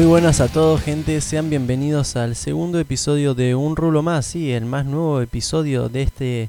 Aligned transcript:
Muy 0.00 0.08
buenas 0.08 0.40
a 0.40 0.48
todos, 0.48 0.80
gente. 0.80 1.20
Sean 1.20 1.50
bienvenidos 1.50 2.16
al 2.16 2.34
segundo 2.34 2.80
episodio 2.80 3.34
de 3.34 3.54
Un 3.54 3.76
Rulo 3.76 4.02
Más. 4.02 4.24
Sí, 4.24 4.50
el 4.50 4.64
más 4.64 4.86
nuevo 4.86 5.20
episodio 5.20 5.90
de 5.90 6.00
este 6.00 6.48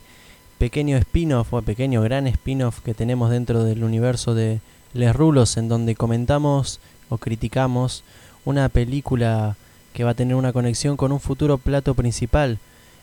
pequeño 0.58 0.96
spin-off, 0.96 1.54
o 1.54 1.62
pequeño 1.62 2.02
gran 2.02 2.28
spin-off 2.28 2.80
que 2.80 2.94
tenemos 2.94 3.30
dentro 3.30 3.66
del 3.66 3.84
universo 3.84 4.34
de 4.36 4.62
Les 4.94 5.14
Rulos, 5.14 5.58
en 5.58 5.68
donde 5.68 5.96
comentamos 5.96 6.80
o 7.10 7.18
criticamos 7.18 8.06
una 8.46 8.70
película 8.70 9.58
que 9.92 10.06
va 10.06 10.12
a 10.12 10.16
tener 10.16 10.36
una 10.36 10.54
conexión 10.54 10.96
con 10.96 11.12
un 11.12 11.20
futuro 11.20 11.58
plato 11.58 11.94
principal. 11.94 12.58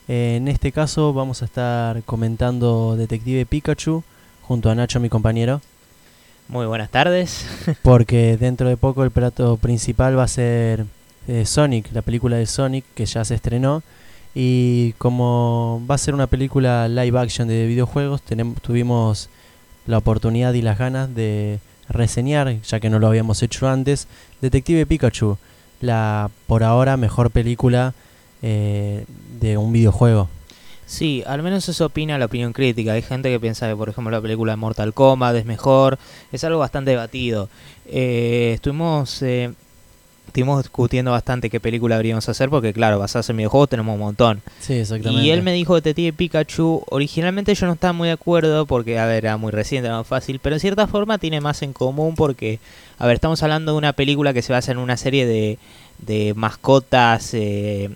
Eh, 0.08 0.36
en 0.38 0.48
este 0.48 0.72
caso 0.72 1.12
vamos 1.12 1.42
a 1.42 1.44
estar 1.44 2.02
comentando 2.04 2.96
Detective 2.96 3.44
Pikachu 3.44 4.02
junto 4.40 4.70
a 4.70 4.74
Nacho, 4.74 4.98
mi 4.98 5.10
compañero. 5.10 5.60
Muy 6.48 6.64
buenas 6.64 6.90
tardes. 6.90 7.44
Porque 7.82 8.38
dentro 8.38 8.68
de 8.68 8.78
poco 8.78 9.04
el 9.04 9.10
plato 9.10 9.58
principal 9.58 10.18
va 10.18 10.22
a 10.22 10.28
ser 10.28 10.86
eh, 11.26 11.44
Sonic, 11.44 11.92
la 11.92 12.00
película 12.00 12.36
de 12.36 12.46
Sonic 12.46 12.84
que 12.94 13.04
ya 13.04 13.24
se 13.24 13.34
estrenó. 13.34 13.82
Y 14.34 14.92
como 14.98 15.82
va 15.90 15.96
a 15.96 15.98
ser 15.98 16.14
una 16.14 16.26
película 16.26 16.88
live 16.88 17.18
action 17.18 17.48
de 17.48 17.66
videojuegos, 17.66 18.22
tenemos, 18.22 18.60
tuvimos 18.62 19.28
la 19.86 19.98
oportunidad 19.98 20.54
y 20.54 20.62
las 20.62 20.78
ganas 20.78 21.14
de 21.14 21.58
reseñar, 21.88 22.60
ya 22.62 22.80
que 22.80 22.88
no 22.88 22.98
lo 22.98 23.08
habíamos 23.08 23.42
hecho 23.42 23.68
antes, 23.68 24.06
Detective 24.40 24.86
Pikachu, 24.86 25.38
la 25.80 26.30
por 26.46 26.62
ahora 26.62 26.96
mejor 26.96 27.30
película 27.30 27.94
eh, 28.42 29.04
de 29.40 29.56
un 29.58 29.72
videojuego. 29.72 30.28
Sí, 30.88 31.22
al 31.26 31.42
menos 31.42 31.68
eso 31.68 31.84
opina 31.84 32.16
la 32.16 32.24
opinión 32.24 32.54
crítica. 32.54 32.94
Hay 32.94 33.02
gente 33.02 33.28
que 33.28 33.38
piensa 33.38 33.68
que, 33.68 33.76
por 33.76 33.90
ejemplo, 33.90 34.10
la 34.10 34.22
película 34.22 34.52
de 34.52 34.56
Mortal 34.56 34.94
Kombat 34.94 35.36
es 35.36 35.44
mejor. 35.44 35.98
Es 36.32 36.44
algo 36.44 36.58
bastante 36.60 36.92
debatido. 36.92 37.50
Eh, 37.84 38.52
estuvimos, 38.54 39.20
eh, 39.20 39.52
estuvimos 40.28 40.62
discutiendo 40.62 41.10
bastante 41.10 41.50
qué 41.50 41.60
película 41.60 41.96
habríamos 41.96 42.26
hacer 42.30 42.48
porque, 42.48 42.72
claro, 42.72 42.98
basadas 42.98 43.28
en 43.28 43.36
videojuegos 43.36 43.68
tenemos 43.68 43.92
un 43.92 44.00
montón. 44.00 44.40
Sí, 44.60 44.72
exactamente. 44.78 45.26
Y 45.26 45.30
él 45.30 45.42
me 45.42 45.52
dijo 45.52 45.74
Detective 45.74 46.14
Pikachu. 46.14 46.82
Originalmente 46.88 47.54
yo 47.54 47.66
no 47.66 47.74
estaba 47.74 47.92
muy 47.92 48.08
de 48.08 48.14
acuerdo 48.14 48.64
porque, 48.64 48.98
a 48.98 49.04
ver, 49.04 49.26
era 49.26 49.36
muy 49.36 49.52
reciente, 49.52 49.88
era 49.88 49.98
más 49.98 50.06
fácil. 50.06 50.40
Pero 50.42 50.56
en 50.56 50.60
cierta 50.60 50.86
forma 50.86 51.18
tiene 51.18 51.42
más 51.42 51.60
en 51.60 51.74
común 51.74 52.14
porque, 52.14 52.60
a 52.98 53.06
ver, 53.06 53.16
estamos 53.16 53.42
hablando 53.42 53.72
de 53.72 53.78
una 53.78 53.92
película 53.92 54.32
que 54.32 54.40
se 54.40 54.54
basa 54.54 54.72
en 54.72 54.78
una 54.78 54.96
serie 54.96 55.26
de, 55.26 55.58
de 55.98 56.32
mascotas... 56.34 57.34
Eh, 57.34 57.90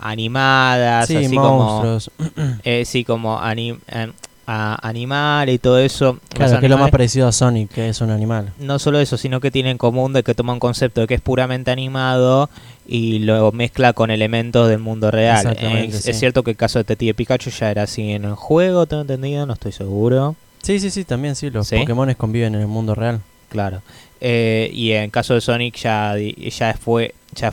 animadas, 0.00 1.06
Sí, 1.08 1.16
así 1.16 1.34
monstruos. 1.38 2.10
como 2.16 2.30
eh, 2.64 2.84
sí, 2.84 3.04
como 3.04 3.38
anim, 3.40 3.78
eh, 3.88 4.10
a- 4.46 4.78
animal 4.88 5.48
y 5.48 5.58
todo 5.58 5.78
eso. 5.78 6.18
Claro, 6.34 6.58
que 6.58 6.66
es 6.66 6.70
lo 6.70 6.78
más 6.78 6.90
parecido 6.90 7.28
a 7.28 7.32
Sonic, 7.32 7.70
que 7.70 7.88
es 7.88 8.00
un 8.00 8.10
animal. 8.10 8.52
no 8.58 8.78
solo 8.78 8.98
eso, 9.00 9.16
sino 9.16 9.40
que 9.40 9.50
tiene 9.50 9.70
en 9.70 9.78
común 9.78 10.12
de 10.12 10.22
que 10.22 10.34
toma 10.34 10.52
un 10.52 10.58
concepto 10.60 11.00
de 11.02 11.06
que 11.06 11.14
es 11.14 11.20
puramente 11.20 11.70
animado 11.70 12.50
y 12.86 13.20
lo 13.20 13.52
mezcla 13.52 13.92
con 13.92 14.10
elementos 14.10 14.68
del 14.68 14.80
mundo 14.80 15.10
real. 15.10 15.56
Es, 15.60 16.02
sí. 16.02 16.10
es 16.10 16.18
cierto 16.18 16.42
que 16.42 16.50
el 16.52 16.56
caso 16.56 16.78
de 16.78 16.82
Detective 16.84 17.14
Pikachu 17.14 17.50
ya 17.50 17.70
era 17.70 17.82
así 17.84 18.10
en 18.10 18.24
el 18.24 18.34
juego, 18.34 18.86
tengo 18.86 19.02
entendido, 19.02 19.46
no 19.46 19.52
estoy 19.52 19.72
seguro. 19.72 20.34
Sí, 20.62 20.80
sí, 20.80 20.90
sí, 20.90 21.04
también 21.04 21.36
sí, 21.36 21.50
los 21.50 21.68
¿Sí? 21.68 21.76
Pokémones 21.78 22.16
conviven 22.16 22.54
en 22.56 22.62
el 22.62 22.66
mundo 22.66 22.94
real. 22.94 23.20
Claro. 23.48 23.82
Eh, 24.20 24.70
y 24.74 24.92
en 24.92 25.10
caso 25.10 25.34
de 25.34 25.40
Sonic 25.40 25.76
ya, 25.76 26.14
ya 26.16 26.74
fue, 26.74 27.14
ya, 27.34 27.52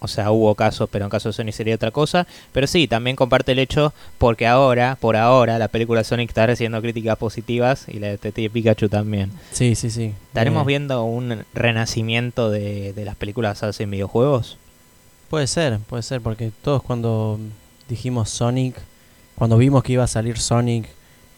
o 0.00 0.08
sea, 0.08 0.30
hubo 0.32 0.54
casos, 0.54 0.88
pero 0.90 1.04
en 1.04 1.10
caso 1.10 1.28
de 1.28 1.32
Sonic 1.34 1.54
sería 1.54 1.74
otra 1.76 1.90
cosa. 1.90 2.26
Pero 2.52 2.66
sí, 2.66 2.88
también 2.88 3.16
comparte 3.16 3.52
el 3.52 3.58
hecho 3.58 3.92
porque 4.18 4.46
ahora, 4.46 4.96
por 5.00 5.16
ahora, 5.16 5.58
la 5.58 5.68
película 5.68 6.02
Sonic 6.04 6.30
está 6.30 6.46
recibiendo 6.46 6.80
críticas 6.82 7.16
positivas 7.18 7.84
y 7.88 7.98
la 7.98 8.06
de 8.08 8.12
Detective 8.12 8.50
Pikachu 8.50 8.88
también. 8.88 9.30
Sí, 9.52 9.74
sí, 9.74 9.90
sí. 9.90 10.14
¿Estaremos 10.28 10.62
Eh, 10.64 10.66
viendo 10.66 11.04
un 11.04 11.44
renacimiento 11.54 12.50
de, 12.50 12.92
de 12.92 13.04
las 13.04 13.14
películas 13.16 13.52
basadas 13.52 13.80
en 13.80 13.90
videojuegos? 13.90 14.58
Puede 15.28 15.46
ser, 15.46 15.78
puede 15.80 16.02
ser, 16.02 16.20
porque 16.20 16.50
todos 16.62 16.82
cuando 16.82 17.38
dijimos 17.88 18.30
Sonic, 18.30 18.74
cuando 19.36 19.56
vimos 19.56 19.82
que 19.82 19.92
iba 19.92 20.04
a 20.04 20.08
salir 20.08 20.38
Sonic 20.38 20.88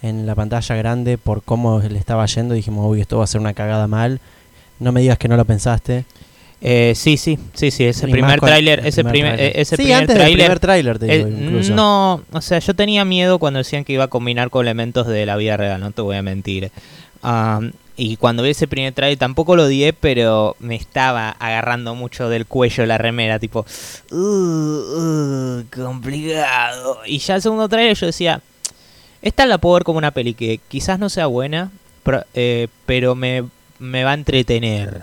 en 0.02 0.26
la 0.26 0.34
pantalla 0.34 0.74
grande 0.76 1.18
por 1.18 1.42
cómo 1.42 1.78
le 1.80 1.98
estaba 1.98 2.24
yendo, 2.26 2.54
dijimos, 2.54 2.86
uy, 2.90 3.00
esto 3.00 3.18
va 3.18 3.24
a 3.24 3.26
ser 3.26 3.40
una 3.40 3.54
cagada 3.54 3.86
mal. 3.86 4.20
No 4.80 4.90
me 4.92 5.00
digas 5.00 5.18
que 5.18 5.28
no 5.28 5.36
lo 5.36 5.44
pensaste. 5.44 6.04
Eh, 6.64 6.92
sí, 6.94 7.16
sí, 7.16 7.38
sí, 7.54 7.72
sí, 7.72 7.84
ese 7.84 8.08
Y 8.08 8.12
primer 8.12 8.40
tráiler, 8.40 8.78
el 8.80 8.86
ese 8.86 9.02
primer 9.04 9.40
eh, 9.40 9.52
ese 9.56 9.74
sí, 9.76 9.82
primer 9.82 9.96
antes 10.02 10.14
del 10.14 10.16
tráiler 10.18 10.38
primer 10.44 10.60
tráiler, 10.60 10.98
te 11.00 11.06
digo, 11.06 11.26
Eh, 11.26 11.30
incluso. 11.40 11.74
no, 11.74 12.22
o 12.32 12.40
sea, 12.40 12.60
yo 12.60 12.74
tenía 12.74 13.04
miedo 13.04 13.38
cuando 13.40 13.58
decían 13.58 13.84
que 13.84 13.92
iba 13.92 14.04
a 14.04 14.08
combinar 14.08 14.48
con 14.50 14.64
elementos 14.64 15.08
de 15.08 15.26
la 15.26 15.34
vida 15.36 15.56
real, 15.56 15.80
no 15.80 15.90
te 15.90 16.02
voy 16.02 16.16
a 16.16 16.22
mentir. 16.22 16.70
Am, 17.22 17.72
y 17.96 18.16
cuando 18.16 18.42
vi 18.44 18.50
ese 18.50 18.68
primer 18.68 18.92
trailer 18.94 19.18
tampoco 19.18 19.56
lo 19.56 19.64
odié, 19.64 19.92
pero 19.92 20.54
me 20.60 20.76
estaba 20.76 21.30
agarrando 21.30 21.94
mucho 21.96 22.28
del 22.28 22.46
cuello 22.46 22.86
la 22.86 22.96
remera, 22.96 23.38
tipo, 23.40 23.66
"Uh, 24.12 24.16
uh, 24.16 25.64
complicado. 25.74 26.98
Y 27.06 27.18
ya 27.18 27.34
el 27.36 27.42
segundo 27.42 27.68
trailer 27.68 27.96
yo 27.96 28.06
decía, 28.06 28.40
esta 29.20 29.46
la 29.46 29.58
puedo 29.58 29.74
ver 29.74 29.84
como 29.84 29.98
una 29.98 30.12
peli 30.12 30.34
que 30.34 30.60
quizás 30.68 30.98
no 30.98 31.08
sea 31.08 31.26
buena, 31.26 31.70
pero, 32.02 32.24
eh, 32.34 32.68
pero 32.86 33.14
me, 33.14 33.44
me 33.78 34.04
va 34.04 34.12
a 34.12 34.14
entretener. 34.14 35.02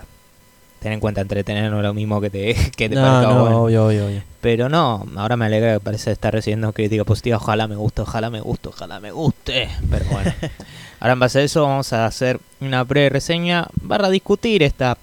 Ten 0.80 0.92
en 0.92 1.00
cuenta, 1.00 1.20
entretener 1.20 1.70
no 1.70 1.76
es 1.78 1.82
lo 1.82 1.92
mismo 1.94 2.20
que 2.20 2.30
te, 2.30 2.54
que 2.76 2.88
te 2.88 2.94
no, 2.94 3.02
parezca 3.02 3.34
no, 3.34 3.40
bueno. 3.42 3.62
obvio, 3.62 3.86
obvio, 3.86 4.06
obvio. 4.06 4.22
Pero 4.40 4.68
no, 4.68 5.06
ahora 5.16 5.36
me 5.36 5.44
alegra 5.44 5.74
que 5.74 5.80
parece 5.80 6.10
estar 6.10 6.32
recibiendo 6.32 6.72
crítica 6.72 7.04
positiva. 7.04 7.36
Ojalá 7.36 7.68
me 7.68 7.76
guste, 7.76 8.02
ojalá 8.02 8.30
me 8.30 8.40
guste, 8.40 8.68
ojalá 8.70 8.98
me 8.98 9.12
guste. 9.12 9.68
Pero 9.90 10.04
bueno. 10.06 10.32
ahora 11.00 11.12
en 11.12 11.20
base 11.20 11.40
a 11.40 11.42
eso 11.42 11.62
vamos 11.62 11.92
a 11.92 12.06
hacer 12.06 12.40
una 12.60 12.84
pre-reseña 12.84 13.66
barra 13.82 14.08
discutir 14.08 14.62
esta 14.62 14.96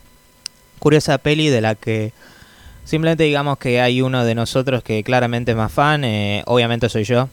curiosa 0.80 1.18
peli 1.20 1.50
de 1.50 1.62
la 1.62 1.76
que 1.76 2.12
simplemente 2.84 3.24
digamos 3.24 3.58
que 3.60 3.80
hay 3.82 4.02
uno 4.02 4.24
de 4.26 4.34
nosotros 4.34 4.82
que 4.84 5.04
claramente 5.04 5.52
es 5.52 5.58
más 5.58 5.72
fan. 5.72 6.04
eh, 6.04 6.44
obviamente 6.48 6.90
soy 6.90 7.04
yo. 7.04 7.30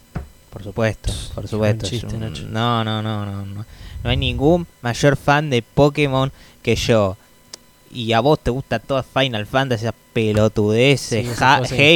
Por 0.50 0.62
supuesto, 0.62 1.12
por 1.34 1.48
supuesto. 1.48 1.88
Nacho. 2.16 2.46
no, 2.48 2.84
no, 2.84 3.02
no, 3.02 3.26
no, 3.26 3.44
no. 3.44 3.64
No 4.04 4.10
hay 4.10 4.16
ningún 4.16 4.66
mayor 4.82 5.16
fan 5.16 5.50
de 5.50 5.62
Pokémon 5.62 6.30
que 6.62 6.76
yo. 6.76 7.16
Y 7.94 8.12
a 8.12 8.20
vos 8.20 8.38
te 8.40 8.50
gusta 8.50 8.80
toda 8.80 9.02
Final 9.04 9.46
Fantasy, 9.46 9.84
esas 9.84 9.94
pelotudeces, 10.12 11.26
Sí, 11.26 11.32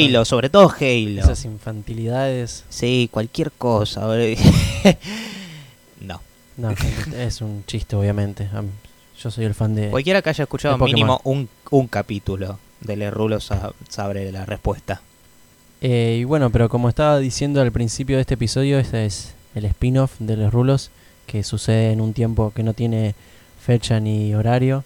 Halo, 0.07 0.25
sobre 0.25 0.49
todo 0.49 0.71
Halo. 0.71 1.21
Esas 1.23 1.45
infantilidades. 1.45 2.65
Sí, 2.69 3.09
cualquier 3.13 3.51
cosa. 3.53 4.07
no. 6.01 6.21
No, 6.57 6.71
es 7.17 7.41
un 7.41 7.65
chiste, 7.67 7.95
obviamente. 7.97 8.49
Am- 8.53 8.71
Yo 9.21 9.31
soy 9.31 9.45
el 9.45 9.55
fan 9.55 9.75
de. 9.75 9.91
Cualquiera 9.91 10.23
que 10.23 10.31
haya 10.31 10.45
escuchado 10.45 10.79
mínimo 10.79 11.21
un, 11.25 11.49
un 11.71 11.87
capítulo 11.89 12.59
de 12.81 12.97
Le 12.97 13.11
Rulo 13.11 13.41
sa- 13.41 13.73
sabe 13.89 14.31
la 14.33 14.45
respuesta. 14.45 15.01
Eh, 15.81 16.19
y 16.21 16.25
bueno, 16.25 16.51
pero 16.51 16.69
como 16.69 16.89
estaba 16.89 17.19
diciendo 17.19 17.61
al 17.61 17.71
principio 17.73 18.17
de 18.17 18.23
este 18.23 18.35
episodio, 18.35 18.79
este 18.81 19.07
es 19.07 19.35
el 19.55 19.65
spin-off 19.67 20.15
de 20.19 20.37
los 20.37 20.53
rulos 20.53 20.91
que 21.27 21.45
sucede 21.45 21.93
en 21.93 22.01
un 22.01 22.13
tiempo 22.13 22.53
que 22.55 22.63
no 22.65 22.73
tiene 22.75 23.15
fecha 23.65 24.01
ni 24.01 24.35
horario. 24.35 24.83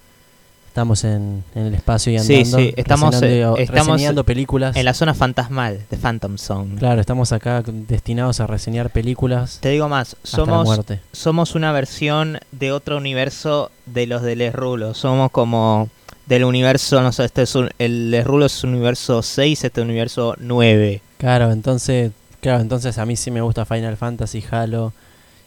Estamos 0.73 1.05
en, 1.05 1.45
en 1.55 1.67
el 1.67 1.75
espacio 1.75 2.15
y 2.15 2.17
andando. 2.17 2.59
sí, 2.59 2.73
estamos, 2.79 3.15
reseñando- 3.15 3.59
eh, 3.59 3.63
estamos 3.65 3.87
reseñando 3.89 4.25
películas. 4.25 4.75
En 4.75 4.87
la 4.87 4.95
zona 4.95 5.13
fantasmal 5.13 5.81
de 5.91 5.97
Phantom 5.99 6.39
Zone. 6.39 6.77
Claro, 6.79 6.99
estamos 6.99 7.31
acá 7.33 7.63
destinados 7.67 8.41
a 8.41 8.47
reseñar 8.47 8.89
películas 8.89 9.59
Te 9.61 9.69
digo 9.69 9.91
más, 9.91 10.17
somos, 10.23 10.81
somos 11.13 11.55
una 11.55 11.73
versión 11.73 12.39
de 12.53 12.73
otro 12.73 12.97
universo 12.97 13.71
de 13.85 14.07
los 14.07 14.23
de 14.23 14.35
Les 14.35 14.55
Rulo. 14.55 14.95
Somos 14.95 15.31
como 15.31 15.91
del 16.25 16.45
universo, 16.45 17.03
no 17.03 17.13
sé, 17.13 17.27
este 17.27 17.43
es 17.43 17.55
un- 17.55 17.69
el 17.79 18.11
Les 18.11 18.27
Rulo 18.27 18.47
es 18.47 18.65
un 18.65 18.71
universo 18.71 19.21
6, 19.23 19.65
este 19.65 19.81
es 19.81 19.85
un 19.85 19.91
universo 19.91 20.37
9. 20.39 21.03
Claro, 21.19 21.53
entonces, 21.53 22.13
claro, 22.41 22.63
entonces 22.63 22.97
a 22.97 23.05
mí 23.05 23.17
sí 23.17 23.31
me 23.31 23.43
gusta 23.43 23.67
Final 23.67 23.99
Fantasy, 23.99 24.43
Halo 24.51 24.95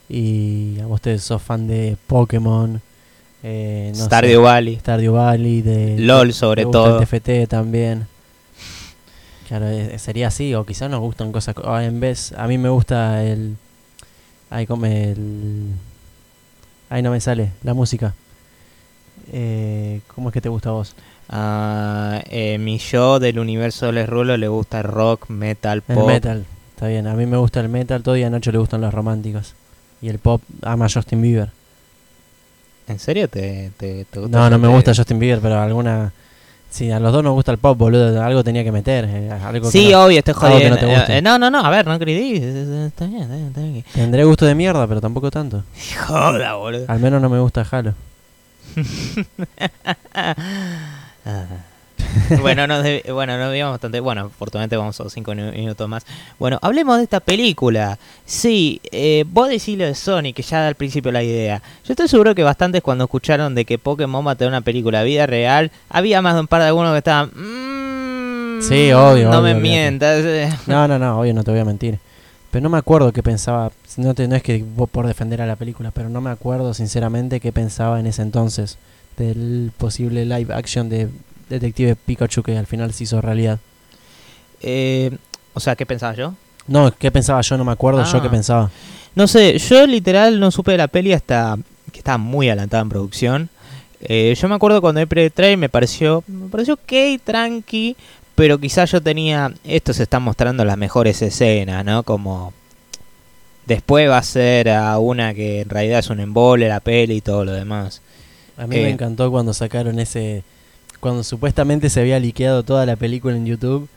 y 0.07 0.79
a 0.81 0.85
ustedes 0.87 1.23
sos 1.23 1.41
fan 1.41 1.65
de 1.67 1.97
Pokémon, 2.05 2.79
eh, 3.47 3.89
no 3.91 3.95
sé, 3.99 4.05
Stardew 4.05 4.41
Valley. 4.41 4.75
Stardew 4.79 5.13
Valley, 5.13 5.61
de 5.61 5.99
LOL 5.99 6.33
sobre 6.33 6.63
gusta 6.63 6.77
todo. 6.79 6.99
el 6.99 7.07
TFT 7.07 7.47
también. 7.47 8.07
Claro, 9.47 9.67
eh, 9.69 9.99
sería 9.99 10.29
así, 10.29 10.55
o 10.55 10.65
quizás 10.65 10.89
nos 10.89 10.99
gustan 11.01 11.31
cosas. 11.31 11.53
co- 11.53 11.79
en 11.79 11.99
vez, 11.99 12.33
a 12.37 12.47
mí 12.47 12.57
me 12.57 12.69
gusta 12.69 13.23
el. 13.23 13.55
Ahí 14.49 14.65
come 14.65 15.11
el. 15.11 15.67
Ahí 16.89 17.01
no 17.03 17.11
me 17.11 17.19
sale, 17.21 17.51
la 17.63 17.73
música. 17.75 18.15
Eh, 19.31 20.01
¿Cómo 20.13 20.29
es 20.29 20.33
que 20.33 20.41
te 20.41 20.49
gusta 20.49 20.69
a 20.69 20.73
vos? 20.73 20.95
Ah, 21.29 22.21
eh, 22.29 22.57
mi 22.57 22.77
yo 22.77 23.19
del 23.19 23.39
universo 23.39 23.87
de 23.87 23.91
Les 23.93 24.09
Rulo 24.09 24.37
le 24.37 24.47
gusta 24.47 24.79
el 24.79 24.83
rock, 24.85 25.29
metal, 25.29 25.83
El 25.87 25.95
pop. 25.95 26.07
metal, 26.07 26.45
está 26.71 26.87
bien. 26.87 27.07
A 27.07 27.13
mí 27.15 27.25
me 27.25 27.37
gusta 27.37 27.59
el 27.59 27.69
metal, 27.69 28.03
todo 28.03 28.17
y 28.17 28.23
a 28.23 28.29
Nacho 28.29 28.51
le 28.51 28.57
gustan 28.59 28.81
los 28.81 28.93
románticos. 28.93 29.53
Y 30.01 30.09
el 30.09 30.19
pop 30.19 30.41
ama 30.63 30.85
a 30.85 30.89
Justin 30.89 31.21
Bieber. 31.21 31.49
¿En 32.87 32.99
serio 32.99 33.27
te, 33.27 33.71
te, 33.77 34.05
te 34.05 34.19
gusta 34.19 34.37
No, 34.37 34.49
no 34.49 34.59
me 34.59 34.67
gusta? 34.67 34.93
Justin 34.95 35.19
Bieber, 35.19 35.39
pero 35.41 35.59
alguna. 35.59 36.11
Sí, 36.69 36.91
a 36.91 36.99
los 36.99 37.13
dos 37.13 37.23
nos 37.23 37.33
gusta 37.33 37.51
el 37.53 37.57
pop, 37.57 37.77
boludo. 37.77 38.21
Algo 38.21 38.43
tenía 38.43 38.63
que 38.63 38.71
meter. 38.71 39.05
eh, 39.07 39.31
algo 39.31 39.67
que 39.67 39.71
Sí, 39.71 39.91
no- 39.91 40.05
obvio, 40.05 40.19
estoy 40.19 40.33
que 40.33 40.39
no 40.41 40.47
jodiendo. 40.77 40.77
Eh, 41.07 41.21
no, 41.21 41.39
no, 41.39 41.49
no, 41.49 41.59
a 41.65 41.69
ver, 41.69 41.87
no 41.87 41.97
critiques. 41.97 42.43
Está 42.43 43.05
bien, 43.05 43.21
está 43.23 43.35
bien, 43.35 43.47
está 43.47 43.61
bien. 43.61 43.85
Tendré 43.93 44.23
gusto 44.25 44.45
de 44.45 44.55
mierda, 44.55 44.85
pero 44.87 44.99
tampoco 44.99 45.31
tanto. 45.31 45.63
Joda, 46.07 46.55
boludo. 46.55 46.85
Al 46.89 46.99
menos 46.99 47.21
no 47.21 47.29
me 47.29 47.39
gusta 47.39 47.65
Halo. 47.71 47.93
Bueno, 52.41 52.67
nos 52.67 52.83
bueno, 53.13 53.37
nos 53.37 53.49
veíamos 53.51 53.73
bastante. 53.73 53.99
Bueno, 53.99 54.21
afortunadamente 54.21 54.77
vamos 54.77 54.99
a 55.01 55.09
cinco 55.09 55.33
nu- 55.35 55.51
minutos 55.51 55.87
más. 55.89 56.05
Bueno, 56.39 56.59
hablemos 56.61 56.97
de 56.97 57.03
esta 57.03 57.19
película. 57.19 57.97
Sí, 58.25 58.81
eh, 58.91 59.25
vos 59.31 59.49
decís 59.49 59.77
lo 59.77 59.85
de 59.85 59.95
Sony, 59.95 60.33
que 60.35 60.41
ya 60.43 60.61
da 60.61 60.67
al 60.67 60.75
principio 60.75 61.11
la 61.11 61.23
idea. 61.23 61.61
Yo 61.85 61.93
estoy 61.93 62.07
seguro 62.07 62.33
que 62.35 62.43
bastantes 62.43 62.81
cuando 62.81 63.03
escucharon 63.05 63.55
de 63.55 63.65
que 63.65 63.77
Pokémon 63.77 64.25
va 64.25 64.31
a 64.31 64.35
tener 64.35 64.49
una 64.49 64.61
película 64.61 65.03
vida 65.03 65.25
real, 65.25 65.71
había 65.89 66.21
más 66.21 66.33
de 66.35 66.41
un 66.41 66.47
par 66.47 66.61
de 66.61 66.67
algunos 66.67 66.91
que 66.93 66.97
estaban. 66.99 67.29
"Mm, 67.35 68.61
Sí, 68.61 68.91
obvio, 68.93 69.29
No 69.29 69.39
obvio, 69.39 69.53
me 69.53 69.55
mientas. 69.55 70.23
No, 70.67 70.87
no, 70.87 70.97
no, 70.97 71.19
obvio, 71.19 71.33
no 71.33 71.43
te 71.43 71.51
voy 71.51 71.59
a 71.59 71.65
mentir. 71.65 71.99
Pero 72.51 72.63
no 72.63 72.69
me 72.69 72.77
acuerdo 72.77 73.11
qué 73.11 73.21
pensaba. 73.21 73.71
No, 73.97 74.13
te- 74.13 74.27
no 74.29 74.35
es 74.35 74.41
que 74.43 74.63
vos 74.75 74.89
por 74.89 75.05
defender 75.07 75.41
a 75.41 75.45
la 75.45 75.57
película, 75.57 75.91
pero 75.91 76.07
no 76.09 76.21
me 76.21 76.29
acuerdo 76.29 76.73
sinceramente 76.73 77.39
qué 77.41 77.51
pensaba 77.51 77.99
en 77.99 78.07
ese 78.07 78.21
entonces 78.21 78.77
del 79.17 79.71
posible 79.77 80.25
live 80.25 80.53
action 80.53 80.87
de 80.89 81.09
Detective 81.49 81.95
Pikachu 81.95 82.41
que 82.43 82.57
al 82.57 82.67
final 82.67 82.93
se 82.93 83.03
hizo 83.03 83.21
realidad. 83.21 83.59
Eh, 84.61 85.11
o 85.53 85.59
sea, 85.59 85.75
¿qué 85.75 85.85
pensaba 85.85 86.13
yo? 86.15 86.33
No, 86.67 86.91
qué 86.97 87.11
pensaba 87.11 87.41
yo, 87.41 87.57
no 87.57 87.65
me 87.65 87.71
acuerdo 87.71 88.03
yo 88.03 88.17
Ah. 88.17 88.21
qué 88.21 88.29
pensaba. 88.29 88.71
No 89.13 89.27
sé, 89.27 89.57
yo 89.59 89.85
literal 89.87 90.39
no 90.39 90.51
supe 90.51 90.71
de 90.71 90.77
la 90.77 90.87
peli 90.87 91.13
hasta 91.13 91.57
que 91.91 91.99
estaba 91.99 92.17
muy 92.17 92.49
adelantada 92.49 92.81
en 92.83 92.89
producción. 92.89 93.49
Eh, 94.01 94.35
yo 94.39 94.49
me 94.49 94.55
acuerdo 94.55 94.81
cuando 94.81 94.99
vi 94.99 95.05
pre-trailer 95.05 95.57
me 95.57 95.69
pareció, 95.69 96.23
me 96.27 96.47
pareció 96.49 96.73
ok, 96.75 97.21
tranqui, 97.23 97.95
pero 98.35 98.59
quizás 98.59 98.91
yo 98.91 99.01
tenía, 99.01 99.53
esto 99.63 99.93
se 99.93 100.03
están 100.03 100.21
mostrando 100.23 100.65
las 100.65 100.77
mejores 100.77 101.21
escenas, 101.21 101.85
¿no? 101.85 102.03
Como 102.03 102.51
después 103.65 104.09
va 104.09 104.17
a 104.17 104.23
ser 104.23 104.69
a 104.69 104.97
una 104.99 105.33
que 105.33 105.61
en 105.61 105.69
realidad 105.69 105.99
es 105.99 106.09
un 106.09 106.19
embole 106.19 106.67
la 106.67 106.81
peli 106.81 107.15
y 107.15 107.21
todo 107.21 107.45
lo 107.45 107.53
demás. 107.53 108.01
A 108.57 108.67
mí 108.67 108.75
Eh. 108.77 108.83
me 108.83 108.89
encantó 108.89 109.31
cuando 109.31 109.53
sacaron 109.53 109.99
ese. 109.99 110.43
Cuando 111.05 111.21
supuestamente 111.21 111.91
se 111.91 111.99
había 111.99 112.19
liqueado 112.19 112.63
toda 112.63 112.83
la 112.87 112.95
película 112.95 113.35
en 113.35 113.45
YouTube 113.45 113.87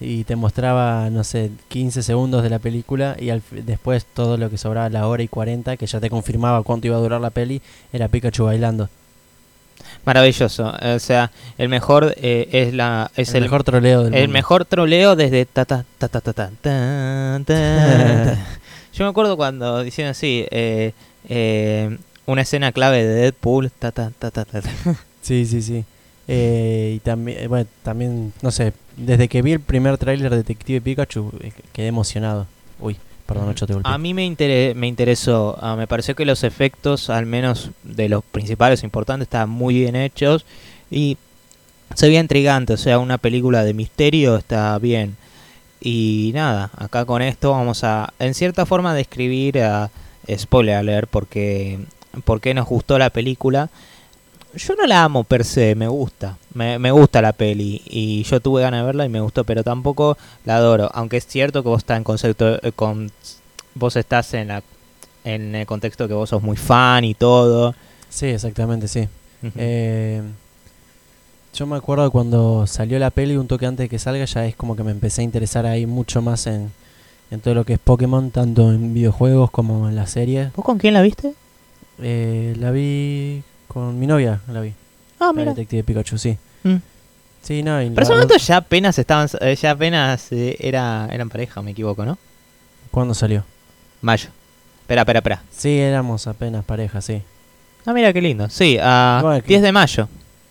y 0.00 0.24
te 0.24 0.36
mostraba, 0.36 1.08
no 1.08 1.24
sé, 1.24 1.50
15 1.68 2.02
segundos 2.02 2.42
de 2.42 2.50
la 2.50 2.58
película 2.58 3.16
y 3.18 3.30
al, 3.30 3.40
después 3.50 4.04
todo 4.04 4.36
lo 4.36 4.50
que 4.50 4.58
sobraba, 4.58 4.90
la 4.90 5.06
hora 5.06 5.22
y 5.22 5.28
40, 5.28 5.78
que 5.78 5.86
ya 5.86 5.98
te 5.98 6.10
confirmaba 6.10 6.62
cuánto 6.64 6.86
iba 6.86 6.98
a 6.98 7.00
durar 7.00 7.22
la 7.22 7.30
peli, 7.30 7.62
era 7.90 8.08
Pikachu 8.08 8.44
bailando. 8.44 8.90
Maravilloso, 10.04 10.74
o 10.78 10.98
sea, 10.98 11.30
el 11.56 11.70
mejor 11.70 12.14
eh, 12.18 12.50
es 12.52 12.74
la 12.74 13.10
es 13.16 13.32
el, 13.32 13.44
mejor 13.44 13.64
troleo 13.64 14.04
del 14.04 14.12
El 14.12 14.24
mundo. 14.24 14.32
mejor 14.34 14.66
troleo 14.66 15.16
desde 15.16 15.46
ta 15.46 15.64
ta 15.64 15.86
ta 15.96 16.08
ta 16.08 16.20
ta 16.20 16.32
ta, 16.34 16.50
tan. 16.60 17.46
Yo 18.92 19.04
me 19.06 19.08
acuerdo 19.08 19.38
cuando 19.38 19.82
diciendo 19.82 20.10
así, 20.10 20.44
eh, 20.50 20.92
eh, 21.30 21.96
una 22.26 22.42
escena 22.42 22.72
clave 22.72 23.06
de 23.06 23.14
Deadpool, 23.22 23.70
ta 23.70 23.90
ta 23.90 24.12
ta 24.18 24.30
ta 24.30 24.44
ta. 24.44 24.60
ta. 24.60 24.70
Sí, 25.22 25.46
sí, 25.46 25.62
sí. 25.62 25.86
Eh, 26.30 26.92
y 26.96 26.98
también, 27.00 27.38
eh, 27.40 27.46
bueno, 27.48 27.66
también, 27.82 28.32
no 28.42 28.50
sé, 28.50 28.72
desde 28.96 29.28
que 29.28 29.40
vi 29.42 29.52
el 29.52 29.60
primer 29.60 29.96
tráiler 29.96 30.30
de 30.30 30.36
Detective 30.36 30.80
Pikachu, 30.82 31.32
eh, 31.40 31.52
quedé 31.72 31.86
emocionado. 31.86 32.46
Uy, 32.80 32.96
perdón, 33.26 33.46
Nacho, 33.46 33.66
te 33.66 33.72
golpeé. 33.72 33.90
A 33.92 33.96
mí 33.98 34.12
me, 34.12 34.26
intere- 34.26 34.74
me 34.74 34.86
interesó, 34.88 35.56
ah, 35.60 35.74
me 35.74 35.86
pareció 35.86 36.14
que 36.14 36.26
los 36.26 36.44
efectos, 36.44 37.08
al 37.08 37.24
menos 37.24 37.70
de 37.82 38.08
los 38.10 38.22
principales 38.24 38.82
importantes, 38.82 39.26
estaban 39.26 39.48
muy 39.48 39.74
bien 39.74 39.96
hechos 39.96 40.44
y 40.90 41.16
se 41.94 42.06
veía 42.08 42.20
intrigante, 42.20 42.74
o 42.74 42.76
sea, 42.76 42.98
una 42.98 43.16
película 43.16 43.64
de 43.64 43.72
misterio 43.72 44.36
está 44.36 44.78
bien. 44.78 45.16
Y 45.80 46.32
nada, 46.34 46.70
acá 46.76 47.04
con 47.06 47.22
esto 47.22 47.52
vamos 47.52 47.84
a, 47.84 48.12
en 48.18 48.34
cierta 48.34 48.66
forma, 48.66 48.94
describir, 48.94 49.60
a 49.60 49.90
spoiler 50.36 50.74
alert, 50.74 51.08
porque, 51.10 51.78
porque 52.24 52.52
nos 52.52 52.66
gustó 52.66 52.98
la 52.98 53.08
película. 53.10 53.70
Yo 54.58 54.74
no 54.74 54.86
la 54.86 55.04
amo 55.04 55.24
per 55.24 55.44
se, 55.44 55.74
me 55.74 55.86
gusta, 55.86 56.36
me, 56.54 56.78
me 56.78 56.90
gusta 56.90 57.22
la 57.22 57.32
peli 57.32 57.80
y 57.86 58.24
yo 58.24 58.40
tuve 58.40 58.62
ganas 58.62 58.80
de 58.80 58.86
verla 58.86 59.06
y 59.06 59.08
me 59.08 59.20
gustó, 59.20 59.44
pero 59.44 59.62
tampoco 59.62 60.18
la 60.44 60.56
adoro, 60.56 60.90
aunque 60.94 61.16
es 61.16 61.26
cierto 61.26 61.62
que 61.62 61.68
vos 61.68 61.78
estás 61.78 61.96
en 61.96 62.04
concepto, 62.04 62.60
eh, 62.62 62.72
con, 62.72 63.10
vos 63.74 63.94
estás 63.96 64.34
en 64.34 64.48
la 64.48 64.62
en 65.24 65.54
el 65.54 65.66
contexto 65.66 66.08
que 66.08 66.14
vos 66.14 66.30
sos 66.30 66.42
muy 66.42 66.56
fan 66.56 67.04
y 67.04 67.14
todo. 67.14 67.74
Sí, 68.08 68.26
exactamente, 68.26 68.88
sí. 68.88 69.08
Eh, 69.56 70.22
yo 71.54 71.66
me 71.66 71.76
acuerdo 71.76 72.10
cuando 72.10 72.66
salió 72.66 72.98
la 72.98 73.10
peli, 73.10 73.36
un 73.36 73.46
toque 73.46 73.66
antes 73.66 73.84
de 73.84 73.88
que 73.88 73.98
salga, 73.98 74.24
ya 74.24 74.46
es 74.46 74.56
como 74.56 74.74
que 74.74 74.82
me 74.82 74.90
empecé 74.90 75.20
a 75.20 75.24
interesar 75.24 75.66
ahí 75.66 75.86
mucho 75.86 76.22
más 76.22 76.46
en, 76.46 76.72
en 77.30 77.40
todo 77.40 77.54
lo 77.54 77.64
que 77.64 77.74
es 77.74 77.78
Pokémon, 77.78 78.30
tanto 78.30 78.72
en 78.72 78.94
videojuegos 78.94 79.50
como 79.50 79.88
en 79.88 79.96
la 79.96 80.06
serie. 80.06 80.50
¿Vos 80.56 80.64
con 80.64 80.78
quién 80.78 80.94
la 80.94 81.02
viste? 81.02 81.34
Eh, 82.00 82.54
la 82.58 82.70
vi 82.70 83.42
con 83.68 83.98
mi 83.98 84.06
novia, 84.06 84.40
la 84.48 84.60
vi. 84.60 84.72
Ah, 85.20 85.26
la 85.26 85.32
mira. 85.32 85.50
Detective 85.50 85.84
Pikachu, 85.84 86.18
sí. 86.18 86.36
Mm. 86.64 86.76
Sí, 87.42 87.62
no, 87.62 87.78
Pero 87.78 88.02
ese 88.02 88.12
momento 88.12 88.36
ya 88.36 88.56
apenas 88.56 88.98
estaban, 88.98 89.28
eh, 89.40 89.54
ya 89.54 89.70
apenas 89.70 90.32
eh, 90.32 90.56
era, 90.58 91.08
eran 91.12 91.28
pareja, 91.28 91.62
me 91.62 91.70
equivoco, 91.70 92.04
¿no? 92.04 92.18
¿Cuándo 92.90 93.14
salió? 93.14 93.44
Mayo. 94.02 94.28
Espera, 94.80 95.02
espera, 95.02 95.18
espera. 95.20 95.42
Sí, 95.50 95.78
éramos 95.78 96.26
apenas 96.26 96.64
pareja, 96.64 97.00
sí. 97.00 97.22
Ah, 97.86 97.92
mira 97.92 98.12
qué 98.12 98.20
lindo. 98.20 98.48
Sí, 98.50 98.76
a 98.80 99.20
Bueno, 99.22 99.40
que- 99.42 99.48
10 99.48 99.62
de 99.62 99.72
mayo. 99.72 100.08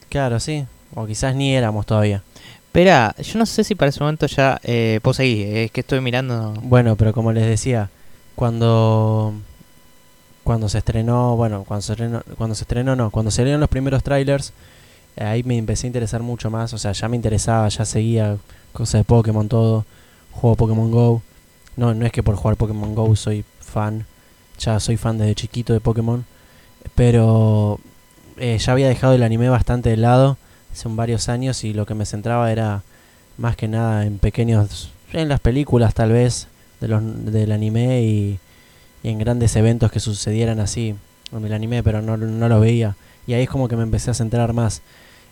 Claro, 0.10 0.40
sí. 0.40 0.66
O 0.96 1.06
quizás 1.06 1.36
ni 1.36 1.56
éramos 1.56 1.86
todavía. 1.86 2.24
Espera, 2.66 3.14
yo 3.22 3.40
no 3.40 3.46
sé 3.46 3.64
si 3.64 3.76
para 3.76 3.90
ese 3.90 4.00
momento 4.00 4.26
ya... 4.28 4.60
Eh, 4.64 5.00
eh, 5.04 5.64
es 5.66 5.72
que 5.72 5.82
estoy 5.82 6.00
mirando... 6.02 6.54
Bueno, 6.62 6.96
pero 6.96 7.14
como 7.14 7.32
les 7.32 7.46
decía, 7.46 7.90
cuando 8.36 9.34
cuando 10.48 10.70
se 10.70 10.78
estrenó, 10.78 11.36
bueno, 11.36 11.66
cuando 11.68 11.82
se 11.82 11.92
estrenó, 11.92 12.24
cuando 12.38 12.56
se 12.56 12.64
estrenó 12.64 12.96
no, 12.96 13.12
cuando 13.12 13.32
salieron 13.32 13.60
los 13.60 13.68
primeros 13.68 14.02
trailers, 14.02 14.54
eh, 15.18 15.26
ahí 15.26 15.44
me 15.44 15.58
empecé 15.58 15.88
a 15.88 15.90
interesar 15.90 16.24
mucho 16.24 16.50
más, 16.50 16.72
o 16.72 16.78
sea, 16.78 16.94
ya 16.94 17.10
me 17.10 17.18
interesaba, 17.18 17.68
ya 17.68 17.84
seguía 17.84 18.38
cosas 18.72 19.02
de 19.02 19.04
Pokémon 19.04 19.50
todo, 19.50 19.84
juego 20.32 20.56
Pokémon 20.56 20.90
Go. 20.90 21.22
No, 21.76 21.94
no 21.94 22.06
es 22.06 22.14
que 22.14 22.24
por 22.24 22.38
jugar 22.38 22.56
Pokémon 22.56 22.96
Go 22.96 23.14
soy 23.18 23.44
fan, 23.60 24.06
ya 24.58 24.80
soy 24.80 24.96
fan 24.96 25.18
desde 25.18 25.36
chiquito 25.36 25.74
de 25.74 25.82
Pokémon, 25.82 26.24
pero 26.96 27.82
eh, 28.38 28.58
ya 28.58 28.72
había 28.72 28.88
dejado 28.88 29.16
el 29.16 29.24
anime 29.24 29.50
bastante 29.50 29.90
de 29.90 29.98
lado 29.98 30.38
hace 30.72 30.88
varios 30.88 31.28
años 31.28 31.66
y 31.66 31.74
lo 31.74 31.86
que 31.86 31.94
me 31.94 32.06
centraba 32.06 32.54
era 32.54 32.84
más 33.38 33.58
que 33.58 33.68
nada 33.68 34.06
en 34.06 34.18
pequeños, 34.18 34.92
en 35.12 35.28
las 35.28 35.42
películas 35.42 35.94
tal 35.94 36.14
vez 36.14 36.48
de 36.80 36.88
los, 36.88 37.02
del 37.34 37.52
anime 37.52 38.04
y, 38.04 38.40
y 39.04 39.10
en 39.10 39.20
grandes 39.20 39.56
eventos 39.56 39.92
que 39.92 40.00
sucedieran 40.00 40.60
así 40.60 40.96
en 41.32 41.46
el 41.46 41.54
anime, 41.54 41.84
pero 41.84 42.02
no, 42.02 42.18
no 42.18 42.50
lo 42.50 42.60
veía. 42.60 42.96
Y 43.26 43.34
ahí 43.34 43.44
es 43.44 43.50
como 43.50 43.68
que 43.68 43.76
me 43.76 43.84
empecé 43.84 44.12
a 44.12 44.14
centrar 44.14 44.54
más. 44.54 44.82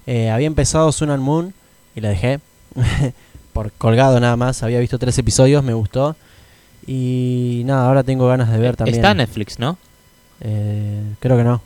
Eh, 0.06 0.30
había 0.30 0.48
empezado 0.48 0.92
Sun 0.92 1.10
and 1.10 1.24
Moon 1.24 1.54
y 1.96 2.02
la 2.02 2.10
dejé 2.10 2.40
por 3.54 3.72
colgado 3.72 4.20
nada 4.20 4.36
más. 4.36 4.62
Había 4.64 4.80
visto 4.80 5.00
tres 5.00 5.18
episodios, 5.18 5.64
me 5.64 5.74
gustó. 5.74 6.16
Y 6.86 7.64
nada, 7.66 7.88
ahora 7.88 8.04
tengo 8.04 8.28
ganas 8.28 8.52
de 8.52 8.60
ver 8.60 8.76
también. 8.76 8.98
Está 8.98 9.12
en 9.12 9.18
Netflix, 9.18 9.58
¿no? 9.58 9.78
Eh, 10.42 11.02
creo 11.20 11.38
que 11.38 11.44
no. 11.44 11.62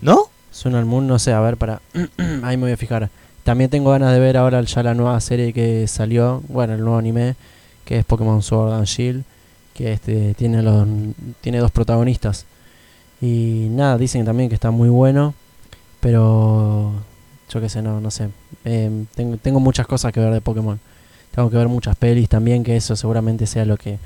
¿No? 0.00 0.24
Sun 0.50 0.74
and 0.74 0.86
Moon, 0.86 1.06
no 1.06 1.18
sé, 1.18 1.32
a 1.32 1.40
ver, 1.40 1.56
para. 1.56 1.80
Ahí 2.42 2.56
me 2.56 2.64
voy 2.64 2.72
a 2.72 2.76
fijar. 2.76 3.10
También 3.42 3.70
tengo 3.70 3.90
ganas 3.90 4.12
de 4.12 4.20
ver 4.20 4.36
ahora 4.36 4.60
ya 4.60 4.82
la 4.82 4.94
nueva 4.94 5.18
serie 5.20 5.52
que 5.52 5.86
salió, 5.88 6.42
bueno, 6.48 6.74
el 6.74 6.80
nuevo 6.80 6.98
anime, 6.98 7.34
que 7.84 7.98
es 7.98 8.04
Pokémon 8.04 8.42
Sword 8.42 8.74
and 8.74 8.84
Shield, 8.84 9.24
que 9.78 9.92
este 9.92 10.34
tiene 10.34 10.60
los 10.60 10.86
tiene 11.40 11.58
dos 11.58 11.70
protagonistas. 11.70 12.46
Y 13.20 13.68
nada, 13.70 13.96
dicen 13.96 14.24
también 14.24 14.48
que 14.48 14.56
está 14.56 14.72
muy 14.72 14.88
bueno, 14.88 15.34
pero 16.00 16.92
yo 17.48 17.60
qué 17.60 17.68
sé, 17.68 17.80
no, 17.80 18.00
no 18.00 18.10
sé. 18.10 18.28
Eh, 18.64 19.04
tengo, 19.14 19.36
tengo 19.36 19.60
muchas 19.60 19.86
cosas 19.86 20.12
que 20.12 20.18
ver 20.20 20.32
de 20.32 20.40
Pokémon. 20.40 20.78
Tengo 21.34 21.48
que 21.50 21.56
ver 21.56 21.68
muchas 21.68 21.96
pelis 21.96 22.28
también, 22.28 22.64
que 22.64 22.76
eso 22.76 22.96
seguramente 22.96 23.46
sea 23.46 23.64
lo 23.64 23.76
que 23.76 23.98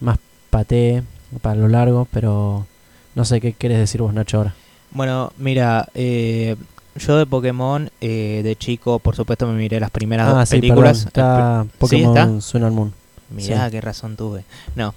más 0.00 0.18
patee 0.50 1.02
para 1.42 1.54
lo 1.54 1.68
largo, 1.68 2.08
pero 2.10 2.66
no 3.14 3.24
sé 3.24 3.40
qué 3.40 3.52
quieres 3.52 3.78
decir 3.78 4.02
vos, 4.02 4.12
Nacho, 4.12 4.38
ahora. 4.38 4.54
Bueno, 4.90 5.32
mira, 5.38 5.88
eh, 5.94 6.56
yo 6.96 7.16
de 7.16 7.26
Pokémon, 7.26 7.88
eh, 8.00 8.40
de 8.42 8.56
chico, 8.56 8.98
por 8.98 9.14
supuesto, 9.14 9.46
me 9.46 9.54
miré 9.54 9.78
las 9.78 9.90
primeras 9.92 10.26
dos 10.28 10.36
Ah, 10.38 10.46
sí, 10.46 10.56
películas. 10.56 11.04
perdón, 11.04 11.06
está 11.08 11.62
¿Sí, 11.64 11.70
Pokémon 11.78 12.18
está? 12.18 12.40
Sun 12.40 12.64
and 12.64 12.74
Moon. 12.74 12.92
Mirá 13.30 13.66
Sí. 13.66 13.70
qué 13.70 13.80
razón 13.80 14.16
tuve. 14.16 14.44
No, 14.74 14.92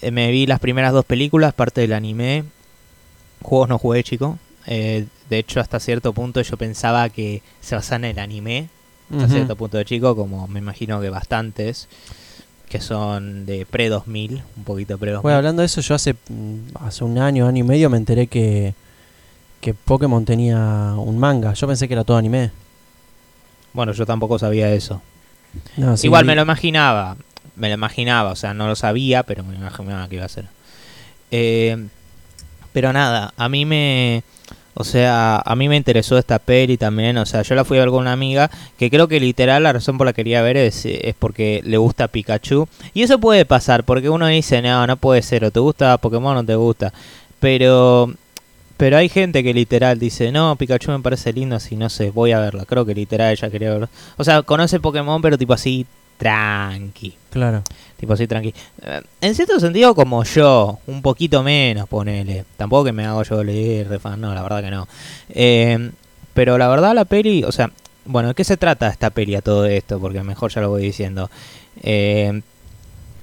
eh, 0.00 0.10
me 0.10 0.30
vi 0.30 0.46
las 0.46 0.60
primeras 0.60 0.92
dos 0.92 1.04
películas, 1.04 1.54
parte 1.54 1.80
del 1.80 1.92
anime. 1.92 2.44
Juegos 3.42 3.68
no 3.68 3.78
jugué, 3.78 4.02
chico. 4.02 4.38
Eh, 4.66 5.06
de 5.30 5.38
hecho, 5.38 5.60
hasta 5.60 5.80
cierto 5.80 6.12
punto 6.12 6.40
yo 6.42 6.56
pensaba 6.56 7.08
que 7.08 7.42
se 7.60 7.74
basaban 7.74 8.04
en 8.04 8.10
el 8.12 8.18
anime. 8.18 8.68
Hasta 9.12 9.28
cierto 9.28 9.54
punto 9.54 9.78
de 9.78 9.84
chico, 9.84 10.16
como 10.16 10.48
me 10.48 10.58
imagino 10.58 11.00
que 11.00 11.10
bastantes. 11.10 11.88
Que 12.68 12.80
son 12.80 13.46
de 13.46 13.64
pre-2000, 13.64 14.42
un 14.56 14.64
poquito 14.64 14.98
pre-2000. 14.98 15.22
Bueno, 15.22 15.38
hablando 15.38 15.62
de 15.62 15.66
eso, 15.66 15.80
yo 15.80 15.94
hace, 15.94 16.14
mm, 16.14 16.76
hace 16.80 17.04
un 17.04 17.16
año, 17.18 17.46
año 17.46 17.64
y 17.64 17.66
medio 17.68 17.88
me 17.88 17.96
enteré 17.96 18.26
que, 18.26 18.74
que 19.60 19.74
Pokémon 19.74 20.24
tenía 20.24 20.94
un 20.96 21.18
manga. 21.18 21.52
Yo 21.52 21.68
pensé 21.68 21.86
que 21.86 21.94
era 21.94 22.02
todo 22.02 22.16
anime. 22.16 22.50
Bueno, 23.72 23.92
yo 23.92 24.04
tampoco 24.04 24.38
sabía 24.38 24.72
eso. 24.72 25.00
No, 25.76 25.96
sí, 25.96 26.08
Igual 26.08 26.24
me 26.24 26.34
lo 26.34 26.42
imaginaba. 26.42 27.16
Me 27.56 27.68
lo 27.68 27.74
imaginaba, 27.74 28.30
o 28.30 28.36
sea, 28.36 28.54
no 28.54 28.66
lo 28.66 28.76
sabía, 28.76 29.22
pero 29.22 29.42
me 29.44 29.56
imaginaba 29.56 30.08
que 30.08 30.16
iba 30.16 30.24
a 30.24 30.28
ser. 30.28 30.46
Eh, 31.30 31.86
pero 32.72 32.92
nada, 32.92 33.32
a 33.36 33.48
mí 33.48 33.64
me. 33.64 34.22
O 34.74 34.84
sea, 34.84 35.38
a 35.38 35.56
mí 35.56 35.70
me 35.70 35.76
interesó 35.76 36.18
esta 36.18 36.38
peli 36.38 36.76
también. 36.76 37.16
O 37.16 37.24
sea, 37.24 37.40
yo 37.42 37.54
la 37.54 37.64
fui 37.64 37.78
a 37.78 37.80
ver 37.80 37.88
con 37.88 38.00
una 38.00 38.12
amiga 38.12 38.50
que 38.78 38.90
creo 38.90 39.08
que 39.08 39.18
literal 39.18 39.62
la 39.62 39.72
razón 39.72 39.96
por 39.96 40.06
la 40.06 40.12
que 40.12 40.16
quería 40.16 40.42
ver 40.42 40.58
es, 40.58 40.84
es 40.84 41.14
porque 41.18 41.62
le 41.64 41.78
gusta 41.78 42.08
Pikachu. 42.08 42.68
Y 42.92 43.02
eso 43.02 43.18
puede 43.18 43.46
pasar, 43.46 43.84
porque 43.84 44.10
uno 44.10 44.26
dice, 44.26 44.60
no, 44.60 44.86
no 44.86 44.98
puede 44.98 45.22
ser, 45.22 45.46
o 45.46 45.50
te 45.50 45.60
gusta 45.60 45.96
Pokémon 45.96 46.32
o 46.36 46.42
no 46.42 46.46
te 46.46 46.56
gusta. 46.56 46.92
Pero 47.40 48.12
pero 48.76 48.98
hay 48.98 49.08
gente 49.08 49.42
que 49.42 49.54
literal 49.54 49.98
dice, 49.98 50.30
no, 50.32 50.56
Pikachu 50.56 50.90
me 50.90 51.00
parece 51.00 51.32
lindo, 51.32 51.56
así 51.56 51.76
no 51.76 51.88
sé, 51.88 52.10
voy 52.10 52.32
a 52.32 52.40
verla. 52.40 52.66
Creo 52.66 52.84
que 52.84 52.94
literal 52.94 53.32
ella 53.32 53.50
quería 53.50 53.70
verlo. 53.70 53.88
O 54.18 54.24
sea, 54.24 54.42
conoce 54.42 54.80
Pokémon, 54.80 55.22
pero 55.22 55.38
tipo 55.38 55.54
así, 55.54 55.86
tranqui. 56.16 57.14
Claro. 57.30 57.62
Tipo 57.96 58.12
así, 58.14 58.26
tranqui. 58.26 58.54
Eh, 58.82 59.00
En 59.20 59.34
cierto 59.34 59.58
sentido, 59.60 59.94
como 59.94 60.24
yo, 60.24 60.78
un 60.86 61.02
poquito 61.02 61.42
menos, 61.42 61.88
ponele. 61.88 62.44
Tampoco 62.56 62.84
que 62.84 62.92
me 62.92 63.04
hago 63.06 63.22
yo 63.22 63.42
leer, 63.44 63.88
re 63.88 63.98
fan, 63.98 64.20
no, 64.20 64.34
la 64.34 64.42
verdad 64.42 64.62
que 64.62 64.70
no. 64.70 64.88
Eh, 65.30 65.90
pero 66.34 66.58
la 66.58 66.68
verdad, 66.68 66.94
la 66.94 67.04
peli, 67.04 67.44
o 67.44 67.52
sea, 67.52 67.70
bueno, 68.04 68.28
¿de 68.28 68.34
qué 68.34 68.44
se 68.44 68.56
trata 68.56 68.88
esta 68.88 69.10
peli 69.10 69.34
a 69.34 69.42
todo 69.42 69.64
esto? 69.66 69.98
Porque 69.98 70.22
mejor 70.22 70.50
ya 70.50 70.60
lo 70.60 70.70
voy 70.70 70.82
diciendo. 70.82 71.30
Eh, 71.82 72.40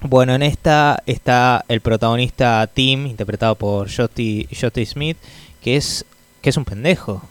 bueno, 0.02 0.34
en 0.34 0.42
esta 0.42 1.02
está 1.06 1.64
el 1.68 1.80
protagonista 1.80 2.68
Tim, 2.72 3.06
interpretado 3.06 3.54
por 3.54 3.90
Jotty, 3.90 4.48
Jotty 4.60 4.84
Smith, 4.84 5.16
que 5.62 5.76
es 5.76 6.04
que 6.42 6.50
es 6.50 6.56
un 6.58 6.66
pendejo. 6.66 7.22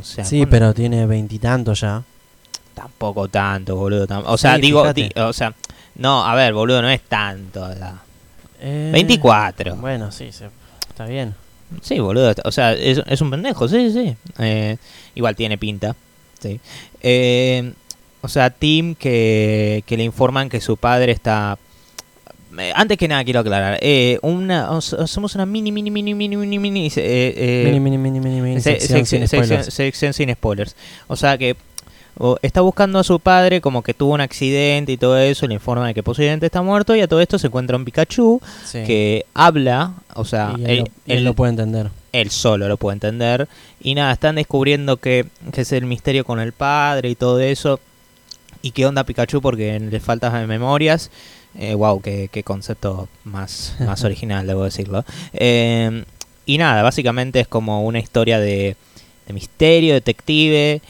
O 0.00 0.02
sea, 0.02 0.24
Sí, 0.24 0.44
pero 0.46 0.74
tiene 0.74 1.06
veintitantos 1.06 1.82
ya. 1.82 2.02
Tampoco 2.76 3.26
tanto, 3.28 3.74
boludo. 3.74 4.06
tam- 4.06 4.22
o 4.26 4.36
sea, 4.36 4.54
Sí, 4.56 4.60
digo, 4.60 4.92
di- 4.92 5.10
o 5.16 5.32
sea, 5.32 5.54
no, 5.96 6.24
a 6.26 6.34
ver, 6.34 6.52
boludo, 6.52 6.82
no 6.82 6.90
es 6.90 7.00
tanto. 7.00 7.66
la- 7.74 8.02
Eh, 8.60 8.90
24. 8.92 9.76
Bueno, 9.76 10.12
sí, 10.12 10.30
se- 10.30 10.50
está 10.88 11.06
bien. 11.06 11.34
Sí, 11.80 11.98
boludo. 11.98 12.32
O 12.44 12.52
sea, 12.52 12.74
es, 12.74 13.00
es 13.06 13.20
un 13.22 13.30
pendejo, 13.30 13.66
sí, 13.66 13.90
sí. 13.90 14.14
Eh, 14.38 14.76
igual 15.14 15.34
tiene 15.34 15.56
pinta. 15.58 15.96
Sí. 16.38 16.60
Eh, 17.00 17.72
o 18.20 18.28
sea, 18.28 18.50
Tim 18.50 18.94
que, 18.94 19.82
que 19.86 19.96
le 19.96 20.04
informan 20.04 20.48
que 20.50 20.60
su 20.60 20.76
padre 20.76 21.12
está... 21.12 21.58
eh, 22.58 22.72
Antes 22.74 22.98
que 22.98 23.08
nada 23.08 23.24
quiero 23.24 23.40
aclarar, 23.40 23.78
eh, 23.80 24.18
una, 24.22 24.80
somos 24.82 25.34
una 25.34 25.46
mini, 25.46 25.72
mini, 25.72 25.90
mini, 25.90 26.12
mini, 26.14 26.36
mini, 26.36 26.58
mini, 26.58 26.86
eh, 26.88 26.92
eh, 26.96 27.62
mini, 27.66 27.80
mini, 27.80 27.98
mini, 27.98 28.20
mini, 28.20 28.40
mini. 28.42 28.60
se- 28.60 28.80
sección 28.80 29.00
sección- 29.06 29.06
sin 29.06 29.26
spoilers. 29.28 29.66
sección- 29.66 29.72
sección 29.72 30.12
sin 30.12 30.32
spoilers. 30.34 30.76
O 31.08 31.16
sea 31.16 31.36
que 31.38 31.56
o, 32.18 32.38
está 32.42 32.60
buscando 32.62 32.98
a 32.98 33.04
su 33.04 33.20
padre 33.20 33.60
como 33.60 33.82
que 33.82 33.94
tuvo 33.94 34.14
un 34.14 34.20
accidente 34.20 34.92
y 34.92 34.96
todo 34.96 35.18
eso, 35.18 35.46
le 35.46 35.54
informan 35.54 35.88
de 35.88 35.94
que 35.94 36.02
posiblemente 36.02 36.46
está 36.46 36.62
muerto 36.62 36.94
y 36.96 37.00
a 37.00 37.08
todo 37.08 37.20
esto 37.20 37.38
se 37.38 37.46
encuentra 37.48 37.76
un 37.76 37.84
Pikachu 37.84 38.40
Sí. 38.64 38.84
que 38.86 39.26
habla, 39.34 39.92
o 40.14 40.24
sea, 40.24 40.54
y 40.58 40.64
él, 40.64 40.70
él, 40.70 40.78
lo, 40.78 40.84
y 40.84 41.12
él 41.12 41.18
él- 41.18 41.24
lo 41.24 41.34
puede 41.34 41.50
entender. 41.50 41.90
él 42.12 42.30
solo 42.30 42.68
lo 42.68 42.76
puede 42.76 42.94
entender. 42.94 43.48
Y 43.80 43.94
nada, 43.94 44.12
están 44.12 44.36
descubriendo 44.36 44.96
que, 44.96 45.26
que 45.52 45.60
es 45.60 45.72
el 45.72 45.84
misterio 45.86 46.24
con 46.24 46.40
el 46.40 46.52
padre 46.52 47.10
y 47.10 47.14
todo 47.14 47.38
eso. 47.40 47.80
Y 48.62 48.70
qué 48.72 48.86
onda 48.86 49.04
Pikachu 49.04 49.40
porque 49.42 49.78
le 49.78 50.00
faltan 50.00 50.46
memorias. 50.48 51.10
Eh, 51.58 51.74
wow, 51.74 52.00
qué, 52.02 52.28
qué 52.32 52.42
concepto 52.42 53.08
más, 53.24 53.74
más 53.80 54.02
original, 54.04 54.46
debo 54.46 54.64
decirlo. 54.64 55.04
Eh, 55.34 56.04
y 56.46 56.58
nada, 56.58 56.82
básicamente 56.82 57.40
es 57.40 57.48
como 57.48 57.84
una 57.84 57.98
historia 57.98 58.38
de, 58.40 58.76
de 59.26 59.32
misterio, 59.32 59.94
detective. 59.94 60.80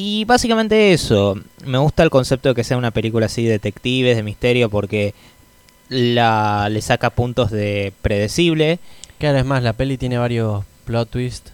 Y 0.00 0.24
básicamente 0.26 0.92
eso. 0.92 1.36
Me 1.64 1.76
gusta 1.78 2.04
el 2.04 2.10
concepto 2.10 2.48
de 2.50 2.54
que 2.54 2.62
sea 2.62 2.76
una 2.76 2.92
película 2.92 3.26
así, 3.26 3.42
de 3.44 3.50
detectives, 3.50 4.16
de 4.16 4.22
misterio, 4.22 4.70
porque 4.70 5.12
la, 5.88 6.68
le 6.70 6.80
saca 6.82 7.10
puntos 7.10 7.50
de 7.50 7.92
predecible. 8.00 8.78
Claro, 9.18 9.38
es 9.38 9.44
más, 9.44 9.60
la 9.62 9.72
peli 9.72 9.98
tiene 9.98 10.16
varios 10.16 10.64
plot 10.84 11.10
twists. 11.10 11.50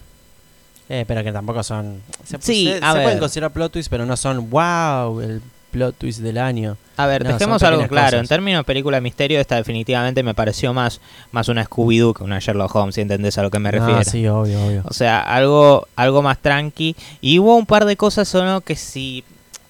Eh, 0.90 1.06
pero 1.08 1.24
que 1.24 1.32
tampoco 1.32 1.62
son. 1.62 2.02
Se, 2.24 2.36
Sí, 2.42 2.66
se- 2.66 2.84
a 2.84 2.90
se 2.92 2.98
ver. 2.98 3.04
pueden 3.04 3.18
considerar 3.18 3.50
plot 3.52 3.72
twists, 3.72 3.88
pero 3.88 4.04
no 4.04 4.14
son 4.18 4.50
wow, 4.50 5.20
el 5.22 5.40
plot 5.74 5.96
twist 5.96 6.20
del 6.20 6.38
año. 6.38 6.76
A 6.96 7.06
ver, 7.08 7.24
No, 7.24 7.32
dejemos 7.32 7.60
algo 7.64 7.88
claro. 7.88 8.18
En 8.18 8.28
términos 8.28 8.60
de 8.60 8.64
película 8.64 8.96
de 8.98 9.00
misterio, 9.00 9.40
esta 9.40 9.56
definitivamente 9.56 10.22
me 10.22 10.32
pareció 10.32 10.72
más, 10.72 11.00
más 11.32 11.48
una 11.48 11.64
Scooby-Doo 11.64 12.14
que 12.14 12.22
una 12.22 12.38
Sherlock 12.38 12.72
Holmes, 12.76 12.94
si 12.94 13.00
entendés 13.00 13.36
a 13.38 13.42
lo 13.42 13.50
que 13.50 13.58
me 13.58 13.72
refiero. 13.72 13.96
Ah, 13.98 14.04
sí, 14.04 14.24
obvio, 14.28 14.64
obvio. 14.64 14.82
O 14.86 14.94
sea, 14.94 15.18
algo, 15.20 15.88
algo 15.96 16.22
más 16.22 16.38
tranqui. 16.38 16.94
Y 17.20 17.40
hubo 17.40 17.56
un 17.56 17.66
par 17.66 17.84
de 17.86 17.96
cosas 17.96 18.32
o 18.36 18.44
no 18.44 18.60
que 18.60 18.76
si... 18.76 19.24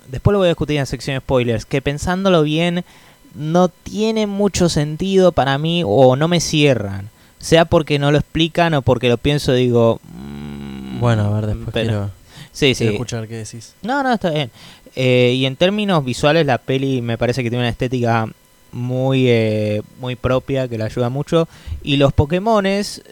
Después 0.08 0.32
lo 0.32 0.38
voy 0.40 0.46
a 0.46 0.50
discutir 0.50 0.76
en 0.76 0.82
la 0.82 0.86
sección 0.86 1.14
de 1.16 1.20
spoilers. 1.20 1.64
Que 1.64 1.80
pensándolo 1.80 2.42
bien, 2.42 2.84
no 3.34 3.68
tiene 3.68 4.26
mucho 4.26 4.68
sentido 4.68 5.32
para 5.32 5.56
mí 5.56 5.82
o 5.86 6.16
no 6.16 6.28
me 6.28 6.40
cierran. 6.40 7.08
Sea 7.38 7.64
porque 7.64 7.98
no 7.98 8.12
lo 8.12 8.18
explican 8.18 8.74
o 8.74 8.82
porque 8.82 9.08
lo 9.08 9.16
pienso 9.16 9.52
digo... 9.54 10.00
mm, 10.04 11.00
Bueno, 11.00 11.24
a 11.24 11.40
ver, 11.40 11.46
después 11.46 11.70
pero- 11.72 11.88
quiero, 11.88 12.10
Sí, 12.52 12.76
sí. 12.76 12.86
escuchar 12.86 13.26
qué 13.26 13.34
decís. 13.38 13.74
No, 13.82 14.02
no, 14.04 14.12
está 14.12 14.30
bien. 14.30 14.48
Eh, 14.96 15.34
y 15.36 15.46
en 15.46 15.56
términos 15.56 16.04
visuales, 16.04 16.46
la 16.46 16.58
peli 16.58 17.02
me 17.02 17.18
parece 17.18 17.42
que 17.42 17.50
tiene 17.50 17.64
una 17.64 17.70
estética 17.70 18.28
muy, 18.72 19.28
eh, 19.28 19.82
muy 20.00 20.16
propia, 20.16 20.68
que 20.68 20.78
la 20.78 20.86
ayuda 20.86 21.08
mucho. 21.08 21.48
Y 21.82 21.96
los 21.96 22.12
Pokémones, 22.12 23.02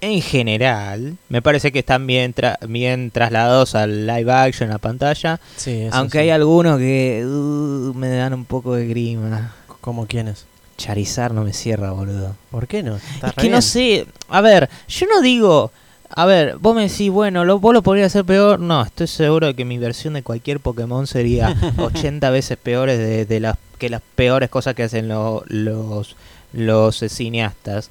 en 0.00 0.20
general, 0.20 1.16
me 1.28 1.42
parece 1.42 1.70
que 1.70 1.78
están 1.80 2.06
bien, 2.06 2.34
tra- 2.34 2.58
bien 2.66 3.10
trasladados 3.10 3.74
al 3.74 4.06
live 4.06 4.32
action, 4.32 4.70
a 4.72 4.78
pantalla. 4.78 5.38
Sí, 5.56 5.86
aunque 5.92 6.18
sí. 6.18 6.22
hay 6.22 6.30
algunos 6.30 6.78
que 6.78 7.24
uh, 7.24 7.94
me 7.94 8.08
dan 8.08 8.34
un 8.34 8.44
poco 8.44 8.74
de 8.74 8.86
grima. 8.86 9.54
¿Cómo 9.80 10.06
quiénes? 10.06 10.46
Charizard 10.76 11.32
no 11.34 11.44
me 11.44 11.52
cierra, 11.52 11.92
boludo. 11.92 12.34
¿Por 12.50 12.66
qué 12.66 12.82
no? 12.82 12.96
Está 12.96 13.28
Es 13.28 13.34
que 13.34 13.48
no 13.48 13.60
sé. 13.62 14.06
A 14.28 14.40
ver, 14.40 14.68
yo 14.88 15.06
no 15.06 15.20
digo. 15.20 15.70
A 16.14 16.26
ver, 16.26 16.56
vos 16.58 16.74
me 16.76 16.88
decís, 16.88 17.10
bueno, 17.10 17.44
lo, 17.44 17.58
vos 17.58 17.72
lo 17.72 17.82
podrías 17.82 18.06
hacer 18.08 18.24
peor. 18.24 18.60
No, 18.60 18.82
estoy 18.82 19.06
seguro 19.06 19.46
de 19.46 19.54
que 19.54 19.64
mi 19.64 19.78
versión 19.78 20.14
de 20.14 20.22
cualquier 20.22 20.60
Pokémon 20.60 21.06
sería 21.06 21.56
80 21.78 22.28
veces 22.30 22.58
peores 22.58 22.98
de, 22.98 23.24
de 23.24 23.40
las 23.40 23.56
que 23.78 23.88
las 23.88 24.02
peores 24.14 24.50
cosas 24.50 24.74
que 24.74 24.82
hacen 24.84 25.08
lo- 25.08 25.42
los, 25.48 26.16
los 26.52 26.96
cineastas. 27.08 27.90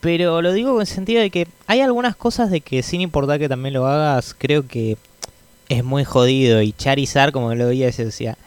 Pero 0.00 0.40
lo 0.42 0.52
digo 0.52 0.74
en 0.76 0.82
el 0.82 0.86
sentido 0.86 1.20
de 1.20 1.30
que 1.30 1.48
hay 1.66 1.80
algunas 1.80 2.14
cosas 2.14 2.50
de 2.50 2.60
que 2.60 2.82
sin 2.82 3.00
importar 3.00 3.38
que 3.40 3.48
también 3.48 3.74
lo 3.74 3.86
hagas, 3.86 4.34
creo 4.38 4.66
que 4.66 4.96
es 5.68 5.82
muy 5.82 6.04
jodido. 6.04 6.62
Y 6.62 6.72
Charizard, 6.72 7.32
como 7.32 7.52
lo 7.54 7.66
veía, 7.66 7.86
decía, 7.90 8.38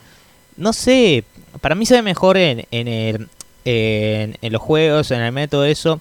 no 0.55 0.71
sé, 0.71 1.25
para 1.59 1.75
mí 1.75 1.85
se 1.85 1.95
ve 1.95 2.01
mejor 2.03 2.37
en, 2.37 2.65
en, 2.71 2.87
el, 2.87 3.27
en, 3.65 4.37
en 4.41 4.53
los 4.53 4.61
juegos, 4.61 5.11
en 5.11 5.21
el 5.21 5.33
método, 5.33 5.65
eso. 5.65 5.99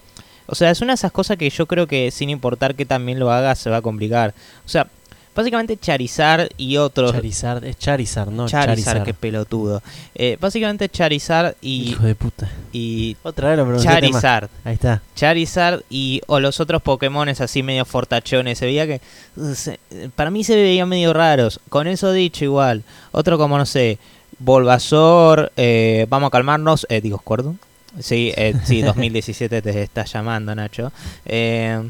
O 0.49 0.55
sea, 0.55 0.69
es 0.71 0.81
una 0.81 0.93
de 0.93 0.95
esas 0.95 1.11
cosas 1.11 1.37
que 1.37 1.49
yo 1.49 1.65
creo 1.65 1.87
que 1.87 2.11
sin 2.11 2.29
importar 2.29 2.75
que 2.75 2.85
también 2.85 3.19
lo 3.19 3.31
hagas 3.31 3.59
se 3.59 3.69
va 3.69 3.77
a 3.77 3.81
complicar. 3.81 4.33
O 4.65 4.69
sea, 4.69 4.87
básicamente 5.35 5.77
Charizard 5.77 6.49
y 6.57 6.75
otros... 6.77 7.13
Charizard, 7.13 7.63
es 7.63 7.77
Charizard, 7.77 8.29
no 8.29 8.47
Charizard, 8.49 8.67
Charizard. 8.83 9.03
qué 9.05 9.13
pelotudo. 9.13 9.81
Eh, 10.15 10.37
básicamente 10.41 10.89
Charizard 10.89 11.55
y, 11.61 11.91
Hijo 11.91 12.03
de 12.03 12.15
puta. 12.15 12.49
y 12.73 13.15
Otra 13.23 13.49
vez 13.55 13.57
lo. 13.65 13.81
Charizard. 13.81 14.49
Ahí 14.65 14.73
está. 14.73 15.01
Charizard 15.15 15.81
y 15.89 16.21
o 16.27 16.39
los 16.41 16.59
otros 16.59 16.81
Pokémones 16.81 17.39
así 17.39 17.63
medio 17.63 17.85
fortachones. 17.85 18.57
Se 18.57 18.65
veía 18.65 18.85
que. 18.85 18.99
uh, 19.37 19.53
se- 19.53 19.79
para 20.15 20.29
mí 20.29 20.43
se 20.43 20.55
veían 20.57 20.89
medio 20.89 21.13
raros. 21.13 21.61
Con 21.69 21.87
eso 21.87 22.11
dicho, 22.11 22.43
igual. 22.43 22.83
Otro 23.11 23.37
como, 23.37 23.57
no 23.57 23.65
sé. 23.65 23.97
Bulbasaur. 24.39 25.51
eh, 25.57 26.05
vamos 26.09 26.27
a 26.27 26.31
calmarnos. 26.31 26.85
Eh, 26.89 26.99
digo, 27.01 27.17
¿Squirtle? 27.19 27.53
Sí, 27.99 28.31
eh, 28.35 28.53
sí, 28.65 28.81
2017 28.83 29.61
te 29.61 29.81
está 29.83 30.05
llamando, 30.05 30.53
Nacho. 30.55 30.91
Eh, 31.25 31.89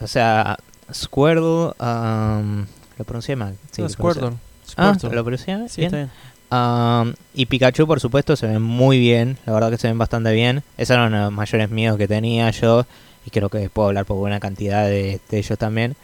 o 0.00 0.06
sea, 0.06 0.56
Squirtle. 0.92 1.72
um, 1.80 2.66
lo 2.98 3.04
pronuncié 3.04 3.36
mal. 3.36 3.56
Sí, 3.70 3.82
No, 3.82 3.88
lo 3.88 3.94
pronuncié- 3.94 4.12
Squirtle. 4.14 4.38
Ah. 4.76 4.96
¿lo 5.02 5.24
pronuncié 5.24 5.56
bien? 5.56 5.68
Sí, 5.68 5.84
está 5.84 5.96
bien. 5.96 6.10
Um, 6.50 7.14
y 7.34 7.46
Pikachu, 7.46 7.86
por 7.86 8.00
supuesto, 8.00 8.36
se 8.36 8.46
ven 8.46 8.60
muy 8.62 8.98
bien. 8.98 9.38
La 9.46 9.52
verdad 9.54 9.70
que 9.70 9.78
se 9.78 9.88
ven 9.88 9.98
bastante 9.98 10.32
bien. 10.32 10.62
Esos 10.76 10.94
eran 10.94 11.12
los 11.12 11.32
mayores 11.32 11.70
miedos 11.70 11.96
que 11.98 12.08
tenía 12.08 12.50
yo. 12.50 12.86
Y 13.24 13.30
creo 13.30 13.48
que 13.48 13.70
puedo 13.70 13.88
hablar 13.88 14.04
por 14.04 14.16
buena 14.16 14.40
cantidad 14.40 14.84
de, 14.84 15.20
de 15.30 15.38
ellos 15.38 15.58
también. 15.58 15.94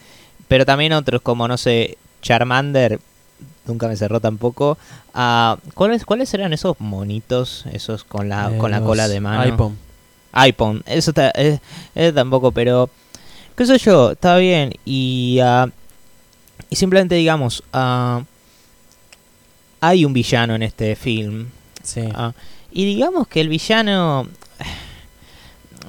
Pero 0.47 0.65
también 0.65 0.93
otros 0.93 1.21
como, 1.21 1.49
no 1.49 1.57
sé, 1.59 1.99
Charmander. 2.23 3.01
Nunca 3.69 3.87
me 3.87 3.97
cerró 3.97 4.19
tampoco. 4.21 4.79
Ah, 5.15 5.59
¿cuáles, 5.75 6.05
¿Cuáles 6.05 6.33
eran 6.35 6.53
esos 6.53 6.81
monitos? 6.81 7.65
Esos 7.73 8.03
con 8.05 8.29
la, 8.29 8.51
Eh, 8.53 8.59
con 8.59 8.71
la 8.71 8.81
cola 8.81 9.09
de 9.09 9.21
mano. 9.21 9.43
iPhone. 9.43 9.79
iPhone. 10.33 10.83
Eso 10.87 11.11
está, 11.11 11.31
eh, 11.35 11.59
eh, 11.95 12.13
tampoco, 12.13 12.51
pero 12.51 12.89
qué 13.57 13.67
sé 13.67 13.79
yo, 13.79 14.13
está 14.13 14.37
bien. 14.39 14.73
Y, 14.85 15.39
ah, 15.43 15.69
y 16.71 16.77
simplemente 16.77 17.15
digamos, 17.15 17.63
ah, 17.73 18.23
hay 19.81 20.05
un 20.05 20.13
villano 20.13 20.55
en 20.55 20.63
este 20.63 20.97
film. 20.97 21.49
Sí. 21.83 22.09
Y 22.73 22.85
digamos 22.85 23.29
que 23.29 23.41
el 23.41 23.49
villano... 23.49 24.27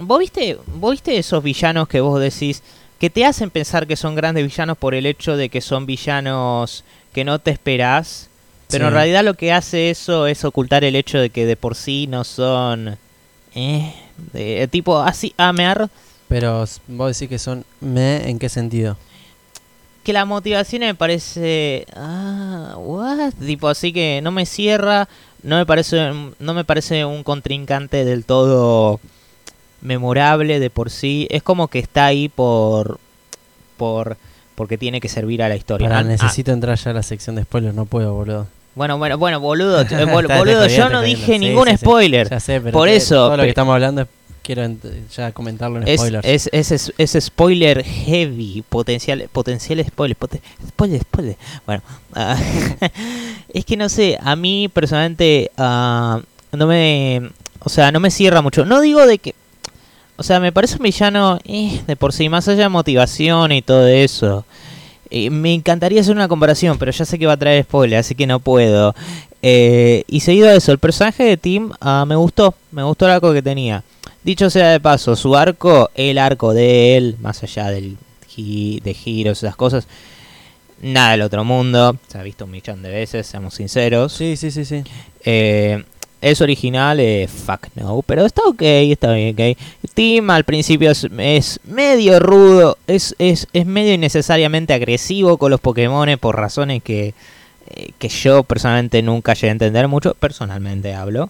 ¿Vos 0.01 0.19
viste, 0.19 0.57
¿Vos 0.75 0.91
viste 0.91 1.17
esos 1.17 1.43
villanos 1.43 1.88
que 1.89 2.00
vos 2.00 2.21
decís 2.21 2.63
que 3.00 3.09
te 3.09 3.25
hacen 3.25 3.50
pensar 3.50 3.88
que 3.88 3.95
son 3.95 4.15
grandes 4.15 4.45
villanos 4.45 4.77
por 4.77 4.93
el 4.93 5.05
hecho 5.05 5.36
de 5.38 5.50
que 5.50 5.62
son 5.62 5.86
villanos 5.86 6.83
que 7.19 7.25
no 7.25 7.39
te 7.39 7.51
esperás? 7.51 8.29
Pero 8.69 8.88
en 8.88 8.93
realidad 8.93 9.25
lo 9.25 9.33
que 9.33 9.51
hace 9.51 9.89
eso 9.89 10.25
es 10.25 10.45
ocultar 10.45 10.85
el 10.85 10.95
hecho 10.95 11.17
de 11.19 11.29
que 11.31 11.45
de 11.45 11.57
por 11.57 11.75
sí 11.75 12.07
no 12.07 12.23
son... 12.23 12.97
Eh, 13.55 13.93
de- 14.31 14.69
tipo 14.71 14.99
así, 14.99 15.33
amear. 15.35 15.89
Pero 16.29 16.65
vos 16.88 17.17
decís 17.19 17.27
que 17.27 17.39
son 17.39 17.65
me, 17.81 18.29
¿en 18.29 18.39
qué 18.39 18.47
sentido? 18.47 18.95
que 20.03 20.13
la 20.13 20.23
motivación 20.23 20.79
me 20.81 20.95
parece 20.95 21.85
ah 21.93 22.73
what 22.77 23.33
tipo 23.45 23.67
así 23.67 23.91
que 23.91 24.21
no 24.23 24.31
me 24.31 24.45
cierra 24.45 25.09
no 25.43 25.57
me 25.57 25.65
parece 25.65 26.11
no 26.39 26.53
me 26.53 26.63
parece 26.63 27.03
un 27.03 27.21
contrincante 27.23 28.05
del 28.05 28.23
todo 28.23 28.99
memorable 29.81 30.59
de 30.59 30.69
por 30.69 30.89
sí 30.89 31.27
es 31.29 31.43
como 31.43 31.67
que 31.67 31.79
está 31.79 32.05
ahí 32.05 32.29
por 32.29 32.97
por 33.77 34.17
porque 34.59 34.77
tiene 34.77 34.99
que 34.99 35.07
servir 35.07 35.41
a 35.41 35.47
la 35.47 35.55
historia 35.55 35.87
Pará, 35.87 35.99
Ah, 36.01 36.03
necesito 36.03 36.51
entrar 36.51 36.77
ya 36.77 36.91
a 36.91 36.93
la 36.93 37.01
sección 37.03 37.37
de 37.37 37.43
spoilers, 37.43 37.73
no 37.73 37.85
puedo, 37.85 38.13
boludo. 38.13 38.45
bueno 38.75 38.97
bueno 38.97 39.17
bueno 39.17 39.39
boludo 39.39 39.81
eh, 39.89 40.05
bol- 40.05 40.25
Está- 40.25 40.37
boludo 40.37 40.65
está 40.65 40.77
yo 40.83 40.89
no 40.89 41.01
dije. 41.01 41.33
Sí, 41.33 41.39
ningún 41.39 41.65
sí, 41.67 41.71
sí. 41.71 41.77
spoiler 41.77 42.29
Ya 42.29 42.39
sé, 42.41 42.59
pero 42.59 42.73
Por 42.73 42.89
te- 42.89 42.97
eso, 42.97 43.15
todo 43.15 43.37
lo 43.37 43.43
que 43.43 43.49
estamos 43.49 43.73
hablando 43.73 44.01
es- 44.01 44.07
quiero 44.43 44.67
ya 45.15 45.31
comentarlo 45.31 45.79
en 45.81 45.97
spoilers. 45.97 46.27
es, 46.27 46.49
es, 46.51 46.71
es- 46.73 46.93
es 47.15 47.23
spoiler 47.25 47.83
heavy, 47.85 48.63
potencial, 48.67 49.29
potencial 49.31 49.81
spoiler, 49.85 50.17
poten- 50.17 50.41
spoiler, 50.67 51.01
spoiler. 51.01 51.37
Bueno, 51.65 51.81
ah, 52.15 52.35
es 53.53 53.63
que 53.63 53.77
no 53.77 53.87
sé, 53.89 54.17
a 54.21 54.35
mí 54.35 54.67
personalmente 54.67 55.51
ah, 55.57 56.19
no 56.51 56.67
me, 56.67 57.29
o 57.59 57.69
sea, 57.69 57.91
no 57.93 57.99
me 57.99 58.11
cierra 58.11 58.41
mucho. 58.41 58.65
No 58.65 58.81
digo 58.81 59.05
de 59.07 59.19
que, 59.19 59.35
o 60.19 60.23
sea, 60.23 60.39
me 60.39 60.51
parece 60.51 60.75
un 60.75 60.83
villano 60.83 61.39
eh, 61.45 61.81
de 61.88 61.95
por 61.95 62.13
sí, 62.13 62.29
más 62.29 62.47
allá 62.47 62.63
de 62.63 62.69
motivación 62.69 63.51
y 63.51 63.61
todo 63.61 63.88
eso. 63.88 64.45
Eh, 65.09 65.29
me 65.31 65.53
encantaría 65.53 66.01
hacer 66.01 66.15
una 66.15 66.27
comparación, 66.27 66.77
pero 66.77 66.91
ya 66.91 67.03
sé 67.05 67.17
que 67.17 67.25
va 67.25 67.33
a 67.33 67.38
traer 67.38 67.63
spoiler, 67.63 67.97
así 67.99 68.13
que 68.15 68.27
no 68.27 68.39
puedo. 68.39 68.93
Eh, 69.41 70.03
y 70.07 70.19
seguido 70.19 70.47
de 70.49 70.57
eso, 70.57 70.71
el 70.71 70.77
personaje 70.77 71.23
de 71.23 71.38
Tim 71.38 71.71
ah, 71.81 72.05
me 72.07 72.15
gustó, 72.15 72.53
me 72.71 72.83
gustó 72.83 73.05
el 73.05 73.13
arco 73.13 73.33
que 73.33 73.41
tenía. 73.41 73.83
Dicho 74.23 74.49
sea 74.49 74.69
de 74.69 74.79
paso, 74.79 75.15
su 75.15 75.35
arco, 75.35 75.89
el 75.95 76.17
arco 76.17 76.53
de 76.53 76.97
él, 76.97 77.15
más 77.21 77.41
allá 77.41 77.69
del 77.71 77.97
gi- 78.27 78.81
de 78.83 78.93
giros, 78.93 79.41
esas 79.41 79.55
cosas, 79.55 79.88
nada 80.81 81.11
del 81.11 81.21
otro 81.21 81.43
mundo. 81.43 81.95
Se 82.07 82.17
ha 82.17 82.23
visto 82.23 82.45
un 82.45 82.51
millón 82.51 82.81
de 82.83 82.89
veces, 82.89 83.25
seamos 83.25 83.53
sinceros. 83.55 84.13
Sí, 84.13 84.35
sí, 84.35 84.51
sí, 84.51 84.65
sí. 84.65 84.83
Eh, 85.23 85.83
es 86.21 86.41
original, 86.41 86.99
eh, 86.99 87.27
fuck 87.27 87.67
no, 87.75 88.01
pero 88.01 88.25
está 88.25 88.41
ok, 88.45 88.61
está 88.61 89.13
bien, 89.13 89.33
ok. 89.33 89.57
Tim 89.93 90.29
al 90.29 90.43
principio 90.43 90.91
es, 90.91 91.07
es 91.17 91.59
medio 91.63 92.19
rudo, 92.19 92.77
es, 92.88 93.15
es, 93.19 93.47
es 93.53 93.65
medio 93.65 93.93
innecesariamente 93.93 94.73
agresivo 94.73 95.38
con 95.38 95.51
los 95.51 95.61
Pokémon 95.61 96.09
por 96.19 96.35
razones 96.35 96.83
que, 96.83 97.13
eh, 97.69 97.91
que 97.97 98.09
yo 98.09 98.43
personalmente 98.43 99.01
nunca 99.01 99.33
llegué 99.33 99.49
a 99.49 99.51
entender 99.51 99.88
mucho, 99.88 100.13
personalmente 100.15 100.93
hablo. 100.93 101.29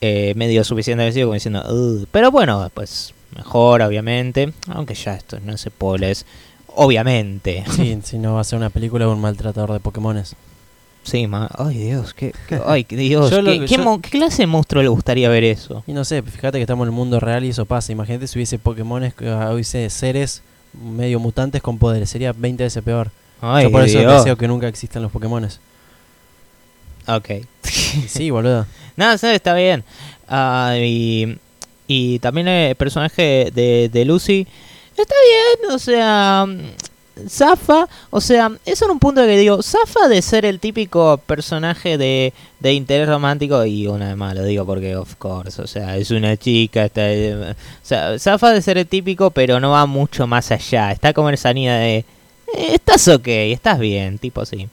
Eh, 0.00 0.34
medio 0.36 0.62
suficiente 0.62 1.02
agresivo 1.02 1.28
como 1.28 1.34
diciendo, 1.34 2.06
pero 2.12 2.30
bueno, 2.30 2.70
pues 2.74 3.14
mejor 3.34 3.80
obviamente, 3.80 4.52
aunque 4.68 4.94
ya 4.94 5.14
esto 5.14 5.38
no 5.40 5.56
se 5.56 5.70
spoilers, 5.70 6.26
obviamente. 6.74 7.64
Sí, 7.70 7.98
si 8.02 8.18
no 8.18 8.34
va 8.34 8.40
a 8.40 8.44
ser 8.44 8.58
una 8.58 8.70
película 8.70 9.06
de 9.06 9.12
un 9.12 9.20
maltratador 9.20 9.72
de 9.72 9.80
Pokémones. 9.80 10.36
Sí, 11.06 11.28
ma 11.28 11.48
ay 11.56 11.78
Dios, 11.78 12.12
qué, 12.14 12.34
qué- 12.48 12.60
ay 12.66 12.84
Dios, 12.88 13.30
qué, 13.30 13.36
que- 13.42 13.66
qué 13.66 13.76
yo- 13.76 13.82
mo- 13.84 14.00
qué 14.00 14.10
clase 14.10 14.42
de 14.42 14.46
monstruo 14.48 14.82
le 14.82 14.88
gustaría 14.88 15.28
ver 15.28 15.44
eso? 15.44 15.84
Y 15.86 15.92
no 15.92 16.04
sé, 16.04 16.20
fíjate 16.22 16.58
que 16.58 16.62
estamos 16.62 16.84
en 16.84 16.88
el 16.92 16.96
mundo 16.96 17.20
real 17.20 17.44
y 17.44 17.50
eso 17.50 17.64
pasa. 17.64 17.92
Imagínate 17.92 18.26
si 18.26 18.38
hubiese 18.38 18.58
Pokémones, 18.58 19.14
ah, 19.24 19.50
hubiese 19.54 19.88
seres 19.90 20.42
medio 20.74 21.20
mutantes 21.20 21.62
con 21.62 21.78
poderes. 21.78 22.10
Sería 22.10 22.32
20 22.32 22.64
veces 22.64 22.82
peor. 22.82 23.10
Ay, 23.40 23.64
Yo 23.64 23.70
por 23.70 23.82
eso 23.84 23.98
Dios. 24.00 24.12
deseo 24.14 24.36
que 24.36 24.48
nunca 24.48 24.66
existan 24.66 25.02
los 25.02 25.12
Pokémones. 25.12 25.60
Ok. 27.06 27.30
Sí, 28.08 28.30
boludo. 28.30 28.66
Nada, 28.96 29.16
sí, 29.16 29.26
está 29.28 29.54
bien. 29.54 29.84
Ah, 30.28 30.74
y, 30.78 31.38
y 31.86 32.18
también 32.18 32.48
el 32.48 32.74
personaje 32.74 33.50
de, 33.54 33.88
de 33.92 34.04
Lucy 34.04 34.46
está 34.96 35.14
bien, 35.24 35.72
o 35.72 35.78
sea, 35.78 36.46
zafa, 37.28 37.88
o 38.10 38.20
sea, 38.20 38.52
eso 38.66 38.84
en 38.84 38.90
un 38.90 38.98
punto 38.98 39.22
que 39.22 39.38
digo, 39.38 39.62
zafa 39.62 40.08
de 40.08 40.20
ser 40.22 40.44
el 40.44 40.60
típico 40.60 41.18
personaje 41.26 41.96
de, 41.96 42.32
de 42.60 42.72
interés 42.74 43.08
romántico 43.08 43.64
y 43.64 43.86
una 43.86 44.08
vez 44.08 44.16
más 44.16 44.34
lo 44.34 44.44
digo 44.44 44.66
porque 44.66 44.96
of 44.96 45.14
course, 45.16 45.60
o 45.62 45.66
sea, 45.66 45.96
es 45.96 46.10
una 46.10 46.36
chica, 46.36 46.84
está, 46.84 47.10
eh, 47.10 47.52
o 47.52 47.54
sea, 47.82 48.18
zafa 48.18 48.52
de 48.52 48.60
ser 48.60 48.76
el 48.78 48.86
típico, 48.86 49.30
pero 49.30 49.60
no 49.60 49.70
va 49.70 49.86
mucho 49.86 50.26
más 50.26 50.50
allá, 50.52 50.92
está 50.92 51.12
como 51.14 51.28
en 51.28 51.34
esa 51.34 51.52
línea 51.52 51.76
de, 51.78 51.96
eh, 51.98 52.04
estás 52.74 53.08
ok, 53.08 53.26
estás 53.26 53.78
bien, 53.78 54.18
tipo 54.18 54.40
así. 54.42 54.68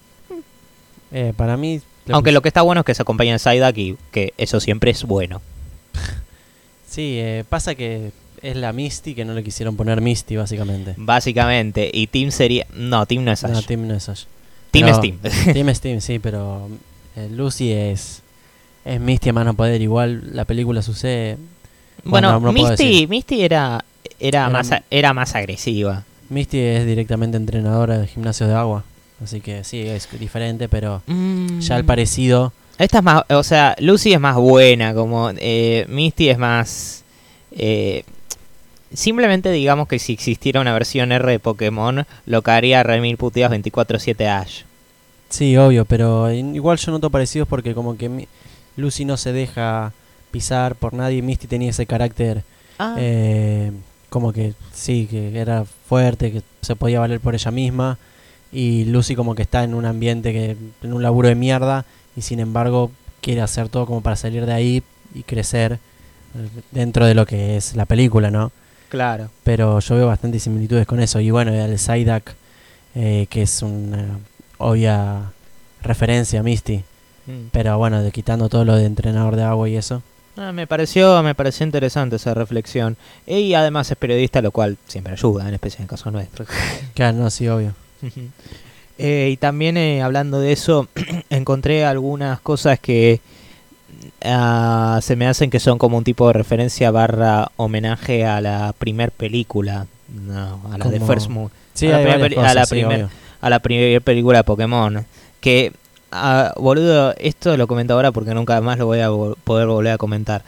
Eh, 1.12 1.34
para 1.38 1.56
mí... 1.58 1.80
Aunque 2.12 2.30
que- 2.30 2.34
lo 2.34 2.42
que 2.42 2.50
está 2.50 2.62
bueno 2.64 2.82
es 2.82 2.86
que 2.86 2.96
se 2.96 3.02
acompaña 3.04 3.32
en 3.32 3.40
Psyduck 3.40 3.78
y 3.78 3.98
que 4.12 4.34
eso 4.38 4.60
siempre 4.60 4.92
es 4.92 5.04
bueno. 5.04 5.42
Sí, 6.90 7.18
eh, 7.20 7.44
pasa 7.50 7.74
que 7.74 8.12
es 8.44 8.56
la 8.56 8.74
Misty 8.74 9.16
que 9.16 9.26
no 9.26 9.34
le 9.34 9.44
quisieron 9.44 9.76
poner 9.76 10.02
Misty, 10.02 10.36
básicamente. 10.36 10.94
Básicamente. 10.98 11.90
Y 11.94 12.08
Team 12.08 12.30
sería. 12.32 12.68
No, 12.76 13.06
Team 13.06 13.24
no 13.24 13.32
es 13.32 13.44
Ash. 13.44 13.52
No, 13.52 13.62
Team 13.64 13.88
no 13.88 13.94
es 13.96 14.10
Ash. 14.10 14.24
team 14.72 14.86
pero- 14.86 14.96
es 14.96 15.02
Team. 15.02 15.54
Team 15.54 15.70
es 15.70 15.82
Team, 15.82 16.02
sí, 16.02 16.20
pero 16.20 16.68
eh, 17.16 17.30
Lucy 17.32 17.72
es... 17.72 18.22
Es 18.86 19.00
Misty 19.00 19.30
a 19.30 19.34
mano 19.34 19.54
poder. 19.54 19.82
Igual 19.82 20.36
la 20.36 20.46
película 20.46 20.82
sucede... 20.82 21.38
bueno, 22.04 22.40
no 22.40 22.52
Misty. 22.54 23.08
Misty 23.08 23.42
era. 23.44 23.84
Era, 24.20 24.42
Era 24.42 24.50
más, 24.50 24.70
era 24.92 25.14
más 25.14 25.36
agresiva. 25.36 26.04
Misty 26.30 26.60
es 26.60 26.86
directamente 26.86 27.38
entrenadora 27.38 27.98
de 27.98 28.08
gimnasio 28.08 28.48
de 28.48 28.54
agua. 28.56 28.84
Así 29.24 29.40
que 29.42 29.64
sí, 29.64 29.80
es 29.82 30.08
diferente, 30.20 30.68
pero 30.68 31.02
ya 31.60 31.78
el 31.78 31.84
Mm. 31.84 31.86
parecido... 31.88 32.52
Esta 32.78 32.98
es 32.98 33.04
más. 33.04 33.24
O 33.30 33.44
sea, 33.44 33.76
Lucy 33.80 34.14
es 34.14 34.20
más 34.20 34.36
buena. 34.36 34.94
Como. 34.96 35.30
eh, 35.38 35.86
Misty 35.90 36.30
es 36.30 36.38
más. 36.40 37.04
eh, 37.52 38.04
simplemente 38.94 39.52
digamos 39.52 39.88
que 39.88 40.00
si 40.00 40.14
existiera 40.14 40.62
una 40.62 40.74
versión 40.74 41.12
R 41.12 41.30
de 41.32 41.40
Pokémon, 41.40 42.06
lo 42.26 42.42
que 42.42 42.52
haría 42.52 42.84
Remil 42.84 43.18
puteadas 43.18 43.58
24-7 43.60 44.26
a 44.28 44.40
Ash. 44.40 44.62
Sí, 45.30 45.58
obvio, 45.58 45.86
pero 45.86 46.32
igual 46.32 46.78
yo 46.78 46.92
noto 46.92 47.10
parecidos 47.10 47.48
porque 47.48 47.74
como 47.74 47.98
que 47.98 48.08
mi- 48.10 48.28
Lucy 48.78 49.06
no 49.06 49.18
se 49.18 49.34
deja 49.34 49.92
pisar 50.32 50.76
por 50.76 50.94
nadie. 50.94 51.22
Misty 51.22 51.48
tenía 51.48 51.70
ese 51.72 51.86
carácter 51.86 52.44
Ah. 52.80 52.96
eh, 52.98 53.72
como 54.10 54.32
que 54.34 54.54
sí, 54.74 55.08
que 55.10 55.40
era 55.40 55.64
fuerte, 55.88 56.32
que 56.32 56.42
se 56.62 56.76
podía 56.76 57.00
valer 57.00 57.20
por 57.20 57.34
ella 57.36 57.52
misma. 57.52 57.98
Y 58.52 58.86
Lucy 58.86 59.16
como 59.16 59.34
que 59.36 59.42
está 59.42 59.64
en 59.64 59.74
un 59.74 59.86
ambiente, 59.86 60.32
que 60.34 60.56
en 60.84 60.94
un 60.94 61.02
laburo 61.02 61.28
de 61.30 61.36
mierda 61.36 61.86
y 62.16 62.22
sin 62.22 62.40
embargo 62.40 62.92
quiere 63.22 63.42
hacer 63.42 63.70
todo 63.70 63.86
como 63.88 64.02
para 64.02 64.16
salir 64.16 64.46
de 64.46 64.54
ahí 64.54 64.84
y 65.16 65.24
crecer 65.24 65.74
eh, 65.74 66.50
dentro 66.72 67.06
de 67.08 67.16
lo 67.16 67.26
que 67.26 67.58
es 67.58 67.76
la 67.76 67.86
película, 67.86 68.30
¿no? 68.30 68.52
Claro. 68.94 69.30
Pero 69.44 69.80
yo 69.80 69.96
veo 69.96 70.06
bastantes 70.06 70.44
similitudes 70.44 70.86
con 70.86 71.00
eso. 71.00 71.20
Y 71.20 71.32
bueno, 71.32 71.52
el 71.52 71.80
Psyduck, 71.80 72.30
eh, 72.94 73.26
que 73.28 73.42
es 73.42 73.64
una 73.64 74.20
obvia 74.60 75.32
referencia 75.82 76.42
a 76.42 76.44
Misty. 76.44 76.84
Mm. 77.26 77.48
Pero 77.52 77.80
bueno, 77.80 78.04
de 78.04 78.12
quitando 78.12 78.50
todo 78.50 78.66
lo 78.66 78.76
de 78.76 78.86
entrenador 78.86 79.36
de 79.36 79.44
agua 79.44 79.68
y 79.68 79.78
eso. 79.78 80.04
Ah, 80.38 80.52
me 80.52 80.68
pareció 80.68 81.24
me 81.24 81.34
pareció 81.34 81.66
interesante 81.66 82.18
esa 82.18 82.36
reflexión. 82.36 82.96
Y 83.26 83.56
además 83.56 83.90
es 83.90 83.98
periodista, 83.98 84.44
lo 84.44 84.52
cual 84.52 84.78
siempre 84.88 85.14
ayuda, 85.14 85.48
en 85.48 85.56
especial 85.56 85.82
en 85.82 85.88
caso 85.88 86.12
nuestro. 86.12 86.46
Claro, 86.94 87.18
no, 87.18 87.32
sí, 87.32 87.48
obvio. 87.48 87.74
Eh, 89.00 89.30
y 89.34 89.38
también 89.38 89.76
eh, 89.76 90.04
hablando 90.04 90.40
de 90.40 90.52
eso, 90.52 90.88
encontré 91.32 91.84
algunas 91.84 92.40
cosas 92.42 92.80
que 92.80 93.22
ah, 94.24 95.00
se 95.02 95.16
me 95.16 95.28
hacen 95.28 95.50
que 95.50 95.60
son 95.60 95.78
como 95.78 95.98
un 95.98 96.04
tipo 96.04 96.28
de 96.28 96.34
referencia 96.34 96.92
barra 96.92 97.52
homenaje 97.58 98.26
a 98.26 98.42
la 98.42 98.74
primer 98.78 99.12
película. 99.12 99.88
No, 100.14 100.62
a 100.72 100.78
la 100.78 100.86
de 100.90 101.00
First 101.00 101.30
Movie. 101.30 101.50
Sí, 101.74 101.88
A 101.92 102.00
la 102.00 102.14
a 102.50 102.54
la 102.54 102.66
sí, 102.66 102.76
primer- 102.76 103.06
obvio. 103.06 103.10
a 103.42 103.50
la 103.50 103.60
primera 103.60 104.00
película 104.00 104.40
de 104.40 104.44
Pokémon. 104.44 105.06
Que, 105.42 105.74
ah, 106.12 106.54
boludo, 106.58 107.14
esto 107.18 107.58
lo 107.58 107.68
comento 107.68 107.94
ahora 107.94 108.12
porque 108.12 108.34
nunca 108.34 108.60
más 108.62 108.78
lo 108.78 108.86
voy 108.86 109.00
a 109.00 109.10
vol- 109.10 109.36
poder 109.44 109.68
volver 109.68 109.94
a 109.94 109.98
comentar. 109.98 110.44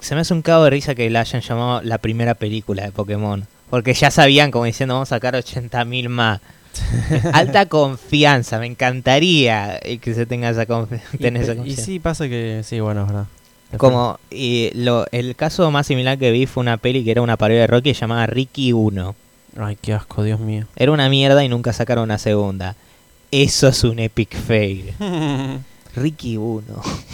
Se 0.00 0.14
me 0.14 0.20
hace 0.20 0.32
un 0.32 0.42
cabo 0.42 0.64
de 0.64 0.70
risa 0.70 0.94
que 0.94 1.10
la 1.10 1.20
hayan 1.20 1.42
llamado 1.42 1.82
la 1.82 1.98
primera 1.98 2.34
película 2.34 2.84
de 2.84 2.92
Pokémon. 2.92 3.46
Porque 3.70 3.92
ya 3.92 4.10
sabían, 4.10 4.50
como 4.50 4.64
diciendo, 4.64 4.94
vamos 4.94 5.10
a 5.12 5.16
sacar 5.16 5.34
80.000 5.34 6.08
más. 6.08 6.40
Alta 7.32 7.66
confianza, 7.66 8.58
me 8.58 8.66
encantaría 8.66 9.78
eh, 9.82 9.98
que 9.98 10.14
se 10.14 10.26
tenga 10.26 10.48
esa, 10.50 10.66
confi- 10.66 11.00
Y, 11.12 11.18
tener 11.18 11.42
esa 11.42 11.52
pe- 11.52 11.56
y 11.56 11.58
confianza. 11.58 11.84
sí, 11.84 11.98
pasa 12.00 12.28
que 12.28 12.62
sí, 12.64 12.80
bueno, 12.80 13.02
es 13.02 13.06
verdad. 13.08 13.26
Como 13.76 14.18
y 14.30 14.70
lo, 14.74 15.04
el 15.12 15.36
caso 15.36 15.70
más 15.70 15.86
similar 15.86 16.16
que 16.18 16.30
vi 16.30 16.46
fue 16.46 16.62
una 16.62 16.78
peli 16.78 17.04
que 17.04 17.10
era 17.10 17.20
una 17.22 17.36
parodia 17.36 17.60
de 17.62 17.66
Rocky 17.66 17.92
llamada 17.92 18.26
Ricky 18.26 18.72
1. 18.72 19.14
Ay, 19.58 19.76
qué 19.80 19.92
asco, 19.92 20.22
Dios 20.22 20.40
mío. 20.40 20.66
Era 20.76 20.92
una 20.92 21.08
mierda 21.10 21.44
y 21.44 21.48
nunca 21.48 21.72
sacaron 21.74 22.04
una 22.04 22.16
segunda. 22.18 22.76
Eso 23.30 23.68
es 23.68 23.84
un 23.84 23.98
epic 23.98 24.34
fail. 24.36 24.94
Ricky 25.96 26.36
1. 26.38 26.62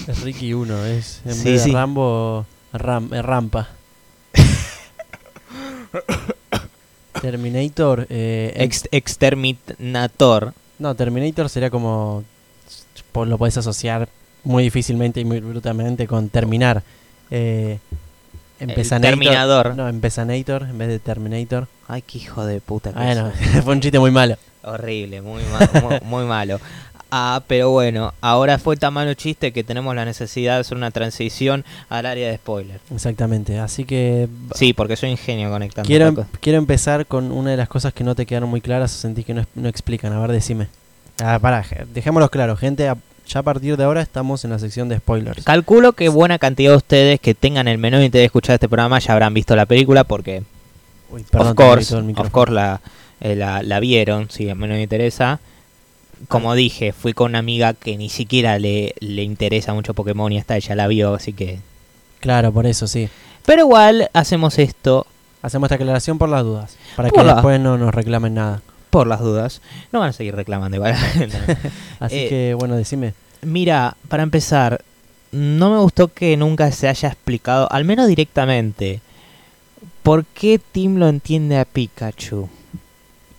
es 0.09 0.21
Ricky 0.21 0.53
1, 0.55 0.85
es 0.87 1.23
en 1.25 1.35
Sí, 1.35 1.45
vez 1.45 1.65
de 1.65 1.71
sí. 1.71 1.73
Rambo, 1.73 2.47
Ram, 2.73 3.13
eh, 3.15 3.23
Rampa. 3.23 3.69
Terminator, 7.31 8.07
eh, 8.11 8.53
Ex- 8.57 8.89
exterminator. 8.93 10.53
no, 10.79 10.95
Terminator 10.95 11.49
sería 11.49 11.71
como, 11.71 12.23
lo 13.15 13.39
puedes 13.39 13.57
asociar 13.57 14.09
muy 14.45 14.63
difícilmente 14.65 15.21
y 15.21 15.25
muy 15.25 15.41
brutalmente 15.41 16.07
con 16.07 16.29
terminar. 16.29 16.83
Eh, 17.31 17.79
Empezanator. 18.61 19.11
Terminador. 19.19 19.75
No, 19.77 19.89
Empezanator 19.89 20.63
en 20.63 20.79
vez 20.79 20.89
de 20.89 20.99
Terminator. 20.99 21.67
Ay, 21.89 22.03
qué 22.03 22.19
hijo 22.19 22.45
de 22.47 22.61
puta 22.61 22.93
que 22.93 22.99
Bueno, 22.99 23.31
sos. 23.31 23.63
fue 23.65 23.73
un 23.75 23.81
chiste 23.81 23.99
muy 23.99 24.11
malo. 24.11 24.37
Horrible, 24.63 25.21
muy, 25.23 25.43
ma- 25.45 25.81
muy, 25.83 26.01
muy 26.03 26.25
malo. 26.25 26.61
Ah, 27.17 27.43
pero 27.47 27.71
bueno, 27.71 28.13
ahora 28.21 28.59
fue 28.59 28.77
tan 28.77 28.93
malo 28.93 29.15
chiste 29.15 29.53
que 29.53 29.63
tenemos 29.63 29.95
la 29.95 30.05
necesidad 30.05 30.55
de 30.55 30.61
hacer 30.63 30.77
una 30.77 30.91
transición 30.91 31.65
al 31.89 32.07
área 32.07 32.29
de 32.29 32.37
spoiler. 32.37 32.81
Exactamente. 32.93 33.61
Así 33.61 33.85
que 33.85 34.27
Sí, 34.57 34.73
porque 34.73 34.97
soy 34.97 35.11
ingenio 35.11 35.49
conectando. 35.49 35.87
quiero, 35.87 36.13
Paco. 36.13 36.27
quiero 36.41 36.59
empezar 36.59 37.07
con 37.07 37.31
una 37.31 37.53
de 37.53 37.57
las 37.57 37.69
cosas 37.69 37.93
que 37.93 38.03
no 38.03 38.17
te 38.17 38.27
quedaron 38.27 38.49
muy 38.49 38.61
claras 38.61 38.93
o 38.97 38.99
sentís 38.99 39.25
que 39.25 39.33
no, 39.35 39.45
no 39.55 39.69
explican. 39.69 40.13
A 40.13 40.19
ver, 40.19 40.33
decime. 40.33 40.67
Ah, 41.23 41.39
pará, 41.41 41.65
dejémoslo 41.95 42.29
claro, 42.31 42.57
gente. 42.57 42.89
a- 42.89 42.97
ya 43.29 43.41
a 43.41 43.43
partir 43.45 43.77
de 43.77 43.85
ahora 43.85 44.03
estamos 44.03 44.45
en 44.45 44.51
la 44.51 44.59
sección 44.59 44.89
de 44.89 44.99
spoilers. 44.99 45.45
Calculo 45.45 45.93
que 45.93 46.09
buena 46.09 46.39
cantidad 46.41 46.73
de 46.73 46.77
ustedes 46.79 47.21
que 47.21 47.33
tengan 47.35 47.69
el 47.69 47.79
menor 47.79 48.03
interés 48.03 48.23
de 48.23 48.27
escuchar 48.27 48.55
este 48.55 48.69
programa 48.69 48.99
ya 48.99 49.13
habrán 49.13 49.33
visto 49.33 49.55
la 49.57 49.67
película 49.67 50.03
porque, 50.03 50.43
Uy, 51.11 51.21
of 51.23 51.31
perdón, 51.31 51.55
course, 51.55 51.95
of 51.95 52.31
course 52.31 52.53
la, 52.53 52.81
eh, 53.21 53.37
la, 53.37 53.63
la 53.63 53.79
vieron, 53.79 54.29
si 54.31 54.51
a 54.51 54.55
mí 54.57 54.63
no 54.67 54.75
me 54.75 54.83
interesa. 54.83 55.39
Como 56.29 56.55
dije, 56.55 56.93
fui 56.93 57.13
con 57.13 57.33
una 57.33 57.39
amiga 57.41 57.75
que 57.75 57.97
ni 57.97 58.09
siquiera 58.09 58.59
le, 58.59 58.95
le 59.01 59.23
interesa 59.23 59.75
mucho 59.75 59.95
Pokémon 59.95 60.33
y 60.33 60.39
hasta 60.39 60.57
ella 60.57 60.75
la 60.75 60.87
vio, 60.87 61.15
así 61.15 61.33
que... 61.33 61.59
Claro, 62.21 62.53
por 62.53 62.67
eso 62.67 62.87
sí. 62.87 63.09
Pero 63.45 63.63
igual 63.63 64.09
hacemos 64.13 64.59
esto 64.59 65.07
Hacemos 65.43 65.67
esta 65.67 65.75
aclaración 65.75 66.17
por 66.17 66.31
las 66.31 66.43
dudas. 66.43 66.77
Para 66.97 67.11
Por 67.11 67.19
que 67.21 67.27
la- 67.27 67.35
después 67.35 67.61
no 67.61 67.77
nos 67.77 67.95
reclamen 67.95 68.33
nada. 68.33 68.63
por 68.89 69.07
las 69.07 69.21
dudas. 69.21 69.61
No 69.93 70.01
van 70.01 70.09
a 70.09 70.13
seguir 70.15 70.35
reclamando 70.35 70.77
igual. 70.79 70.95
Así 72.01 72.17
Eh, 72.17 72.29
que, 72.31 72.55
bueno, 72.59 72.77
decime. 72.77 73.13
Mira, 73.43 73.95
para 74.09 74.23
empezar, 74.23 74.81
no 75.33 75.71
me 75.71 75.79
gustó 75.81 76.09
que 76.09 76.35
nunca 76.39 76.73
se 76.73 76.89
haya 76.89 77.11
explicado, 77.11 77.71
al 77.71 77.85
menos 77.85 78.07
directamente, 78.09 79.01
por 80.03 80.25
qué 80.25 80.59
Tim 80.73 80.97
lo 80.97 81.09
entiende 81.09 81.59
a 81.59 81.67
Pikachu. 81.67 82.49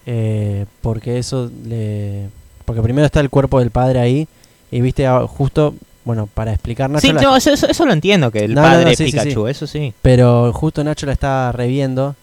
Eh, 0.06 0.66
porque 0.82 1.18
eso 1.18 1.50
le. 1.66 2.30
Porque 2.66 2.82
primero 2.82 3.06
está 3.06 3.20
el 3.20 3.30
cuerpo 3.30 3.60
del 3.60 3.72
padre 3.72 4.00
ahí. 4.00 4.28
Y 4.72 4.82
viste, 4.82 5.06
ah, 5.08 5.26
justo. 5.28 5.76
Bueno, 6.04 6.28
para 6.32 6.52
explicar 6.54 6.90
Nacho. 6.90 7.08
Sí, 7.08 7.14
la- 7.14 7.38
eso, 7.38 7.52
eso- 7.52 7.68
eso 7.68 7.86
lo 7.86 7.94
entiendo, 7.94 8.30
que 8.32 8.46
el 8.46 8.54
No, 8.54 8.62
padre 8.62 8.84
no, 8.86 8.90
es 8.92 8.98
sí, 8.98 9.06
sí, 9.06 9.12
Pikachu, 9.12 9.48
eso 9.48 9.66
sí. 9.66 9.94
Pero 10.04 10.54
justo 10.54 10.84
Nacho 10.84 11.06
la 11.08 11.14
está 11.14 11.52
reviendo. 11.52 12.16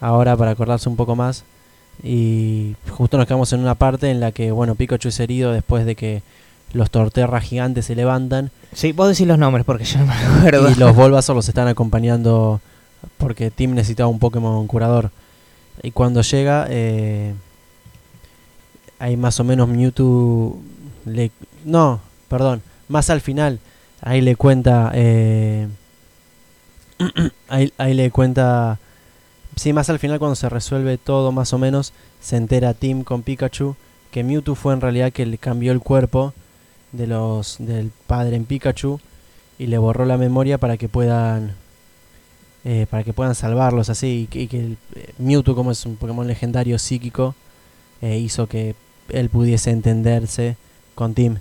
Ahora 0.00 0.36
para 0.36 0.50
acordarse 0.52 0.88
un 0.88 0.96
poco 0.96 1.14
más. 1.16 1.44
Y 2.02 2.74
justo 2.90 3.16
nos 3.18 3.26
quedamos 3.26 3.52
en 3.52 3.60
una 3.60 3.74
parte 3.74 4.10
en 4.10 4.20
la 4.20 4.32
que, 4.32 4.50
bueno, 4.52 4.74
Pikachu 4.74 5.08
es 5.08 5.20
herido 5.20 5.52
después 5.52 5.84
de 5.86 5.94
que 5.94 6.22
los 6.72 6.90
torterras 6.90 7.44
gigantes 7.44 7.86
se 7.86 7.94
levantan. 7.94 8.50
Sí, 8.72 8.92
vos 8.92 9.08
decís 9.08 9.26
los 9.26 9.38
nombres 9.38 9.64
porque 9.66 9.84
yo 9.84 9.98
no 10.00 10.06
me 10.06 10.14
acuerdo. 10.14 10.70
Y 10.70 10.74
los 10.76 10.94
Bulbasaur 10.96 11.36
los 11.36 11.48
están 11.48 11.68
acompañando 11.68 12.60
porque 13.18 13.50
Tim 13.50 13.74
necesitaba 13.74 14.08
un 14.08 14.18
Pokémon 14.18 14.66
curador. 14.66 15.10
Y 15.82 15.90
cuando 15.92 16.20
llega, 16.22 16.66
eh, 16.70 17.34
hay 19.00 19.16
más 19.16 19.40
o 19.40 19.44
menos 19.44 19.68
Mewtwo. 19.68 20.60
Le, 21.04 21.32
no, 21.64 22.00
perdón, 22.28 22.62
más 22.86 23.10
al 23.10 23.20
final. 23.20 23.58
Ahí 24.00 24.20
le 24.20 24.36
cuenta. 24.36 24.92
eh, 24.94 25.66
ahí, 27.48 27.72
ahí 27.78 27.94
le 27.94 28.12
cuenta. 28.12 28.78
Sí, 29.56 29.72
más 29.72 29.90
al 29.90 29.98
final, 29.98 30.20
cuando 30.20 30.36
se 30.36 30.48
resuelve 30.48 30.96
todo, 30.96 31.32
más 31.32 31.52
o 31.52 31.58
menos, 31.58 31.92
se 32.20 32.36
entera 32.36 32.74
Tim 32.74 33.02
con 33.02 33.22
Pikachu 33.22 33.74
que 34.10 34.24
Mewtwo 34.24 34.54
fue 34.54 34.74
en 34.74 34.80
realidad 34.80 35.12
que 35.12 35.26
le 35.26 35.38
cambió 35.38 35.72
el 35.72 35.80
cuerpo 35.80 36.34
de 36.92 37.06
los 37.06 37.56
del 37.58 37.92
padre 38.06 38.36
en 38.36 38.44
Pikachu 38.44 39.00
y 39.58 39.66
le 39.66 39.78
borró 39.78 40.04
la 40.04 40.16
memoria 40.16 40.58
para 40.58 40.76
que 40.76 40.88
puedan 40.88 41.54
eh, 42.64 42.86
para 42.90 43.04
que 43.04 43.12
puedan 43.12 43.34
salvarlos 43.34 43.88
así 43.88 44.28
y 44.30 44.46
que, 44.46 44.58
el, 44.58 44.76
eh, 44.94 45.12
Mewtwo 45.18 45.54
como 45.54 45.70
es 45.70 45.86
un 45.86 45.96
Pokémon 45.96 46.26
legendario 46.26 46.78
psíquico 46.78 47.34
eh, 48.02 48.18
hizo 48.18 48.46
que 48.46 48.74
él 49.12 49.28
pudiese 49.28 49.70
entenderse 49.70 50.56
con 50.94 51.14
Tim 51.14 51.36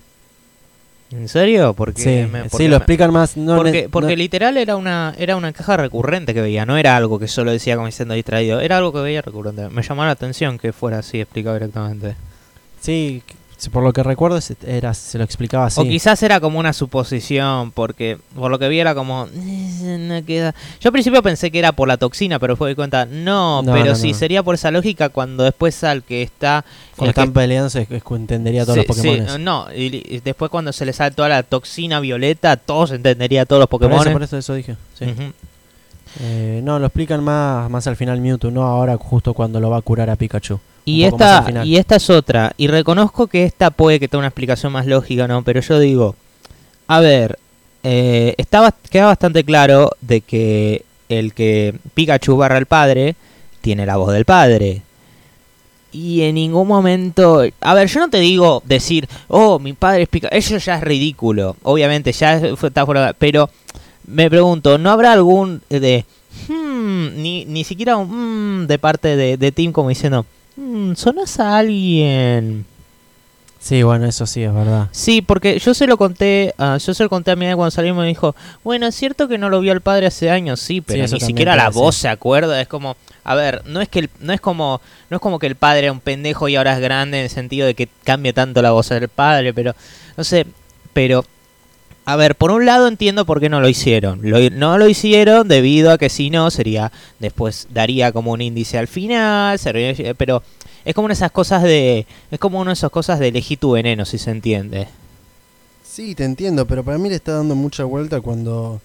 ¿En 1.12 1.28
serio? 1.28 1.74
Porque 1.74 2.02
sí, 2.04 2.32
me- 2.32 2.44
sí 2.44 2.50
porque 2.52 2.66
lo 2.66 2.70
me- 2.72 2.78
explican 2.78 3.12
más 3.12 3.36
no, 3.36 3.56
porque 3.56 3.72
ne- 3.84 3.90
porque 3.90 4.12
no- 4.12 4.18
literal 4.18 4.58
era 4.58 4.76
una 4.76 5.16
era 5.18 5.36
una 5.36 5.52
caja 5.54 5.76
recurrente 5.76 6.36
que 6.36 6.42
veía, 6.42 6.68
no 6.68 6.78
era 6.78 6.96
algo 6.96 7.18
que 7.18 7.28
solo 7.28 7.52
decía 7.52 7.76
como 7.76 7.88
diciendo 7.88 8.14
distraído, 8.14 8.60
era 8.60 8.78
algo 8.78 8.94
que 8.94 9.00
veía 9.00 9.24
recurrente. 9.24 9.70
Me 9.70 9.82
llamó 9.82 10.06
la 10.06 10.12
atención 10.12 10.60
que 10.60 10.72
fuera 10.72 11.00
así 11.00 11.20
explicado 11.20 11.56
directamente. 11.56 12.14
sí 12.80 13.24
por 13.68 13.84
lo 13.84 13.92
que 13.92 14.02
recuerdo 14.04 14.40
era 14.66 14.94
se 14.94 15.18
lo 15.18 15.24
explicaba 15.26 15.66
así 15.66 15.82
O 15.82 15.84
quizás 15.84 16.24
era 16.24 16.40
como 16.40 16.60
una 16.60 16.72
suposición, 16.72 17.72
porque 17.72 18.18
por 18.36 18.50
lo 18.50 18.58
que 18.58 18.70
vi 18.70 18.80
era 18.80 18.96
como... 18.96 19.28
"Eh, 19.36 19.98
No 20.00 20.26
queda. 20.26 20.56
Yo 20.80 20.88
al 20.88 20.92
principio 20.94 21.22
pensé 21.22 21.52
que 21.52 21.60
era 21.60 21.74
por 21.74 21.88
la 21.90 21.98
toxina, 21.98 22.40
pero 22.40 22.54
después 22.54 22.68
me 22.68 22.72
di 22.72 22.76
cuenta, 22.76 23.06
no, 23.06 23.62
No, 23.62 23.74
pero 23.74 23.86
no, 23.86 23.92
no. 23.92 24.14
sería 24.14 24.44
por 24.44 24.56
esa 24.56 24.72
lógica 24.72 25.10
cuando 25.10 25.44
después 25.44 25.84
al 25.84 26.04
que 26.04 26.22
está... 26.22 26.64
cuando 26.96 27.10
el 27.10 27.16
que- 27.16 27.22
están 27.22 27.34
peleando 27.34 27.70
se 27.70 27.86
entendería 28.16 28.62
a 28.62 28.66
todos 28.66 28.80
Sí, 28.80 28.86
los 28.88 28.98
sí, 28.98 29.08
Pokémon 29.10 29.44
no, 29.44 29.68
y, 29.76 30.04
y 30.16 30.20
después 30.22 30.50
cuando 30.50 30.72
se 30.72 30.86
le 30.86 30.94
sale 30.94 31.12
toda 31.16 31.28
la 31.28 31.44
toxina 31.44 32.00
violeta, 32.00 32.56
todos 32.56 32.92
entendería 32.92 33.46
todos 33.46 33.60
los 33.60 33.68
por 33.68 33.80
Pokémon. 33.82 34.02
eso, 34.02 34.12
por 34.14 34.24
eso, 34.24 34.38
eso 34.38 34.54
dije 34.54 34.78
sí. 34.98 35.06
Eh, 36.22 36.62
no 36.64 36.80
lo 36.80 36.88
explican 36.88 37.24
más 37.24 37.70
más 37.70 37.86
al 37.86 37.96
final 37.96 38.20
Mewtwo 38.20 38.50
no 38.50 38.64
ahora 38.64 38.98
justo 38.98 39.36
cuando 39.36 39.60
lo 39.60 39.70
va 39.70 39.78
a 39.78 39.82
curar 39.82 40.10
a 40.10 40.16
Pikachu 40.16 40.60
Y 40.90 41.04
esta, 41.04 41.46
y 41.64 41.76
esta 41.78 41.96
es 41.98 42.10
otra. 42.10 42.54
Y 42.58 42.68
reconozco 42.68 43.28
que 43.28 43.44
esta 43.44 43.70
puede 43.70 44.00
que 44.00 44.08
tenga 44.08 44.20
una 44.20 44.28
explicación 44.28 44.72
más 44.72 44.86
lógica, 44.88 45.28
¿no? 45.28 45.44
Pero 45.44 45.62
yo 45.62 45.80
digo, 45.80 46.16
a 46.88 47.00
ver, 47.00 47.38
eh, 47.84 48.34
estaba, 48.38 48.74
queda 48.90 49.06
bastante 49.06 49.44
claro 49.44 49.92
de 50.02 50.22
que 50.22 50.84
el 51.08 51.34
que 51.34 51.76
Pikachu 51.94 52.36
barra 52.38 52.58
el 52.58 52.66
padre 52.66 53.16
tiene 53.62 53.86
la 53.86 53.98
voz 53.98 54.14
del 54.14 54.26
padre. 54.26 54.82
Y 55.92 56.22
en 56.22 56.36
ningún 56.36 56.68
momento... 56.68 57.44
A 57.62 57.74
ver, 57.74 57.88
yo 57.88 58.00
no 58.00 58.10
te 58.10 58.20
digo 58.20 58.62
decir, 58.66 59.08
oh, 59.28 59.60
mi 59.60 59.74
padre 59.74 60.04
es 60.04 60.10
Pikachu. 60.10 60.36
Eso 60.36 60.58
ya 60.58 60.76
es 60.78 60.82
ridículo. 60.82 61.56
Obviamente, 61.64 62.12
ya 62.12 62.38
está 62.38 62.86
fuera... 62.86 63.14
Pero 63.18 63.50
me 64.06 64.30
pregunto, 64.30 64.78
¿no 64.78 64.92
habrá 64.92 65.14
algún 65.14 65.62
de... 65.70 66.06
"Hmm", 66.48 67.22
ni, 67.22 67.46
ni 67.46 67.64
siquiera 67.64 67.98
un... 67.98 68.64
"Hmm", 68.64 68.68
de 68.68 68.78
parte 68.80 69.16
de, 69.16 69.38
de 69.38 69.52
Tim 69.52 69.72
como 69.72 69.90
diciendo... 69.90 70.26
"Hmm, 70.60 70.94
sonas 70.96 71.40
a 71.40 71.58
alguien. 71.58 72.66
sí 73.62 73.84
bueno 73.84 74.06
eso 74.06 74.26
sí 74.26 74.42
es 74.44 74.54
verdad 74.54 74.88
Sí, 74.92 75.22
porque 75.22 75.60
yo 75.60 75.74
se 75.74 75.86
lo 75.88 75.98
conté, 75.98 76.54
ah, 76.58 76.78
yo 76.78 76.94
se 76.94 77.04
lo 77.04 77.10
conté 77.10 77.32
a 77.32 77.36
mi 77.36 77.46
madre 77.46 77.56
cuando 77.56 77.72
salimos 77.72 78.00
y 78.00 78.02
me 78.04 78.08
dijo, 78.08 78.36
bueno, 78.64 78.88
es 78.88 78.96
cierto 78.96 79.28
que 79.28 79.38
no 79.38 79.50
lo 79.50 79.60
vio 79.62 79.72
al 79.74 79.82
padre 79.82 80.06
hace 80.08 80.30
años, 80.32 80.60
sí, 80.60 80.82
pero 80.82 81.00
ni 81.16 81.20
siquiera 81.28 81.56
la 81.56 81.64
voz 81.82 81.96
se 81.96 82.08
acuerda, 82.08 82.62
es 82.62 82.68
como, 82.68 82.96
a 83.24 83.36
ver, 83.36 83.64
no 83.66 83.82
es 83.82 83.90
que 83.90 84.00
el- 84.00 84.10
no 84.22 84.32
es 84.34 84.40
como, 84.42 84.80
no 85.10 85.18
es 85.18 85.22
como 85.22 85.40
que 85.40 85.48
el 85.48 85.56
padre 85.56 85.84
era 85.84 85.92
un 85.92 86.00
pendejo 86.00 86.48
y 86.48 86.56
ahora 86.56 86.74
es 86.74 86.80
grande 86.80 87.18
en 87.20 87.24
el 87.26 87.30
sentido 87.30 87.68
de 87.68 87.74
que 87.76 87.90
cambie 88.06 88.32
tanto 88.34 88.62
la 88.62 88.72
voz 88.72 88.90
del 88.90 89.08
padre, 89.10 89.54
pero 89.54 89.76
no 90.18 90.24
sé, 90.24 90.46
pero 90.94 91.26
a 92.12 92.16
ver, 92.16 92.36
por 92.36 92.52
un 92.52 92.66
lado 92.66 92.88
entiendo 92.88 93.26
por 93.26 93.40
qué 93.40 93.50
no 93.50 93.62
lo 93.62 93.70
hicieron. 93.70 94.20
Lo- 94.24 94.50
no 94.52 94.78
lo 94.78 94.88
hicieron 94.90 95.48
debido 95.48 95.92
a 95.92 95.98
que 95.98 96.10
si 96.10 96.30
no 96.30 96.50
sería 96.52 96.92
después 97.20 97.68
daría 97.72 98.12
como 98.12 98.32
un 98.32 98.42
índice 98.42 98.78
al 98.78 98.88
final, 98.88 99.58
sería- 99.60 100.14
pero 100.16 100.42
es 100.86 100.94
como 100.96 101.06
una 101.06 101.14
de 101.14 101.18
esas 101.20 101.32
cosas 101.32 101.64
de 101.64 102.06
es 102.32 102.40
como 102.40 102.60
una 102.60 102.70
de 102.72 102.74
esas 102.74 102.92
cosas 102.92 103.20
de 103.20 103.28
elegir 103.30 103.58
tu 103.60 103.72
veneno, 103.72 104.06
si 104.06 104.18
se 104.18 104.32
entiende. 104.32 104.88
Sí, 105.84 106.16
te 106.16 106.24
entiendo, 106.24 106.66
pero 106.66 106.84
para 106.84 106.98
mí 106.98 107.10
le 107.10 107.16
está 107.16 107.34
dando 107.34 107.56
mucha 107.56 107.84
vuelta 107.84 108.22
cuando 108.22 108.80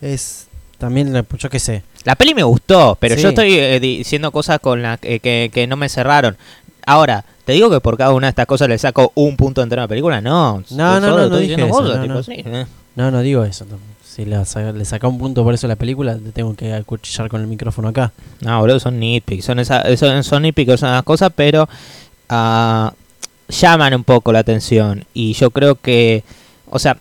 es 0.00 0.46
también, 0.78 1.12
la- 1.12 1.24
yo 1.38 1.50
qué 1.50 1.58
sé. 1.58 1.82
La 2.04 2.14
peli 2.14 2.34
me 2.34 2.42
gustó, 2.42 2.96
pero 3.00 3.16
Sí. 3.16 3.22
yo 3.22 3.28
estoy 3.30 3.54
eh, 3.58 3.80
diciendo 3.80 4.30
cosas 4.32 4.58
con 4.60 4.80
las 4.82 4.98
que, 5.00 5.20
que- 5.20 5.50
que 5.52 5.66
no 5.66 5.76
me 5.76 5.88
cerraron. 5.88 6.36
Ahora, 6.86 7.24
¿te 7.48 7.54
digo 7.54 7.70
que 7.70 7.80
por 7.80 7.96
cada 7.96 8.12
una 8.12 8.26
de 8.26 8.28
estas 8.28 8.44
cosas 8.44 8.68
le 8.68 8.76
saco 8.76 9.10
un 9.14 9.34
punto 9.34 9.62
entero 9.62 9.80
a 9.80 9.84
la 9.84 9.88
película? 9.88 10.20
No. 10.20 10.62
No, 10.68 11.00
no, 11.00 11.16
no, 11.16 11.22
estoy 11.22 11.30
no 11.30 11.38
dije 11.38 11.54
eso, 11.54 11.70
cosas, 11.70 11.96
no, 11.96 12.02
tipo, 12.02 12.14
no. 12.16 12.22
sí, 12.22 12.32
eh. 12.44 12.66
No, 12.94 13.10
no 13.10 13.20
digo 13.22 13.42
eso. 13.42 13.64
no. 13.64 13.78
Si 14.04 14.26
le, 14.26 14.36
le 14.74 14.84
saca 14.84 15.08
un 15.08 15.16
punto 15.16 15.42
por 15.44 15.54
eso 15.54 15.66
a 15.66 15.68
la 15.68 15.76
película, 15.76 16.18
te 16.18 16.30
tengo 16.30 16.54
que 16.54 16.74
acuchillar 16.74 17.30
con 17.30 17.40
el 17.40 17.46
micrófono 17.46 17.88
acá. 17.88 18.12
No, 18.42 18.60
boludo, 18.60 18.78
son 18.78 19.00
nitpicks. 19.00 19.46
Son, 19.46 19.58
esa, 19.60 19.96
son, 19.96 20.22
son 20.24 20.42
nitpicks, 20.42 20.78
son 20.78 20.90
esas 20.90 21.02
cosas, 21.04 21.32
pero 21.34 21.66
ah, 22.28 22.92
llaman 23.48 23.94
un 23.94 24.04
poco 24.04 24.30
la 24.30 24.40
atención. 24.40 25.06
Y 25.14 25.32
yo 25.32 25.50
creo 25.50 25.76
que, 25.76 26.24
o 26.68 26.78
sea, 26.78 26.98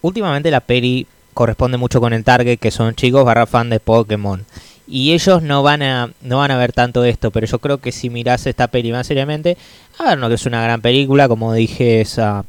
últimamente 0.00 0.50
la 0.50 0.60
peli 0.60 1.06
corresponde 1.34 1.76
mucho 1.76 2.00
con 2.00 2.14
el 2.14 2.24
target, 2.24 2.58
que 2.58 2.70
son 2.70 2.94
chicos 2.94 3.26
barra 3.26 3.44
fan 3.44 3.68
de 3.68 3.78
Pokémon. 3.78 4.42
Y 4.90 5.12
ellos 5.12 5.40
no 5.42 5.62
van 5.62 5.82
a 5.82 6.10
no 6.20 6.38
van 6.38 6.50
a 6.50 6.56
ver 6.58 6.72
tanto 6.72 7.04
esto, 7.04 7.30
pero 7.30 7.46
yo 7.46 7.60
creo 7.60 7.78
que 7.78 7.92
si 7.92 8.10
mirás 8.10 8.46
esta 8.46 8.66
peli 8.66 8.90
más 8.90 9.06
seriamente, 9.06 9.56
a 9.98 10.04
ver, 10.10 10.18
no 10.18 10.28
que 10.28 10.34
es 10.34 10.46
una 10.46 10.62
gran 10.62 10.80
película, 10.80 11.28
como 11.28 11.52
dije, 11.54 12.00
esa 12.00 12.44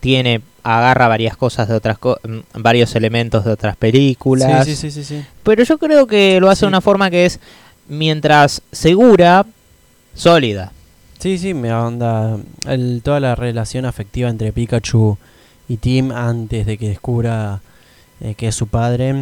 tiene 0.00 0.40
agarra 0.64 1.06
varias 1.06 1.36
cosas 1.36 1.68
de 1.68 1.74
otras 1.74 1.96
co- 1.98 2.18
mm, 2.24 2.60
varios 2.60 2.94
elementos 2.96 3.44
de 3.44 3.52
otras 3.52 3.76
películas. 3.76 4.64
Sí, 4.66 4.74
sí, 4.74 4.90
sí, 4.90 5.02
sí, 5.02 5.04
sí. 5.04 5.24
Pero 5.44 5.62
yo 5.62 5.78
creo 5.78 6.08
que 6.08 6.40
lo 6.40 6.50
hace 6.50 6.62
de 6.66 6.68
una 6.68 6.80
forma 6.80 7.08
que 7.08 7.24
es, 7.24 7.38
mientras 7.86 8.62
segura, 8.72 9.46
sólida. 10.14 10.72
Sí, 11.20 11.38
sí, 11.38 11.54
me 11.54 11.72
onda 11.72 12.36
el, 12.66 13.00
toda 13.04 13.20
la 13.20 13.34
relación 13.36 13.84
afectiva 13.84 14.28
entre 14.28 14.52
Pikachu 14.52 15.16
y 15.68 15.76
Tim 15.78 16.10
antes 16.12 16.66
de 16.66 16.78
que 16.78 16.88
descubra 16.88 17.60
eh, 18.20 18.34
que 18.34 18.48
es 18.48 18.54
su 18.54 18.66
padre 18.66 19.14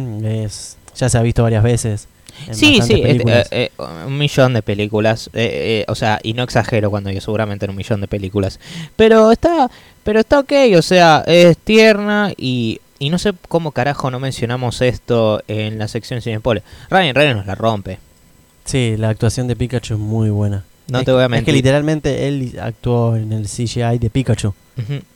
es 0.43 0.77
ya 0.95 1.09
se 1.09 1.17
ha 1.17 1.21
visto 1.21 1.43
varias 1.43 1.63
veces. 1.63 2.07
En 2.47 2.55
Sí, 2.55 2.75
sí, 2.81 2.93
este, 2.93 2.97
películas. 2.99 3.47
eh, 3.51 3.71
eh, 3.77 3.83
un 4.07 4.17
millón 4.17 4.53
de 4.53 4.61
películas, 4.61 5.29
eh, 5.33 5.83
eh, 5.83 5.85
o 5.87 5.95
sea, 5.95 6.19
y 6.23 6.33
no 6.33 6.43
exagero 6.43 6.89
cuando 6.89 7.09
digo 7.09 7.21
seguramente 7.21 7.65
en 7.65 7.71
un 7.71 7.77
millón 7.77 8.01
de 8.01 8.07
películas, 8.07 8.59
pero 8.95 9.31
está, 9.31 9.69
pero 10.03 10.19
está 10.19 10.39
ok, 10.39 10.51
o 10.77 10.81
sea, 10.81 11.23
es 11.27 11.57
tierna 11.57 12.31
y, 12.37 12.79
y 12.99 13.09
no 13.09 13.17
sé 13.17 13.33
cómo 13.47 13.71
carajo 13.71 14.11
no 14.11 14.19
mencionamos 14.19 14.81
esto 14.81 15.41
en 15.47 15.77
la 15.79 15.87
sección 15.87 16.21
sin 16.21 16.37
spoiler. 16.37 16.63
Ryan 16.89 17.15
Reynolds 17.15 17.47
la 17.47 17.55
rompe, 17.55 17.99
Sí, 18.65 18.95
la 18.97 19.09
actuación 19.09 19.47
de 19.47 19.55
Pikachu 19.55 19.93
es 19.93 19.99
muy 19.99 20.29
buena. 20.31 20.63
no 20.87 20.99
Es- 20.99 21.05
te 21.05 21.11
voy 21.11 21.21
a 21.21 21.25
Es 21.25 21.29
que 21.29 21.31
mentir, 21.35 21.53
literalmente 21.53 22.27
él 22.27 22.57
actuó 22.61 23.15
en 23.15 23.31
el 23.33 23.47
CGI 23.47 23.99
de 23.99 24.09
Pikachu. 24.09 24.53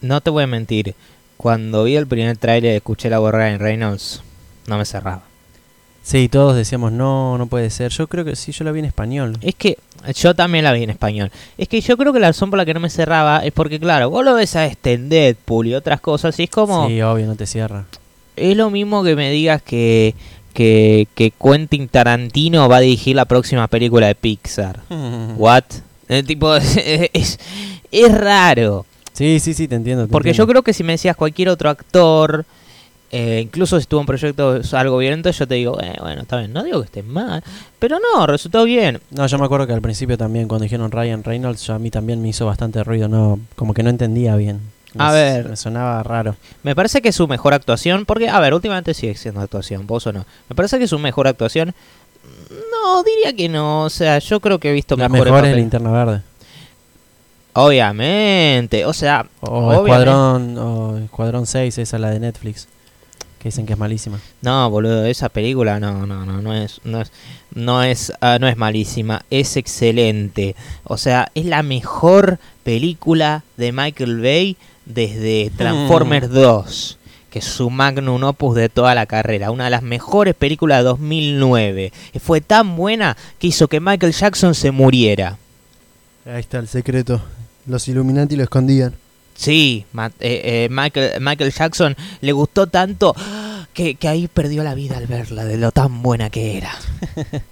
No 0.01 0.21
te 0.21 0.29
voy 0.29 0.43
a 0.43 0.47
mentir, 0.47 0.93
cuando 1.37 1.83
vi 1.85 1.95
el 1.95 2.05
primer 2.07 2.37
tráiler 2.37 2.73
y 2.73 2.77
escuché 2.77 3.09
la 3.09 3.19
voz 3.19 3.31
de 3.31 3.37
Ryan 3.39 3.59
Reynolds, 3.59 4.21
no 4.67 4.77
me 4.77 4.85
cerraba. 4.85 5.23
Sí, 6.09 6.27
todos 6.27 6.55
decíamos, 6.55 6.91
no, 6.91 7.37
no 7.37 7.45
puede 7.45 7.69
ser. 7.69 7.91
Yo 7.91 8.07
creo 8.07 8.25
que 8.25 8.35
sí, 8.35 8.51
yo 8.51 8.65
la 8.65 8.71
vi 8.71 8.79
en 8.79 8.85
español. 8.85 9.37
Es 9.41 9.53
que 9.53 9.77
yo 10.15 10.33
también 10.33 10.63
la 10.63 10.73
vi 10.73 10.81
en 10.81 10.89
español. 10.89 11.31
Es 11.55 11.67
que 11.67 11.81
yo 11.81 11.97
creo 11.97 12.11
que 12.11 12.19
la 12.19 12.29
razón 12.29 12.49
por 12.49 12.57
la 12.57 12.65
que 12.65 12.73
no 12.73 12.79
me 12.79 12.89
cerraba 12.89 13.45
es 13.45 13.51
porque, 13.51 13.79
claro, 13.79 14.09
vos 14.09 14.25
lo 14.25 14.33
ves 14.33 14.55
a 14.55 14.65
este 14.65 14.93
en 14.93 15.07
Deadpool 15.07 15.67
y 15.67 15.75
otras 15.75 16.01
cosas 16.01 16.39
y 16.39 16.45
es 16.45 16.49
como... 16.49 16.87
Sí, 16.87 16.99
obvio, 17.03 17.27
no 17.27 17.35
te 17.35 17.45
cierra. 17.45 17.85
Es 18.35 18.57
lo 18.57 18.71
mismo 18.71 19.03
que 19.03 19.15
me 19.15 19.29
digas 19.29 19.61
que, 19.61 20.15
que, 20.55 21.07
que 21.13 21.29
Quentin 21.29 21.87
Tarantino 21.87 22.67
va 22.67 22.77
a 22.77 22.79
dirigir 22.79 23.15
la 23.15 23.25
próxima 23.25 23.67
película 23.67 24.07
de 24.07 24.15
Pixar. 24.15 24.79
¿What? 25.37 25.65
Eh, 26.07 26.23
tipo, 26.23 26.55
es, 26.55 26.75
es, 27.13 27.39
es 27.91 28.11
raro. 28.17 28.87
Sí, 29.13 29.39
sí, 29.39 29.53
sí, 29.53 29.67
te 29.67 29.75
entiendo. 29.75 30.07
te 30.07 30.11
Porque 30.11 30.33
yo 30.33 30.47
creo 30.47 30.63
que 30.63 30.73
si 30.73 30.83
me 30.83 30.93
decías 30.93 31.15
cualquier 31.15 31.49
otro 31.49 31.69
actor, 31.69 32.47
eh, 33.11 33.41
incluso 33.43 33.77
si 33.77 33.81
estuvo 33.81 34.01
en 34.01 34.05
proyectos 34.05 34.73
algo 34.73 34.97
violento, 34.97 35.31
yo 35.31 35.47
te 35.47 35.55
digo, 35.55 35.79
eh, 35.81 35.95
bueno, 35.99 36.21
está 36.21 36.37
bien, 36.37 36.53
no 36.53 36.63
digo 36.63 36.79
que 36.79 36.85
esté 36.85 37.03
mal, 37.03 37.43
pero 37.79 37.97
no, 37.99 38.27
resultó 38.27 38.63
bien. 38.65 39.01
No, 39.11 39.25
yo 39.25 39.37
me 39.39 39.45
acuerdo 39.45 39.65
que 39.65 39.73
al 39.73 39.81
principio 39.81 40.17
también, 40.17 40.47
cuando 40.47 40.63
dijeron 40.63 40.91
Ryan 40.91 41.23
Reynolds, 41.23 41.69
a 41.69 41.79
mí 41.79 41.89
también 41.89 42.21
me 42.21 42.29
hizo 42.29 42.45
bastante 42.45 42.83
ruido, 42.83 43.07
no, 43.07 43.39
como 43.55 43.73
que 43.73 43.81
no 43.81 43.89
entendía 43.89 44.35
bien. 44.35 44.59
Me 44.93 45.03
A 45.03 45.11
ver. 45.11 45.49
Me 45.49 45.55
sonaba 45.55 46.01
raro. 46.03 46.35
Me 46.63 46.75
parece 46.75 47.01
que 47.01 47.09
es 47.09 47.15
su 47.15 47.27
mejor 47.27 47.53
actuación, 47.53 48.05
porque, 48.05 48.29
a 48.29 48.39
ver, 48.39 48.53
últimamente 48.53 48.93
sigue 48.93 49.15
siendo 49.15 49.41
actuación, 49.41 49.85
vos 49.87 50.05
o 50.07 50.13
no. 50.13 50.25
Me 50.49 50.55
parece 50.55 50.77
que 50.77 50.85
es 50.85 50.89
su 50.89 50.99
mejor 50.99 51.27
actuación. 51.27 51.73
No, 52.71 53.03
diría 53.03 53.33
que 53.33 53.49
no, 53.49 53.83
o 53.83 53.89
sea, 53.89 54.19
yo 54.19 54.39
creo 54.39 54.59
que 54.59 54.69
he 54.69 54.73
visto 54.73 54.95
La 54.95 55.09
mejor 55.09 55.27
es 55.27 55.33
papeles. 55.33 55.57
Linterna 55.57 55.91
Verde. 55.91 56.21
Obviamente, 57.53 58.85
o 58.85 58.93
sea, 58.93 59.25
O 59.41 59.49
obviamente. 59.49 59.91
Escuadrón, 59.91 60.57
o 60.57 60.97
Escuadrón 60.97 61.45
6, 61.45 61.77
esa 61.79 61.97
la 61.99 62.09
de 62.09 62.19
Netflix. 62.19 62.67
Que 63.39 63.47
dicen 63.47 63.65
que 63.65 63.73
es 63.73 63.79
malísima. 63.79 64.19
No, 64.41 64.69
boludo, 64.69 65.05
esa 65.05 65.29
película 65.29 65.79
no, 65.79 66.05
no, 66.05 66.25
no, 66.25 66.41
no 66.41 66.53
es, 66.53 66.81
no 66.83 67.01
es, 67.01 67.11
no 67.53 67.83
es, 67.83 68.11
ah, 68.19 68.37
no 68.39 68.47
es 68.47 68.57
malísima, 68.57 69.23
es 69.29 69.55
excelente. 69.55 70.55
O 70.83 70.97
sea, 70.97 71.31
es 71.35 71.45
la 71.45 71.63
mejor 71.63 72.37
película 72.63 73.43
de 73.55 73.71
Michael 73.71 74.19
Bay 74.19 74.57
desde 74.85 75.51
Transformers 75.55 76.29
2, 76.29 76.97
que 77.29 77.39
es 77.39 77.45
su 77.45 77.69
magnum 77.69 78.23
opus 78.23 78.55
de 78.55 78.67
toda 78.67 78.93
la 78.93 79.05
carrera, 79.05 79.51
una 79.51 79.65
de 79.65 79.69
las 79.69 79.83
mejores 79.83 80.35
películas 80.35 80.79
de 80.79 80.83
2009. 80.83 81.93
Y 82.13 82.19
fue 82.19 82.41
tan 82.41 82.75
buena 82.75 83.15
que 83.39 83.47
hizo 83.47 83.69
que 83.69 83.79
Michael 83.79 84.11
Jackson 84.11 84.53
se 84.53 84.71
muriera. 84.71 85.37
Ahí 86.25 86.41
está 86.41 86.59
el 86.59 86.67
secreto. 86.67 87.21
Los 87.65 87.87
Illuminati 87.87 88.35
lo 88.35 88.43
escondían. 88.43 88.95
Sí, 89.39 89.85
Ma- 89.93 90.11
eh, 90.19 90.41
eh, 90.43 90.67
Michael, 90.69 91.21
Michael 91.21 91.53
Jackson 91.53 91.95
le 92.19 92.31
gustó 92.33 92.67
tanto 92.67 93.15
que, 93.73 93.95
que 93.95 94.09
ahí 94.09 94.27
perdió 94.27 94.63
la 94.65 94.73
vida 94.75 94.97
al 94.97 95.07
verla, 95.07 95.45
de 95.45 95.55
lo 95.57 95.71
tan 95.71 96.01
buena 96.01 96.29
que 96.29 96.57
era. 96.57 96.71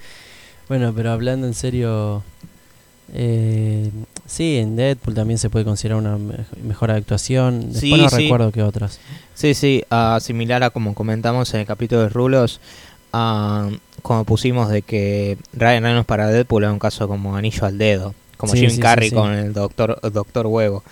Bueno, 0.68 0.92
pero 0.94 1.14
hablando 1.14 1.48
en 1.48 1.54
serio, 1.54 2.24
eh, 3.14 3.90
sí, 4.26 4.58
en 4.58 4.76
Deadpool 4.76 5.14
también 5.16 5.38
se 5.40 5.50
puede 5.50 5.64
considerar 5.64 5.98
una 5.98 6.18
me- 6.18 6.46
mejor 6.62 6.92
actuación. 6.92 7.72
Después 7.72 7.80
Sí, 7.80 7.92
no 7.92 8.10
sí. 8.10 8.16
recuerdo 8.24 8.52
qué 8.52 8.64
otras. 8.64 9.00
Sí, 9.34 9.54
sí, 9.54 9.84
ah, 9.90 10.20
similar 10.22 10.64
a 10.64 10.70
como 10.72 10.94
comentamos 10.94 11.54
en 11.54 11.62
el 11.62 11.66
capítulo 11.66 12.02
de 12.02 12.10
Rulos, 12.10 12.60
ah, 13.14 13.70
como 14.02 14.26
pusimos 14.26 14.68
de 14.70 14.82
que 14.82 15.38
Ryan 15.54 15.84
Reynolds 15.84 16.06
para 16.06 16.28
Deadpool 16.28 16.64
era 16.64 16.74
un 16.74 16.80
caso 16.80 17.08
como 17.08 17.38
anillo 17.38 17.66
al 17.66 17.78
dedo, 17.78 18.14
como 18.36 18.52
Sí, 18.52 18.68
Jim 18.68 18.78
Carrey 18.82 19.10
con 19.12 19.32
el 19.32 19.54
doctor, 19.54 20.00
doctor 20.12 20.48
Huevo. 20.48 20.84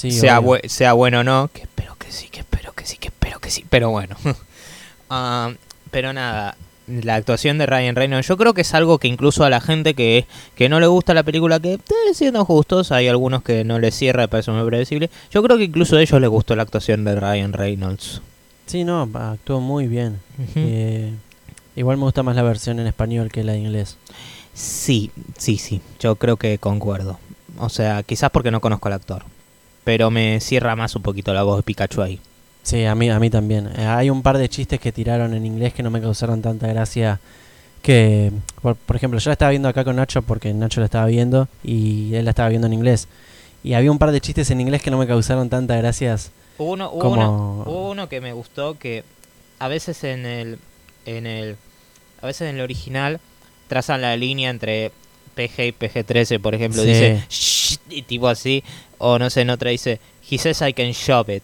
Sí, 0.00 0.10
sea, 0.12 0.40
bue- 0.40 0.66
sea 0.68 0.92
bueno 0.94 1.20
o 1.20 1.24
no, 1.24 1.50
que 1.52 1.62
espero 1.62 1.94
que 1.98 2.10
sí, 2.12 2.28
que 2.30 2.40
espero 2.40 2.72
que 2.72 2.86
sí, 2.86 2.96
que 2.98 3.08
espero 3.08 3.38
que 3.40 3.50
sí, 3.50 3.64
pero 3.68 3.90
bueno. 3.90 4.16
Ah, 5.12 5.52
pero 5.90 6.12
nada, 6.12 6.56
la 6.86 7.16
actuación 7.16 7.58
de 7.58 7.66
Ryan 7.66 7.96
Reynolds, 7.96 8.28
yo 8.28 8.36
creo 8.36 8.54
que 8.54 8.60
es 8.60 8.74
algo 8.74 8.98
que 8.98 9.08
incluso 9.08 9.42
a 9.44 9.50
la 9.50 9.60
gente 9.60 9.94
que, 9.94 10.24
que 10.54 10.68
no 10.68 10.78
le 10.78 10.86
gusta 10.86 11.14
la 11.14 11.24
película, 11.24 11.58
que 11.58 11.74
eh, 11.74 11.80
siendo 12.14 12.44
justos, 12.44 12.92
hay 12.92 13.08
algunos 13.08 13.42
que 13.42 13.64
no 13.64 13.78
les 13.80 13.94
cierra, 13.96 14.22
me 14.22 14.28
parece 14.28 14.52
muy 14.52 14.64
predecible. 14.68 15.10
Yo 15.32 15.42
creo 15.42 15.58
que 15.58 15.64
incluso 15.64 15.96
a 15.96 16.00
ellos 16.02 16.20
les 16.20 16.30
gustó 16.30 16.54
la 16.54 16.62
actuación 16.62 17.04
de 17.04 17.16
Ryan 17.16 17.52
Reynolds. 17.52 18.22
Sí, 18.66 18.84
no, 18.84 19.08
actuó 19.14 19.58
muy 19.60 19.88
bien. 19.88 20.20
Ujú. 20.38 20.52
Eh, 20.58 21.12
igual 21.74 21.96
me 21.96 22.04
gusta 22.04 22.22
más 22.22 22.36
la 22.36 22.42
versión 22.42 22.78
en 22.78 22.86
español 22.86 23.30
que 23.32 23.42
la 23.42 23.52
de 23.52 23.58
inglés. 23.58 23.96
Sí, 24.54 25.10
sí, 25.38 25.58
sí, 25.58 25.80
yo 25.98 26.14
creo 26.16 26.36
que 26.36 26.58
concuerdo. 26.58 27.18
O 27.58 27.68
sea, 27.68 28.04
quizás 28.04 28.30
porque 28.30 28.52
no 28.52 28.60
conozco 28.60 28.86
al 28.86 28.94
actor. 28.94 29.24
Pero 29.84 30.10
me 30.10 30.40
cierra 30.40 30.76
más 30.76 30.94
un 30.96 31.02
poquito 31.02 31.32
la 31.32 31.42
voz 31.42 31.56
de 31.58 31.62
Pikachu 31.62 32.02
ahí. 32.02 32.20
Sí, 32.62 32.84
a 32.84 32.94
mí, 32.94 33.08
a 33.10 33.18
mí 33.18 33.30
también. 33.30 33.70
Eh, 33.76 33.84
hay 33.86 34.10
un 34.10 34.22
par 34.22 34.36
de 34.38 34.48
chistes 34.48 34.78
que 34.80 34.92
tiraron 34.92 35.32
en 35.34 35.46
inglés 35.46 35.72
que 35.72 35.82
no 35.82 35.90
me 35.90 36.00
causaron 36.00 36.42
tanta 36.42 36.66
gracia. 36.68 37.18
Que, 37.82 38.30
por, 38.60 38.76
por 38.76 38.96
ejemplo, 38.96 39.18
yo 39.18 39.30
la 39.30 39.32
estaba 39.32 39.50
viendo 39.50 39.68
acá 39.68 39.84
con 39.84 39.96
Nacho 39.96 40.20
porque 40.20 40.52
Nacho 40.52 40.80
la 40.80 40.84
estaba 40.86 41.06
viendo 41.06 41.48
y 41.64 42.14
él 42.14 42.26
la 42.26 42.30
estaba 42.32 42.50
viendo 42.50 42.66
en 42.66 42.74
inglés. 42.74 43.08
Y 43.64 43.72
había 43.72 43.90
un 43.90 43.98
par 43.98 44.10
de 44.12 44.20
chistes 44.20 44.50
en 44.50 44.60
inglés 44.60 44.82
que 44.82 44.90
no 44.90 44.98
me 44.98 45.06
causaron 45.06 45.48
tanta 45.48 45.76
gracias. 45.76 46.30
Hubo 46.58 46.72
uno, 46.72 46.90
hubo 46.90 46.98
Como- 47.00 47.14
uno, 47.14 47.62
hubo 47.66 47.90
uno 47.90 48.08
que 48.10 48.20
me 48.20 48.34
gustó 48.34 48.78
que 48.78 49.02
a 49.58 49.68
veces 49.68 50.04
en 50.04 50.26
el, 50.26 50.58
en 51.06 51.26
el, 51.26 51.56
a 52.20 52.26
veces 52.26 52.50
en 52.50 52.56
el 52.56 52.60
original 52.62 53.18
trazan 53.68 54.02
la 54.02 54.14
línea 54.16 54.50
entre 54.50 54.92
PG 55.48 55.66
y 55.66 55.72
PG-13, 55.72 56.40
por 56.40 56.54
ejemplo, 56.54 56.82
Sí. 56.82 56.88
dice 56.88 57.22
"Shh", 57.28 57.76
y 57.90 58.02
tipo 58.02 58.28
así, 58.28 58.62
o 58.98 59.18
no 59.18 59.30
sé, 59.30 59.42
en 59.42 59.50
otra 59.50 59.70
dice 59.70 60.00
he 60.30 60.38
says 60.38 60.60
I 60.62 60.72
can 60.72 60.90
shove 60.92 61.28
it. 61.30 61.42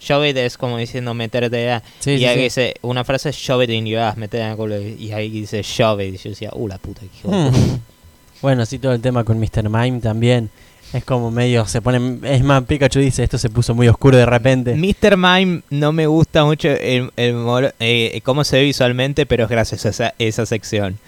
Shove 0.00 0.26
it 0.28 0.36
es 0.36 0.56
como 0.56 0.78
diciendo 0.78 1.14
meterte 1.14 1.70
a, 1.70 1.82
Sí, 1.98 2.12
y 2.12 2.18
sí, 2.18 2.24
ahí 2.26 2.42
dice, 2.42 2.74
una 2.82 3.02
frase 3.02 3.30
es 3.30 3.36
shove 3.36 3.64
it 3.64 3.70
in 3.70 3.86
your 3.86 4.00
ass, 4.00 4.16
meterte 4.16 4.44
en 4.44 4.50
el 4.52 4.56
culo, 4.56 4.80
y 4.80 5.12
ahí 5.12 5.30
dice 5.30 5.62
shove 5.62 6.00
it, 6.02 6.14
y 6.14 6.18
yo 6.18 6.30
decía, 6.30 6.50
uh, 6.52 6.68
la 6.68 6.78
puta, 6.78 7.00
que 7.00 7.06
hijo 7.06 7.30
de 7.30 7.50
puta". 7.50 7.58
Mm. 7.58 7.80
Bueno, 8.42 8.66
sí, 8.66 8.78
todo 8.78 8.92
el 8.92 9.00
tema 9.00 9.24
con 9.24 9.40
Mr. 9.40 9.70
Mime 9.70 9.98
también. 10.00 10.50
Es 10.92 11.04
como 11.04 11.30
medio, 11.30 11.66
se 11.66 11.80
pone... 11.82 12.18
Es 12.22 12.44
más, 12.44 12.62
Pikachu 12.64 13.00
dice, 13.00 13.24
esto 13.24 13.38
se 13.38 13.48
puso 13.48 13.74
muy 13.74 13.88
oscuro 13.88 14.16
de 14.18 14.26
repente. 14.26 14.74
Mr. 14.76 15.16
Mime 15.16 15.62
no 15.70 15.90
me 15.90 16.06
gusta 16.06 16.44
mucho 16.44 16.68
el, 16.68 17.10
el 17.16 17.72
eh, 17.80 18.20
cómo 18.22 18.44
se 18.44 18.58
ve 18.58 18.64
visualmente, 18.64 19.24
pero 19.26 19.44
es 19.44 19.50
gracias 19.50 19.86
a 19.86 19.88
esa, 19.88 20.14
esa 20.18 20.46
sección. 20.46 20.98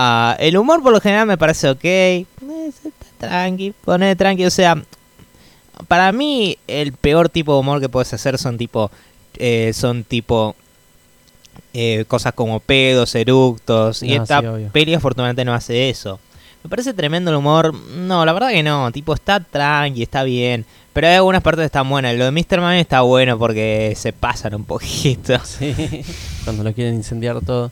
Ah, 0.00 0.36
el 0.38 0.56
humor 0.56 0.80
por 0.80 0.92
lo 0.92 1.00
general 1.00 1.26
me 1.26 1.36
parece 1.36 1.68
ok. 1.68 1.84
Eh, 1.84 2.26
está 2.68 2.90
tranqui, 3.18 3.74
pone 3.84 4.14
tranqui. 4.14 4.44
O 4.44 4.50
sea, 4.50 4.80
para 5.88 6.12
mí 6.12 6.56
el 6.68 6.92
peor 6.92 7.28
tipo 7.28 7.52
de 7.54 7.58
humor 7.60 7.80
que 7.80 7.88
puedes 7.88 8.12
hacer 8.14 8.38
son 8.38 8.56
tipo... 8.58 8.92
eh, 9.38 9.72
son 9.74 10.04
tipo... 10.04 10.54
eh, 11.74 12.04
cosas 12.06 12.32
como 12.32 12.60
pedos, 12.60 13.12
eructos. 13.16 14.02
y 14.04 14.16
No, 14.16 14.22
esta 14.22 14.40
sí, 14.40 14.46
peli 14.72 14.94
afortunadamente 14.94 15.44
no 15.44 15.52
hace 15.52 15.90
eso. 15.90 16.20
Me 16.62 16.70
parece 16.70 16.94
tremendo 16.94 17.30
el 17.32 17.36
humor. 17.36 17.74
No, 17.74 18.24
la 18.24 18.32
verdad 18.32 18.50
que 18.50 18.62
no. 18.62 18.92
Tipo, 18.92 19.14
está 19.14 19.40
tranqui, 19.40 20.02
está 20.02 20.22
bien. 20.22 20.64
Pero 20.92 21.08
hay 21.08 21.14
algunas 21.14 21.42
partes 21.42 21.62
que 21.62 21.66
están 21.66 21.88
buenas. 21.88 22.14
Lo 22.16 22.24
de 22.24 22.30
Mr. 22.32 22.60
Man 22.60 22.74
está 22.76 23.00
bueno 23.00 23.36
porque 23.36 23.94
se 23.96 24.12
pasan 24.12 24.54
un 24.54 24.64
poquito. 24.64 25.34
Sí, 25.44 25.74
cuando 26.44 26.62
lo 26.62 26.72
quieren 26.72 26.94
incendiar 26.94 27.40
todo. 27.44 27.70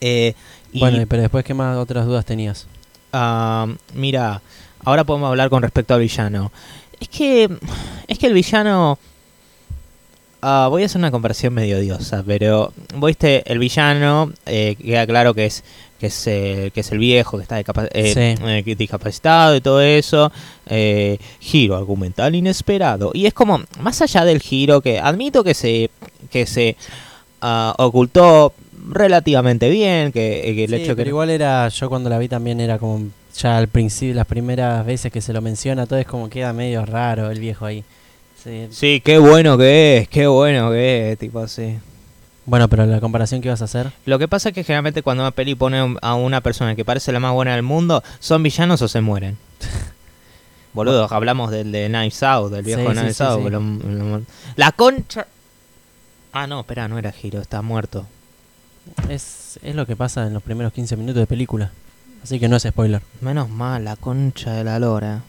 Eh, 0.00 0.34
y, 0.72 0.80
Bueno, 0.80 1.04
pero 1.08 1.22
después, 1.22 1.44
¿qué 1.44 1.54
más 1.54 1.76
otras 1.76 2.06
dudas 2.06 2.24
tenías? 2.24 2.66
ah, 3.12 3.66
mira, 3.94 4.40
ahora 4.84 5.04
podemos 5.04 5.28
hablar 5.28 5.50
con 5.50 5.62
respecto 5.62 5.94
al 5.94 6.00
villano. 6.00 6.52
Es 7.00 7.08
que, 7.08 7.48
es 8.06 8.18
que 8.18 8.26
el 8.26 8.34
villano... 8.34 8.98
ah, 10.42 10.68
voy 10.70 10.82
a 10.82 10.86
hacer 10.86 10.98
una 10.98 11.10
comparación 11.10 11.54
medio 11.54 11.78
odiosa, 11.78 12.22
pero 12.26 12.72
viste 12.96 13.42
el 13.50 13.58
villano, 13.58 14.32
eh, 14.46 14.76
queda 14.76 15.06
claro 15.06 15.34
que 15.34 15.46
es 15.46 15.64
que 15.98 16.06
es, 16.06 16.26
eh, 16.28 16.70
que 16.72 16.80
es 16.80 16.92
el 16.92 16.98
viejo, 16.98 17.36
que 17.36 17.42
está 17.42 17.60
eh, 17.60 18.34
Sí. 18.38 18.42
eh, 18.46 18.74
discapacitado 18.76 19.54
y 19.56 19.60
todo 19.60 19.82
eso. 19.82 20.32
eh, 20.66 21.18
giro 21.40 21.76
argumental 21.76 22.34
inesperado. 22.34 23.10
Y 23.12 23.26
es 23.26 23.34
como, 23.34 23.60
más 23.80 24.00
allá 24.00 24.24
del 24.24 24.40
giro, 24.40 24.80
que 24.80 24.98
admito 24.98 25.44
que 25.44 25.52
se, 25.52 25.90
que 26.30 26.46
se 26.46 26.76
ah, 27.42 27.74
ocultó 27.76 28.54
relativamente 28.88 29.68
bien, 29.68 30.12
que, 30.12 30.42
que 30.54 30.64
el 30.64 30.70
Sí, 30.70 30.76
hecho 30.76 30.92
que... 30.92 30.96
pero 30.96 31.08
igual 31.10 31.30
era, 31.30 31.68
yo 31.68 31.88
cuando 31.88 32.08
la 32.10 32.18
vi 32.18 32.28
también 32.28 32.60
era 32.60 32.78
como, 32.78 33.06
ya 33.36 33.58
al 33.58 33.68
principio, 33.68 34.14
las 34.14 34.26
primeras 34.26 34.84
veces 34.86 35.12
que 35.12 35.20
se 35.20 35.32
lo 35.32 35.40
menciona, 35.42 35.86
todo 35.86 35.98
es 35.98 36.06
como 36.06 36.28
queda 36.30 36.52
medio 36.52 36.84
raro 36.86 37.30
el 37.30 37.40
viejo 37.40 37.66
ahí. 37.66 37.84
Sí, 38.42 38.68
Sí, 38.70 39.02
qué 39.04 39.18
bueno 39.18 39.58
que 39.58 39.98
es, 39.98 40.08
qué 40.08 40.26
bueno 40.26 40.70
que 40.70 41.12
es, 41.12 41.18
tipo 41.18 41.40
así. 41.40 41.78
Bueno, 42.46 42.68
pero 42.68 42.86
la 42.86 43.00
comparación 43.00 43.40
que 43.42 43.50
vas 43.50 43.60
a 43.60 43.66
hacer. 43.66 43.92
Lo 44.06 44.18
que 44.18 44.26
pasa 44.26 44.48
es 44.48 44.54
que 44.54 44.64
generalmente 44.64 45.02
cuando 45.02 45.22
una 45.22 45.30
peli 45.30 45.54
pone 45.54 45.96
a 46.00 46.14
una 46.14 46.40
persona 46.40 46.74
que 46.74 46.84
parece 46.84 47.12
la 47.12 47.20
más 47.20 47.32
buena 47.32 47.52
del 47.54 47.62
mundo, 47.62 48.02
son 48.18 48.42
villanos 48.42 48.80
o 48.82 48.88
se 48.88 49.00
mueren. 49.02 49.36
Boludo, 50.72 51.06
hablamos 51.12 51.50
del 51.50 51.70
de 51.72 51.88
Knives 51.88 52.22
Out, 52.22 52.52
del 52.52 52.64
viejo 52.64 52.80
Sí, 52.80 52.96
Knives 52.96 53.16
sí, 53.16 53.22
Out. 53.24 53.42
sí. 53.44 53.50
lo- 53.50 53.60
lo- 53.60 54.22
la 54.56 54.72
concha. 54.72 55.26
Ah, 56.32 56.46
no, 56.46 56.60
espera, 56.60 56.86
no 56.88 56.96
era 56.98 57.10
Giro, 57.12 57.40
está 57.40 57.60
muerto. 57.60 58.06
Es, 59.08 59.58
es 59.62 59.74
lo 59.74 59.86
que 59.86 59.96
pasa 59.96 60.26
en 60.26 60.34
los 60.34 60.42
primeros 60.42 60.72
15 60.72 60.96
minutos 60.96 61.20
de 61.20 61.26
película. 61.26 61.70
Así 62.22 62.38
que 62.38 62.48
no 62.48 62.56
es 62.56 62.62
spoiler. 62.64 63.02
Menos 63.20 63.48
mal, 63.48 63.84
la 63.84 63.96
concha 63.96 64.52
de 64.52 64.64
la 64.64 64.78
lora. 64.78 65.22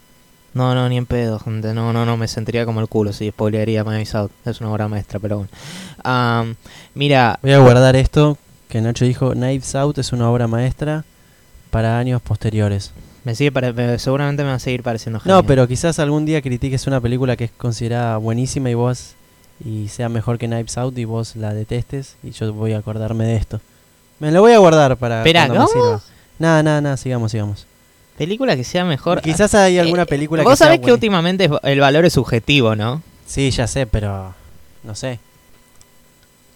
No, 0.54 0.74
no, 0.74 0.86
ni 0.88 0.98
en 0.98 1.06
pedo, 1.06 1.38
gente. 1.38 1.72
No, 1.72 1.92
no, 1.94 2.04
no, 2.04 2.16
me 2.18 2.28
sentiría 2.28 2.66
como 2.66 2.80
el 2.80 2.88
culo 2.88 3.12
si 3.14 3.30
spoilearía 3.30 3.82
Knives 3.84 4.14
Out. 4.14 4.30
Es 4.44 4.60
una 4.60 4.70
obra 4.70 4.86
maestra, 4.88 5.18
pero 5.18 5.38
bueno. 5.38 6.54
Mira, 6.94 7.38
Voy 7.42 7.52
a 7.52 7.58
guardar 7.58 7.96
esto 7.96 8.36
que 8.68 8.80
Nacho 8.80 9.04
dijo. 9.04 9.32
Knives 9.32 9.74
Out 9.74 9.98
es 9.98 10.12
una 10.12 10.30
obra 10.30 10.46
maestra 10.46 11.04
para 11.70 11.98
años 11.98 12.20
posteriores. 12.20 12.92
me 13.24 13.34
sigue 13.34 13.52
pare- 13.52 13.72
me- 13.72 13.98
seguramente 13.98 14.42
me 14.42 14.50
va 14.50 14.56
a 14.56 14.58
seguir 14.58 14.82
pareciendo 14.82 15.18
No, 15.20 15.22
genial. 15.22 15.44
pero 15.46 15.68
quizás 15.68 15.98
algún 16.00 16.26
día 16.26 16.42
critiques 16.42 16.86
una 16.88 17.00
película 17.00 17.36
que 17.36 17.44
es 17.44 17.50
considerada 17.52 18.16
buenísima 18.18 18.68
y 18.68 18.74
vos 18.74 19.14
y 19.64 19.88
sea 19.88 20.08
mejor 20.08 20.38
que 20.38 20.46
Knives 20.46 20.76
Out 20.78 20.96
y 20.98 21.04
vos 21.04 21.36
la 21.36 21.54
detestes 21.54 22.16
y 22.22 22.30
yo 22.30 22.52
voy 22.52 22.72
a 22.72 22.78
acordarme 22.78 23.24
de 23.24 23.36
esto. 23.36 23.60
Me 24.18 24.30
lo 24.30 24.40
voy 24.40 24.52
a 24.52 24.58
guardar 24.58 24.96
para 24.96 25.18
Espera, 25.18 25.46
cuando 25.46 25.54
me 25.54 25.66
¿cómo? 25.66 25.72
sirva. 25.98 26.00
Nada, 26.38 26.62
nada, 26.62 26.80
nada, 26.80 26.96
sigamos, 26.96 27.30
sigamos. 27.32 27.66
Película 28.18 28.56
que 28.56 28.64
sea 28.64 28.84
mejor. 28.84 29.20
Quizás 29.22 29.54
hay 29.54 29.78
alguna 29.78 30.02
Eh, 30.02 30.06
película 30.06 30.42
Vos 30.42 30.52
que 30.52 30.56
sea 30.56 30.66
sabés 30.68 30.80
que 30.80 30.92
últimamente 30.92 31.48
el 31.62 31.80
valor 31.80 32.04
es 32.04 32.12
subjetivo, 32.12 32.76
¿no? 32.76 33.02
Sí, 33.26 33.50
ya 33.50 33.66
sé, 33.66 33.86
pero 33.86 34.34
no 34.84 34.94
sé. 34.94 35.18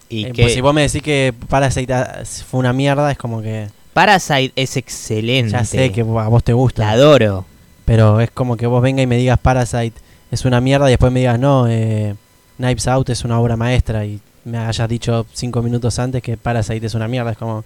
Y 0.09 0.27
Eh, 0.27 0.33
que 0.33 0.43
pues 0.43 0.55
si 0.55 0.61
vos 0.61 0.75
me 0.75 0.83
decís 0.83 1.03
que 1.03 1.35
Parasite 1.49 1.93
ah, 1.95 2.23
fue 2.49 2.61
una 2.61 2.73
mierda, 2.73 3.11
es 3.11 3.19
como 3.19 3.43
que 3.43 3.69
Parasite 3.95 4.53
es 4.57 4.77
excelente. 4.77 5.53
ya 5.53 5.65
sé 5.65 5.91
que 5.91 6.03
a 6.03 6.05
vos 6.05 6.45
te 6.45 6.53
gusta. 6.53 6.85
La 6.85 6.91
adoro. 6.93 7.45
Pero 7.85 8.21
es 8.21 8.31
como 8.31 8.57
que 8.57 8.67
vos 8.67 8.83
venga 8.83 9.03
y 9.03 9.07
me 9.07 9.17
digas 9.17 9.39
Parasite 9.39 9.99
es 10.31 10.45
una 10.45 10.61
mierda 10.61 10.87
y 10.89 10.91
después 10.91 11.13
me 11.13 11.21
digas, 11.21 11.39
no, 11.39 11.67
eh, 11.69 12.15
Knives 12.59 12.89
Out 12.89 13.11
es 13.11 13.25
una 13.25 13.39
obra 13.41 13.57
maestra 13.57 14.05
y 14.07 14.21
me 14.45 14.59
hayas 14.59 14.89
dicho 14.89 15.27
cinco 15.33 15.63
minutos 15.63 15.99
antes 15.99 16.23
que 16.23 16.37
Parasite 16.37 16.87
es 16.87 16.95
una 16.95 17.09
mierda. 17.09 17.33
Es 17.33 17.39
como, 17.39 17.65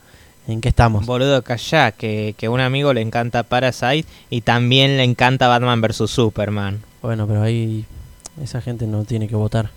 ¿en 0.48 0.60
qué 0.60 0.70
estamos? 0.70 1.06
Boludo, 1.06 1.42
callá, 1.42 1.92
que, 1.92 2.34
que 2.36 2.46
a 2.46 2.50
un 2.50 2.60
amigo 2.60 2.92
le 2.92 3.00
encanta 3.00 3.42
Parasite 3.42 4.06
y 4.30 4.40
también 4.40 4.96
le 4.96 5.04
encanta 5.04 5.48
Batman 5.48 5.80
vs. 5.80 6.10
Superman. 6.10 6.80
Bueno, 7.02 7.26
pero 7.26 7.42
ahí 7.42 7.84
esa 8.42 8.60
gente 8.60 8.86
no 8.86 9.04
tiene 9.04 9.28
que 9.28 9.36
votar. 9.36 9.70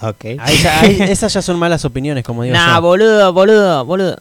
Ok. 0.00 0.24
Ahí 0.40 0.56
ya- 0.62 0.80
ahí- 0.80 1.00
esas 1.02 1.32
ya 1.32 1.42
son 1.42 1.58
malas 1.58 1.84
opiniones, 1.84 2.24
como 2.24 2.42
digo 2.42 2.54
Nah, 2.56 2.76
yo. 2.76 2.82
boludo, 2.82 3.32
boludo, 3.32 3.84
boludo. 3.84 4.16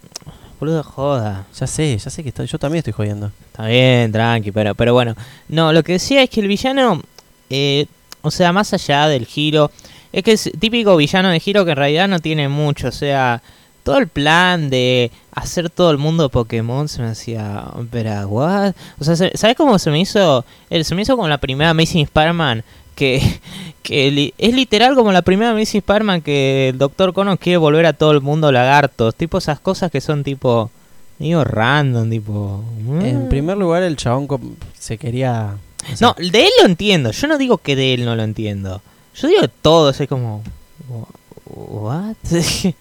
Boludo, 0.59 0.83
joda. 0.83 1.47
Ya 1.59 1.65
sé, 1.65 1.97
ya 1.97 2.09
sé 2.11 2.21
que 2.21 2.29
estoy- 2.29 2.45
yo 2.45 2.59
también 2.59 2.79
estoy 2.79 2.93
jodiendo. 2.93 3.31
Está 3.47 3.65
bien, 3.65 4.11
tranqui, 4.11 4.51
pero, 4.51 4.75
pero 4.75 4.93
bueno. 4.93 5.15
No, 5.47 5.73
lo 5.73 5.81
que 5.81 5.93
decía 5.93 6.21
es 6.21 6.29
que 6.29 6.39
el 6.41 6.47
villano, 6.47 7.01
eh, 7.49 7.87
o 8.21 8.31
sea, 8.31 8.51
más 8.53 8.73
allá 8.73 9.07
del 9.07 9.25
giro, 9.25 9.71
es 10.11 10.23
que 10.23 10.33
es 10.33 10.51
típico 10.59 10.95
villano 10.97 11.29
de 11.29 11.39
giro 11.39 11.65
que 11.65 11.71
en 11.71 11.77
realidad 11.77 12.07
no 12.07 12.19
tiene 12.19 12.49
mucho, 12.49 12.87
o 12.89 12.91
sea, 12.91 13.41
todo 13.83 13.97
el 13.97 14.07
plan 14.07 14.69
de 14.69 15.09
hacer 15.33 15.69
todo 15.69 15.89
el 15.91 15.97
mundo 15.97 16.29
Pokémon 16.29 16.87
se 16.87 17.01
me 17.01 17.07
hacía, 17.09 17.63
pero 17.89 18.27
what? 18.27 18.73
O 18.99 19.03
sea, 19.03 19.15
se- 19.15 19.35
¿sabes 19.35 19.55
cómo 19.55 19.79
se 19.79 19.89
me 19.89 19.99
hizo? 19.99 20.45
Eh, 20.69 20.83
se 20.83 20.93
me 20.93 21.01
hizo 21.01 21.15
como 21.15 21.27
la 21.27 21.39
primera 21.39 21.71
Amazing 21.71 22.03
Spider-Man 22.03 22.63
que, 22.95 23.21
que 23.81 24.11
li- 24.11 24.33
es 24.37 24.53
literal 24.53 24.93
como 24.95 25.11
la 25.11 25.23
primera 25.23 25.51
Amazing 25.51 25.79
Spider-Man 25.79 26.21
que 26.21 26.69
el 26.69 26.77
Dr. 26.77 27.13
Connors 27.13 27.39
quiere 27.39 27.57
volver 27.57 27.85
a 27.87 27.93
todo 27.93 28.11
el 28.11 28.21
mundo 28.21 28.51
lagartos, 28.51 29.15
tipo 29.15 29.39
esas 29.39 29.59
cosas 29.59 29.89
que 29.91 30.01
son 30.01 30.23
tipo 30.23 30.69
digo 31.17 31.43
random, 31.43 32.09
tipo 32.09 32.63
En 33.01 33.25
mm. 33.25 33.29
primer 33.29 33.57
lugar, 33.57 33.83
el 33.83 33.95
chabón 33.95 34.27
se 34.77 34.97
quería... 34.97 35.55
o 35.91 35.95
sea, 35.95 36.07
No, 36.07 36.15
de 36.17 36.43
él 36.43 36.49
lo 36.61 36.67
entiendo. 36.67 37.11
Yo 37.11 37.27
no 37.27 37.37
digo 37.37 37.57
que 37.57 37.75
de 37.75 37.93
él 37.93 38.05
no 38.05 38.15
lo 38.15 38.23
entiendo. 38.23 38.81
Yo 39.15 39.27
digo 39.27 39.47
todo, 39.61 39.89
es 39.89 40.07
como. 40.07 40.43
¿What? 41.45 42.15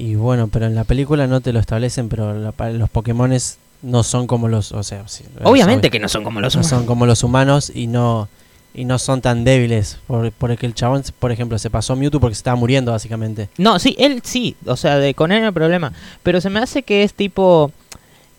Y 0.00 0.14
bueno, 0.14 0.46
pero 0.46 0.66
en 0.66 0.76
la 0.76 0.84
película 0.84 1.26
no 1.26 1.40
te 1.40 1.52
lo 1.52 1.58
establecen, 1.58 2.08
pero 2.08 2.32
la- 2.32 2.70
los 2.70 2.88
Pokémones 2.88 3.58
no 3.82 4.04
son 4.04 4.28
como 4.28 4.46
los... 4.46 4.70
O 4.70 4.84
sea, 4.84 5.08
sí, 5.08 5.24
Obviamente 5.42 5.90
que 5.90 5.98
no 5.98 6.08
son 6.08 6.22
como 6.22 6.40
los 6.40 6.54
no 6.54 6.60
humanos. 6.60 6.70
son 6.70 6.86
como 6.86 7.04
los 7.04 7.24
humanos 7.24 7.72
y 7.74 7.88
no 7.88 8.28
y 8.74 8.84
no 8.84 9.00
son 9.00 9.20
tan 9.22 9.42
débiles. 9.42 9.98
Por, 10.06 10.30
porque 10.30 10.66
el 10.66 10.74
chabón, 10.74 11.02
por 11.18 11.32
ejemplo, 11.32 11.58
se 11.58 11.68
pasó 11.68 11.96
Mewtwo 11.96 12.20
porque 12.20 12.36
se 12.36 12.40
estaba 12.40 12.54
muriendo, 12.56 12.92
básicamente. 12.92 13.48
No, 13.58 13.80
sí, 13.80 13.96
él 13.98 14.20
sí. 14.22 14.54
O 14.66 14.76
sea, 14.76 14.98
de, 14.98 15.14
con 15.14 15.32
él 15.32 15.40
no 15.40 15.46
hay 15.48 15.52
problema. 15.52 15.92
Pero 16.22 16.40
se 16.40 16.48
me 16.48 16.60
hace 16.60 16.84
que 16.84 17.02
es 17.02 17.12
tipo. 17.12 17.72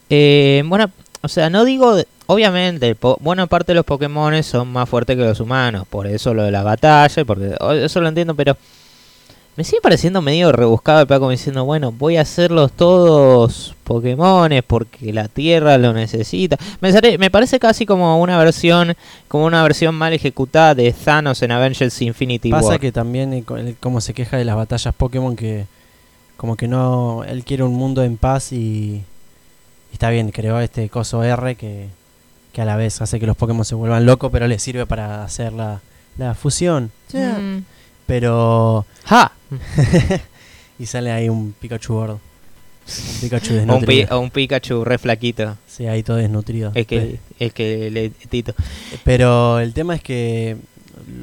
Eh, 0.09 0.63
bueno, 0.65 0.89
o 1.21 1.27
sea, 1.27 1.49
no 1.49 1.65
digo. 1.65 1.93
de- 1.95 2.07
obviamente, 2.33 2.93
po- 2.95 3.17
buena 3.19 3.47
parte 3.47 3.71
de 3.71 3.75
los 3.77 3.85
Pokémon 3.85 4.41
son 4.43 4.67
más 4.71 4.87
fuertes 4.87 5.17
que 5.17 5.23
los 5.23 5.39
humanos. 5.39 5.85
Por 5.89 6.07
eso 6.07 6.33
lo 6.33 6.43
de 6.43 6.51
la 6.51 6.63
batalla. 6.63 7.25
Porque 7.25 7.55
eso 7.83 7.99
lo 8.01 8.07
entiendo, 8.07 8.35
pero. 8.35 8.55
Me 9.55 9.65
sigue 9.65 9.81
pareciendo 9.81 10.21
medio 10.21 10.53
rebuscado 10.53 11.01
el 11.01 11.07
plan 11.07 11.19
como 11.19 11.31
diciendo, 11.31 11.65
bueno, 11.65 11.91
voy 11.91 12.15
a 12.15 12.21
hacerlos 12.21 12.71
todos 12.71 13.75
Pokémones 13.83 14.63
porque 14.63 15.11
la 15.11 15.27
Tierra 15.27 15.77
lo 15.77 15.91
necesita. 15.91 16.55
Me, 16.79 16.93
sare- 16.93 17.17
me 17.17 17.29
parece 17.29 17.59
casi 17.59 17.85
como 17.85 18.21
una 18.21 18.37
versión, 18.37 18.95
como 19.27 19.43
una 19.45 19.61
versión 19.63 19.95
mal 19.95 20.13
ejecutada 20.13 20.75
de 20.75 20.93
Thanos 20.93 21.41
en 21.41 21.51
Avengers 21.51 22.01
Infinity 22.01 22.49
Pasa 22.51 22.67
War. 22.69 22.79
que 22.79 22.93
también, 22.93 23.33
eh, 23.33 23.43
como 23.81 23.99
se 23.99 24.13
queja 24.13 24.37
de 24.37 24.45
las 24.45 24.55
batallas 24.55 24.95
Pokémon, 24.95 25.35
que 25.35 25.65
como 26.37 26.55
que 26.55 26.69
no... 26.69 27.25
Él 27.27 27.43
quiere 27.43 27.63
un 27.63 27.73
mundo 27.73 28.01
en 28.01 28.15
paz 28.15 28.53
y... 28.53 28.55
y 28.61 29.03
está 29.91 30.09
bien, 30.09 30.31
creó 30.31 30.57
este 30.61 30.87
coso 30.87 31.21
R 31.21 31.55
que, 31.55 31.87
que 32.59 32.63
a 32.63 32.65
la 32.65 32.75
vez 32.75 33.01
hace 33.01 33.21
que 33.21 33.25
los 33.25 33.37
Pokémon 33.37 33.63
se 33.63 33.73
vuelvan 33.73 34.05
locos, 34.05 34.29
pero 34.33 34.45
le 34.45 34.59
sirve 34.59 34.85
para 34.85 35.23
hacer 35.23 35.53
la, 35.53 35.79
la 36.17 36.35
fusión. 36.35 36.91
Mm. 37.13 37.59
Pero... 38.05 38.85
¡Ja! 39.05 39.31
y 40.77 40.85
sale 40.85 41.09
ahí 41.13 41.29
un 41.29 41.53
Pikachu 41.57 41.93
gordo. 41.93 42.19
Un 42.85 43.19
Pikachu 43.21 43.53
O 43.53 43.55
un, 43.55 43.59
pi- 43.61 43.65
desnutrido. 43.65 44.17
o 44.17 44.19
un 44.19 44.29
Pikachu 44.29 44.83
re 44.83 44.97
flaquito. 44.97 45.55
Sí, 45.67 45.87
ahí 45.87 46.03
todo 46.03 46.17
desnutrido. 46.17 46.73
Es 46.75 46.85
que, 46.85 47.19
es 47.39 47.53
que 47.53 47.89
le 47.91 48.09
tito. 48.09 48.53
Pero 49.05 49.59
el 49.59 49.73
tema 49.73 49.95
es 49.95 50.01
que 50.01 50.57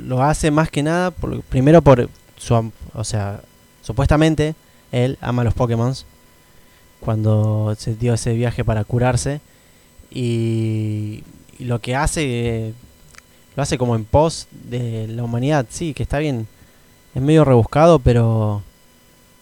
lo 0.07 0.22
hace 0.22 0.51
más 0.51 0.70
que 0.70 0.83
nada, 0.83 1.11
por- 1.11 1.42
primero 1.42 1.83
por 1.83 2.09
su... 2.38 2.72
O 2.94 3.05
sea, 3.05 3.42
supuestamente 3.83 4.55
él 4.90 5.18
ama 5.20 5.44
los 5.44 5.53
Pokémon 5.53 5.92
cuando 7.01 7.75
se 7.79 7.94
dio 7.94 8.14
ese 8.14 8.33
viaje 8.33 8.64
para 8.64 8.85
curarse. 8.85 9.42
Y, 10.18 11.22
y 11.59 11.64
lo 11.64 11.81
que 11.81 11.94
hace, 11.94 12.72
lo 13.55 13.62
hace 13.62 13.76
como 13.76 13.94
en 13.96 14.05
pos 14.05 14.48
de 14.50 15.09
la 15.09 15.22
humanidad. 15.22 15.66
Sí, 15.68 15.92
que 15.92 16.02
está 16.05 16.18
bien. 16.18 16.46
Es 17.14 17.20
medio 17.20 17.44
rebuscado, 17.44 17.98
pero 17.98 18.62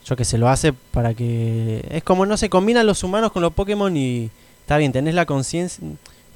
yo 0.05 0.17
que 0.17 0.25
se 0.25 0.37
lo 0.37 0.49
hace 0.49 0.73
para 0.73 1.15
que... 1.15 1.87
Es 1.91 2.03
como 2.03 2.27
no 2.27 2.37
se 2.37 2.49
combinan 2.51 2.87
los 2.89 3.05
humanos 3.05 3.31
con 3.31 3.43
los 3.43 3.53
Pokémon 3.53 3.97
y 3.97 4.31
está 4.61 4.77
bien, 4.79 4.91
tenés 4.93 5.15
la 5.15 5.27
conciencia... 5.27 5.85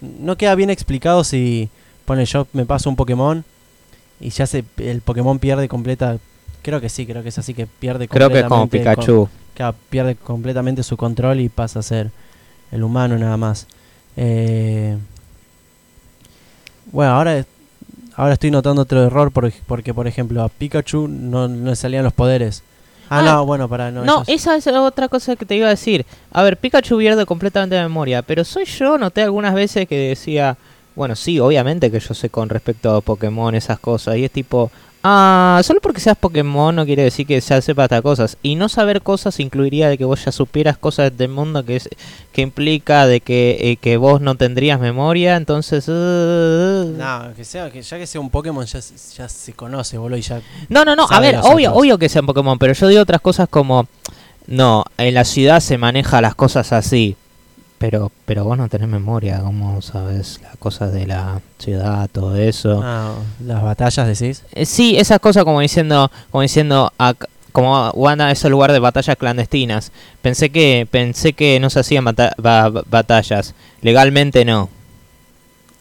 No 0.00 0.36
queda 0.36 0.54
bien 0.54 0.70
explicado 0.70 1.24
si 1.24 1.68
pone 2.04 2.24
yo 2.24 2.46
me 2.52 2.64
paso 2.64 2.88
un 2.88 2.94
Pokémon 2.94 3.44
y 4.20 4.30
ya 4.30 4.46
se 4.46 4.64
el 4.76 5.00
Pokémon 5.00 5.38
pierde 5.40 5.68
completa... 5.68 6.18
Creo 6.62 6.80
que 6.80 6.88
sí, 6.88 7.06
creo 7.06 7.22
que 7.24 7.30
es 7.30 7.38
así 7.38 7.54
que 7.54 7.66
pierde 7.66 8.06
Creo 8.06 8.28
que 8.30 8.38
es 8.40 8.44
como 8.44 8.62
completamente 8.62 8.94
con- 8.94 9.28
Pikachu. 9.54 9.74
Pierde 9.90 10.14
completamente 10.14 10.82
su 10.84 10.96
control 10.96 11.40
y 11.40 11.48
pasa 11.48 11.80
a 11.80 11.82
ser 11.82 12.12
el 12.70 12.84
humano 12.84 13.18
nada 13.18 13.36
más. 13.36 13.66
Eh, 14.20 14.96
bueno, 16.90 17.12
ahora, 17.12 17.44
ahora 18.16 18.32
estoy 18.34 18.50
notando 18.50 18.82
otro 18.82 19.04
error 19.04 19.30
por- 19.30 19.52
porque, 19.66 19.94
por 19.94 20.08
ejemplo, 20.08 20.42
a 20.42 20.48
Pikachu 20.48 21.06
no, 21.08 21.46
no 21.46 21.70
le 21.70 21.76
salían 21.76 22.02
los 22.02 22.12
poderes. 22.12 22.62
Ah, 23.10 23.20
Ah, 23.20 23.22
no, 23.22 23.46
bueno, 23.46 23.68
para 23.68 23.90
no. 23.90 24.04
No, 24.04 24.24
esa 24.26 24.56
es 24.56 24.66
otra 24.66 25.08
cosa 25.08 25.36
que 25.36 25.46
te 25.46 25.54
iba 25.56 25.66
a 25.68 25.70
decir. 25.70 26.04
A 26.32 26.42
ver, 26.42 26.56
Pikachu 26.56 26.98
pierde 26.98 27.24
completamente 27.26 27.76
la 27.76 27.82
memoria, 27.84 28.20
pero 28.22 28.44
soy 28.44 28.64
yo, 28.64 28.98
noté 28.98 29.22
algunas 29.22 29.54
veces 29.54 29.86
que 29.88 29.96
decía, 30.10 30.56
bueno, 30.96 31.14
sí, 31.16 31.38
obviamente 31.40 31.90
que 31.90 32.00
yo 32.00 32.12
sé 32.12 32.28
con 32.28 32.48
respecto 32.48 32.94
a 32.94 33.00
Pokémon 33.00 33.54
esas 33.54 33.78
cosas, 33.78 34.16
y 34.16 34.24
es 34.24 34.30
tipo, 34.32 34.70
ah, 35.02 35.60
solo 35.64 35.80
porque 35.80 36.00
seas 36.00 36.16
Pokémon 36.18 36.74
no 36.74 36.84
quiere 36.84 37.02
decir 37.04 37.26
que 37.26 37.40
ya 37.40 37.60
sepas 37.60 37.84
estas 37.84 38.02
cosas, 38.02 38.36
y 38.42 38.54
no 38.56 38.68
saber 38.68 39.02
cosas 39.02 39.40
incluiría 39.40 39.88
de 39.88 39.96
que 39.98 40.04
vos 40.04 40.24
ya 40.24 40.32
supieras 40.32 40.76
cosas 40.78 41.16
del 41.16 41.28
mundo 41.30 41.64
que 41.64 41.76
es 41.76 41.88
que 42.32 42.42
implica 42.42 43.06
de 43.06 43.20
que, 43.20 43.56
eh, 43.60 43.76
que 43.76 43.96
vos 43.96 44.20
no 44.20 44.34
tendrías 44.36 44.78
memoria, 44.80 45.36
entonces... 45.36 45.88
uh, 45.88 45.92
No, 46.96 47.34
que 47.34 47.44
sea, 47.44 47.70
que 47.70 47.82
ya 47.82 47.98
que 47.98 48.06
sea 48.06 48.20
un 48.20 48.30
Pokémon 48.30 48.64
ya, 48.66 48.80
se- 48.82 48.94
ya 49.16 49.28
se 49.28 49.52
conoce, 49.54 49.98
boludo, 49.98 50.18
y 50.18 50.22
ya... 50.22 50.40
No, 50.68 50.84
no, 50.84 50.94
no, 50.94 51.06
a 51.10 51.20
ver, 51.20 51.36
obvio, 51.42 51.70
otros. 51.70 51.82
obvio 51.82 51.98
que 51.98 52.08
sean 52.08 52.26
Pokémon, 52.26 52.58
pero 52.58 52.72
yo 52.74 52.86
digo 52.88 53.02
otras 53.02 53.20
cosas 53.20 53.48
como, 53.48 53.86
no, 54.46 54.84
en 54.98 55.14
la 55.14 55.24
ciudad 55.24 55.60
se 55.60 55.78
maneja 55.78 56.20
las 56.20 56.34
cosas 56.34 56.72
así, 56.72 57.16
pero 57.78 58.10
pero 58.26 58.44
vos 58.44 58.58
no 58.58 58.68
tenés 58.68 58.88
memoria, 58.88 59.40
¿cómo 59.40 59.80
sabes 59.82 60.40
las 60.42 60.56
cosas 60.56 60.92
de 60.92 61.06
la 61.06 61.40
ciudad, 61.58 62.08
todo 62.12 62.36
eso? 62.36 62.80
Ah, 62.84 63.14
las 63.44 63.62
batallas 63.62 64.06
decís. 64.06 64.42
Eh, 64.52 64.66
sí, 64.66 64.96
esas 64.98 65.18
cosas 65.20 65.44
como 65.44 65.60
diciendo, 65.60 66.10
como 66.30 66.42
diciendo, 66.42 66.92
ac- 66.98 67.26
como 67.52 67.90
Wanda 67.90 68.30
es 68.30 68.44
el 68.44 68.50
lugar 68.52 68.72
de 68.72 68.78
batallas 68.78 69.16
clandestinas. 69.16 69.90
Pensé 70.22 70.50
que 70.50 70.86
pensé 70.90 71.32
que 71.32 71.58
no 71.60 71.70
se 71.70 71.80
hacían 71.80 72.04
bata- 72.04 72.34
ba- 72.38 72.68
ba- 72.68 72.82
batallas. 72.88 73.54
Legalmente 73.82 74.44
no. 74.44 74.68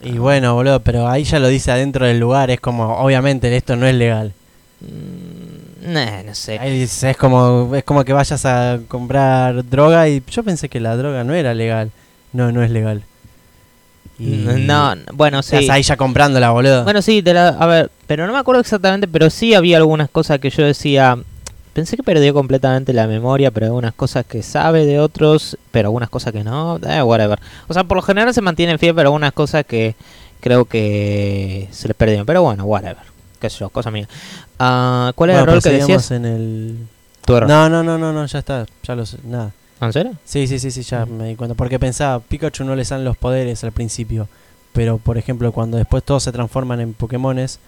Y 0.02 0.14
bueno, 0.20 0.54
boludo, 0.54 0.80
pero 0.82 1.08
ahí 1.08 1.24
ya 1.24 1.40
lo 1.40 1.48
dice 1.48 1.72
adentro 1.72 2.06
del 2.06 2.20
lugar, 2.20 2.52
es 2.52 2.60
como, 2.60 2.98
obviamente 3.00 3.56
esto 3.56 3.76
no 3.76 3.88
es 3.88 3.96
legal. 3.96 4.32
Mm, 4.82 5.47
nah, 5.88 6.24
no 6.24 6.36
sé. 6.36 6.60
Ahí 6.60 6.80
dice, 6.80 7.10
es 7.12 7.18
como, 7.18 7.74
es 7.76 7.84
como 7.84 8.04
que 8.04 8.14
vayas 8.14 8.46
a 8.46 8.80
comprar 8.88 9.68
droga 9.68 10.08
y 10.10 10.22
yo 10.30 10.44
pensé 10.44 10.70
que 10.70 10.80
la 10.80 10.96
droga 10.96 11.24
no 11.24 11.34
era 11.34 11.54
legal. 11.54 11.92
No, 12.34 12.52
no 12.52 12.64
es 12.64 12.70
legal. 12.72 13.04
Y 14.20 14.26
No, 14.26 14.94
bueno, 15.14 15.40
estás 15.40 15.64
sí. 15.66 15.70
ahí 15.72 15.84
ya 15.84 15.96
comprándola, 15.96 16.50
boludo. 16.52 16.84
Bueno, 16.84 17.02
sí, 17.02 17.22
de 17.22 17.34
la- 17.34 17.50
a 17.50 17.66
ver, 17.68 17.92
pero 18.08 18.26
no 18.26 18.34
me 18.34 18.40
acuerdo 18.40 18.62
exactamente, 18.62 19.08
pero 19.08 19.30
sí 19.30 19.54
había 19.54 19.78
algunas 19.78 20.10
cosas 20.10 20.40
que 20.40 20.50
yo 20.50 20.66
decía, 20.66 21.18
pensé 21.74 21.96
que 21.96 22.02
perdió 22.04 22.34
completamente 22.34 22.94
la 22.94 23.06
memoria, 23.06 23.52
pero 23.52 23.68
algunas 23.68 23.94
cosas 23.94 24.26
que 24.26 24.42
sabe 24.42 24.86
de 24.86 25.00
otros, 25.00 25.58
pero 25.72 25.90
algunas 25.90 26.10
cosas 26.10 26.34
que 26.34 26.44
no, 26.44 26.78
eh, 26.78 27.02
whatever. 27.04 27.40
O 27.68 27.74
sea, 27.76 27.84
por 27.84 27.98
lo 27.98 28.02
general 28.02 28.34
se 28.34 28.42
mantienen 28.42 28.80
fiel, 28.80 28.96
pero 28.96 29.10
algunas 29.10 29.34
cosas 29.34 29.66
que 29.66 29.96
creo 30.40 30.66
que 30.66 31.68
se 31.72 31.88
les 31.88 31.96
perdieron, 31.96 32.26
pero 32.26 32.42
bueno, 32.42 32.66
whatever. 32.66 32.98
Qué 33.40 33.50
sé 33.50 33.60
yo, 33.60 33.70
cosa 33.70 33.92
mía. 33.92 34.08
Ah, 34.60 35.12
¿Cuál 35.16 35.30
era 35.32 35.40
Bueno, 35.40 35.54
el 35.54 35.62
rol 35.62 35.64
que 35.72 35.78
decías? 35.78 36.12
en 36.12 36.26
el... 36.26 36.78
Tu 37.26 37.36
error. 37.36 37.50
No, 37.50 37.70
no, 37.70 37.84
no, 37.84 37.98
no, 37.98 38.14
no, 38.14 38.26
ya 38.26 38.40
está, 38.40 38.66
ya 38.84 38.96
lo 38.96 39.06
sé, 39.06 39.18
nada. 39.26 39.52
¿En 39.80 39.94
serio? 39.94 40.14
Sí, 40.26 40.48
sí, 40.48 40.58
sí, 40.60 40.72
sí, 40.72 40.82
ya 40.84 41.04
Ujú. 41.04 41.14
me 41.14 41.28
di 41.28 41.36
cuenta. 41.36 41.54
Porque 41.56 41.78
pensaba, 41.78 42.20
Pikachu 42.20 42.64
no 42.64 42.76
le 42.76 42.84
salen 42.86 43.06
los 43.06 43.18
poderes 43.18 43.64
al 43.64 43.72
principio. 43.72 44.28
Pero, 44.74 44.98
por 44.98 45.18
ejemplo, 45.18 45.52
cuando 45.52 45.78
después 45.78 46.04
todos 46.04 46.24
se 46.24 46.32
transforman 46.32 46.80
en 46.80 46.94
Pokémones, 46.94 47.60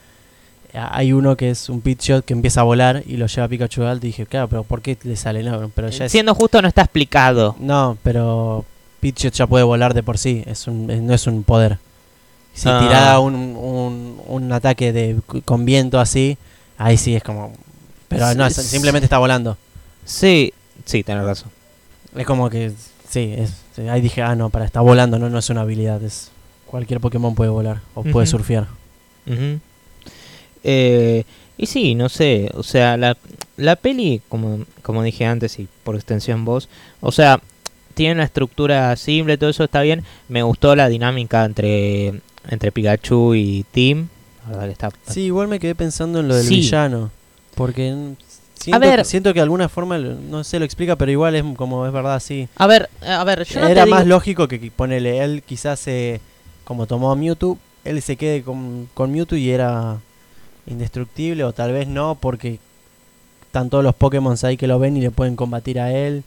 hay 0.74 1.14
uno 1.14 1.36
que 1.36 1.50
es 1.50 1.68
un 1.70 1.82
Pidgeot 1.82 2.24
que 2.24 2.34
empieza 2.34 2.62
a 2.62 2.64
volar 2.64 3.04
y 3.08 3.18
lo 3.18 3.26
lleva 3.28 3.46
a 3.46 3.48
Pikachu 3.50 3.84
alto. 3.84 4.06
Y 4.06 4.10
dije, 4.10 4.26
claro, 4.26 4.48
pero 4.48 4.64
¿por 4.64 4.82
qué 4.82 4.98
le 5.04 5.16
sale? 5.16 5.44
No, 5.44 5.70
pero 5.74 5.90
ya 5.90 6.06
es... 6.06 6.12
Siendo 6.12 6.34
justo 6.36 6.62
no 6.62 6.68
está 6.68 6.82
explicado. 6.84 7.56
No, 7.60 7.98
pero 8.04 8.66
Pidgeot 9.02 9.34
ya 9.34 9.48
puede 9.48 9.64
volar 9.64 9.94
de 9.94 10.04
por 10.04 10.18
sí. 10.18 10.44
Es 10.46 10.68
un, 10.68 10.88
no 11.06 11.14
es 11.14 11.26
un 11.28 11.44
poder. 11.44 11.78
Si 12.60 12.68
Ah. 12.68 12.80
tirara 12.82 13.20
un, 13.20 13.36
un, 13.36 14.22
un 14.28 14.52
ataque 14.52 14.92
de, 14.92 15.16
con 15.46 15.64
viento 15.64 16.00
así, 16.00 16.38
ahí 16.78 16.98
sí 16.98 17.16
es 17.16 17.24
como... 17.24 17.54
Pero 18.10 18.34
no, 18.36 18.46
es- 18.46 18.56
simplemente 18.56 19.06
está 19.06 19.18
volando. 19.18 19.58
Sí, 20.04 20.52
sí, 20.84 21.04
tenés 21.04 21.24
razón. 21.24 21.52
Es 22.16 22.26
como 22.26 22.50
que, 22.50 22.72
sí, 23.10 23.34
es, 23.38 23.54
ahí 23.90 24.02
dije, 24.02 24.22
ah, 24.24 24.36
no, 24.36 24.50
para, 24.50 24.66
está 24.66 24.82
volando, 24.82 25.18
no, 25.20 25.30
no 25.30 25.38
es 25.40 25.50
una 25.50 25.62
habilidad, 25.62 26.04
es 26.04 26.32
cualquier 26.66 27.00
Pokémon 27.00 27.34
puede 27.36 27.50
volar 27.50 27.80
o 27.94 28.04
puede 28.04 28.28
surfear. 28.28 28.68
Eh, 30.64 31.24
y 31.58 31.66
sí, 31.68 31.96
no 31.96 32.10
sé, 32.10 32.50
o 32.56 32.64
sea, 32.64 32.98
la, 32.98 33.16
la 33.58 33.76
peli, 33.76 34.22
como, 34.30 34.66
como 34.82 35.04
dije 35.04 35.26
antes 35.26 35.60
y 35.60 35.68
por 35.84 35.96
extensión 35.96 36.46
vos, 36.46 36.68
o 37.02 37.12
sea, 37.12 37.40
tiene 37.94 38.14
una 38.16 38.24
estructura 38.24 38.96
simple, 38.96 39.38
todo 39.38 39.50
eso 39.50 39.66
está 39.66 39.82
bien. 39.82 40.04
Me 40.30 40.42
gustó 40.42 40.76
la 40.76 40.88
dinámica 40.88 41.44
entre, 41.44 42.22
entre 42.50 42.72
Pikachu 42.72 43.36
y 43.36 43.66
Tim. 43.72 44.08
La 44.46 44.50
verdad 44.58 44.66
que 44.66 44.72
está... 44.74 44.92
Sí, 45.08 45.22
igual 45.22 45.48
me 45.48 45.60
quedé 45.60 45.76
pensando 45.76 46.20
en 46.20 46.28
lo 46.28 46.36
del 46.36 46.46
Sí. 46.46 46.56
villano, 46.58 47.12
porque 47.56 47.96
siento, 48.56 48.80
ver. 48.80 49.00
que, 49.00 49.06
siento 49.06 49.30
que 49.32 49.40
de 49.40 49.44
alguna 49.44 49.70
forma, 49.70 49.98
no 49.98 50.44
sé, 50.44 50.60
lo 50.60 50.66
explica, 50.66 50.96
pero 50.96 51.12
igual 51.12 51.36
es 51.36 51.44
como 51.56 51.86
es 51.86 51.94
verdad, 51.94 52.20
sí. 52.20 52.48
A 52.56 52.66
ver, 52.68 52.90
a 53.02 53.24
ver, 53.24 53.44
yo 53.46 53.60
no 53.60 53.66
te 53.68 53.72
Era 53.72 53.86
digo- 53.86 53.96
más 53.96 54.08
lógico 54.08 54.48
que, 54.48 54.60
que 54.60 54.72
ponele, 54.72 55.20
él 55.24 55.44
quizás, 55.46 55.88
eh, 55.88 56.20
como 56.64 56.88
tomó 56.88 57.12
a 57.12 57.16
Mewtwo, 57.16 57.58
él 57.86 58.02
se 58.02 58.16
quede 58.18 58.42
con, 58.44 58.90
con 58.94 59.12
Mewtwo 59.12 59.38
y 59.38 59.50
era 59.52 59.98
indestructible, 60.68 61.44
o 61.44 61.54
tal 61.54 61.72
vez 61.72 61.88
no, 61.88 62.18
porque 62.20 62.60
están 63.46 63.70
todos 63.70 63.84
los 63.84 63.96
Pokémon 63.96 64.36
ahí 64.44 64.58
que 64.58 64.68
lo 64.68 64.80
ven 64.80 64.98
y 64.98 65.02
le 65.02 65.12
pueden 65.12 65.36
combatir 65.36 65.80
a 65.80 65.92
él. 65.92 66.24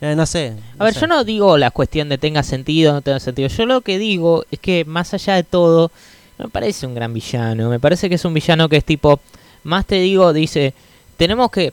Eh, 0.00 0.14
no 0.14 0.26
sé. 0.26 0.54
A 0.78 0.84
ver, 0.84 0.94
sé. 0.94 1.00
yo 1.00 1.06
no 1.06 1.24
digo 1.24 1.56
la 1.58 1.70
cuestión 1.70 2.08
de 2.08 2.18
tenga 2.18 2.42
sentido 2.42 2.92
o 2.92 2.94
no 2.94 3.02
tenga 3.02 3.20
sentido. 3.20 3.48
Yo 3.48 3.66
lo 3.66 3.80
que 3.80 3.98
digo 3.98 4.44
es 4.50 4.58
que 4.58 4.84
más 4.84 5.14
allá 5.14 5.34
de 5.34 5.44
todo, 5.44 5.90
no 6.38 6.46
me 6.46 6.50
parece 6.50 6.86
un 6.86 6.94
gran 6.94 7.14
villano. 7.14 7.70
Me 7.70 7.80
parece 7.80 8.08
que 8.08 8.16
es 8.16 8.24
un 8.24 8.34
villano 8.34 8.68
que 8.68 8.76
es 8.76 8.84
tipo, 8.84 9.20
más 9.64 9.86
te 9.86 9.96
digo, 9.96 10.32
dice, 10.32 10.74
tenemos 11.16 11.50
que, 11.50 11.72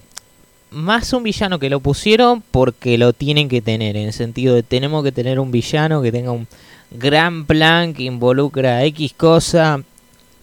más 0.72 1.14
un 1.14 1.24
villano 1.24 1.60
que 1.60 1.70
lo 1.70 1.80
pusieron 1.80 2.42
porque 2.42 2.98
lo 2.98 3.14
tienen 3.14 3.50
que 3.50 3.62
tener. 3.62 3.96
En 3.96 4.08
el 4.08 4.14
sentido 4.14 4.56
de 4.56 4.64
tenemos 4.64 5.04
que 5.04 5.12
tener 5.12 5.40
un 5.40 5.52
villano 5.52 6.02
que 6.02 6.12
tenga 6.12 6.32
un 6.32 6.48
gran 6.92 7.46
plan 7.46 7.94
que 7.94 8.04
involucra 8.04 8.84
X 8.86 9.14
cosa 9.14 9.82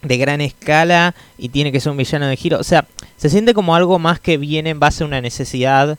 de 0.02 0.16
gran 0.16 0.40
escala 0.40 1.14
y 1.36 1.50
tiene 1.50 1.72
que 1.72 1.80
ser 1.80 1.92
un 1.92 1.98
villano 1.98 2.26
de 2.26 2.36
giro. 2.36 2.58
O 2.58 2.64
sea, 2.64 2.86
se 3.16 3.28
siente 3.28 3.54
como 3.54 3.74
algo 3.74 3.98
más 3.98 4.20
que 4.20 4.36
viene 4.36 4.70
en 4.70 4.80
base 4.80 5.02
a 5.02 5.06
una 5.06 5.20
necesidad 5.20 5.98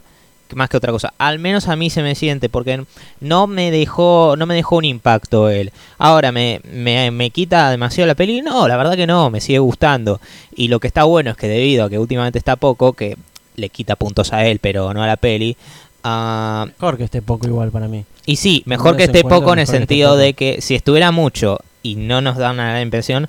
más 0.54 0.68
que 0.68 0.76
otra 0.76 0.92
cosa. 0.92 1.12
Al 1.18 1.38
menos 1.38 1.68
a 1.68 1.76
mí 1.76 1.90
se 1.90 2.02
me 2.02 2.14
siente 2.14 2.48
porque 2.48 2.84
no 3.20 3.46
me 3.46 3.70
dejó 3.70 4.34
no 4.36 4.46
me 4.46 4.54
dejó 4.54 4.76
un 4.76 4.84
impacto 4.84 5.48
él. 5.48 5.72
Ahora 5.98 6.32
me, 6.32 6.60
me, 6.72 7.10
me 7.10 7.30
quita 7.30 7.70
demasiado 7.70 8.06
la 8.06 8.14
peli. 8.14 8.42
No, 8.42 8.68
la 8.68 8.76
verdad 8.76 8.96
que 8.96 9.06
no, 9.06 9.30
me 9.30 9.40
sigue 9.40 9.58
gustando. 9.58 10.20
Y 10.54 10.68
lo 10.68 10.80
que 10.80 10.86
está 10.86 11.04
bueno 11.04 11.30
es 11.30 11.36
que 11.36 11.48
debido 11.48 11.84
a 11.84 11.90
que 11.90 11.98
últimamente 11.98 12.38
está 12.38 12.56
poco, 12.56 12.92
que 12.92 13.16
le 13.56 13.68
quita 13.68 13.96
puntos 13.96 14.32
a 14.32 14.46
él, 14.46 14.58
pero 14.60 14.94
no 14.94 15.02
a 15.02 15.06
la 15.06 15.16
peli. 15.16 15.56
ah, 16.04 16.66
Mejor 16.78 16.96
que 16.96 17.04
esté 17.04 17.22
poco 17.22 17.46
igual 17.46 17.70
para 17.70 17.88
mí. 17.88 18.04
y 18.26 18.36
sí, 18.36 18.62
mejor 18.66 18.96
que 18.96 19.04
esté 19.04 19.22
poco 19.24 19.52
en 19.52 19.58
el 19.60 19.66
sentido 19.66 20.16
de 20.16 20.34
que 20.34 20.60
si 20.60 20.74
estuviera 20.74 21.10
mucho 21.12 21.58
y 21.82 21.96
no 21.96 22.20
nos 22.20 22.36
da 22.36 22.52
una 22.52 22.80
impresión, 22.80 23.28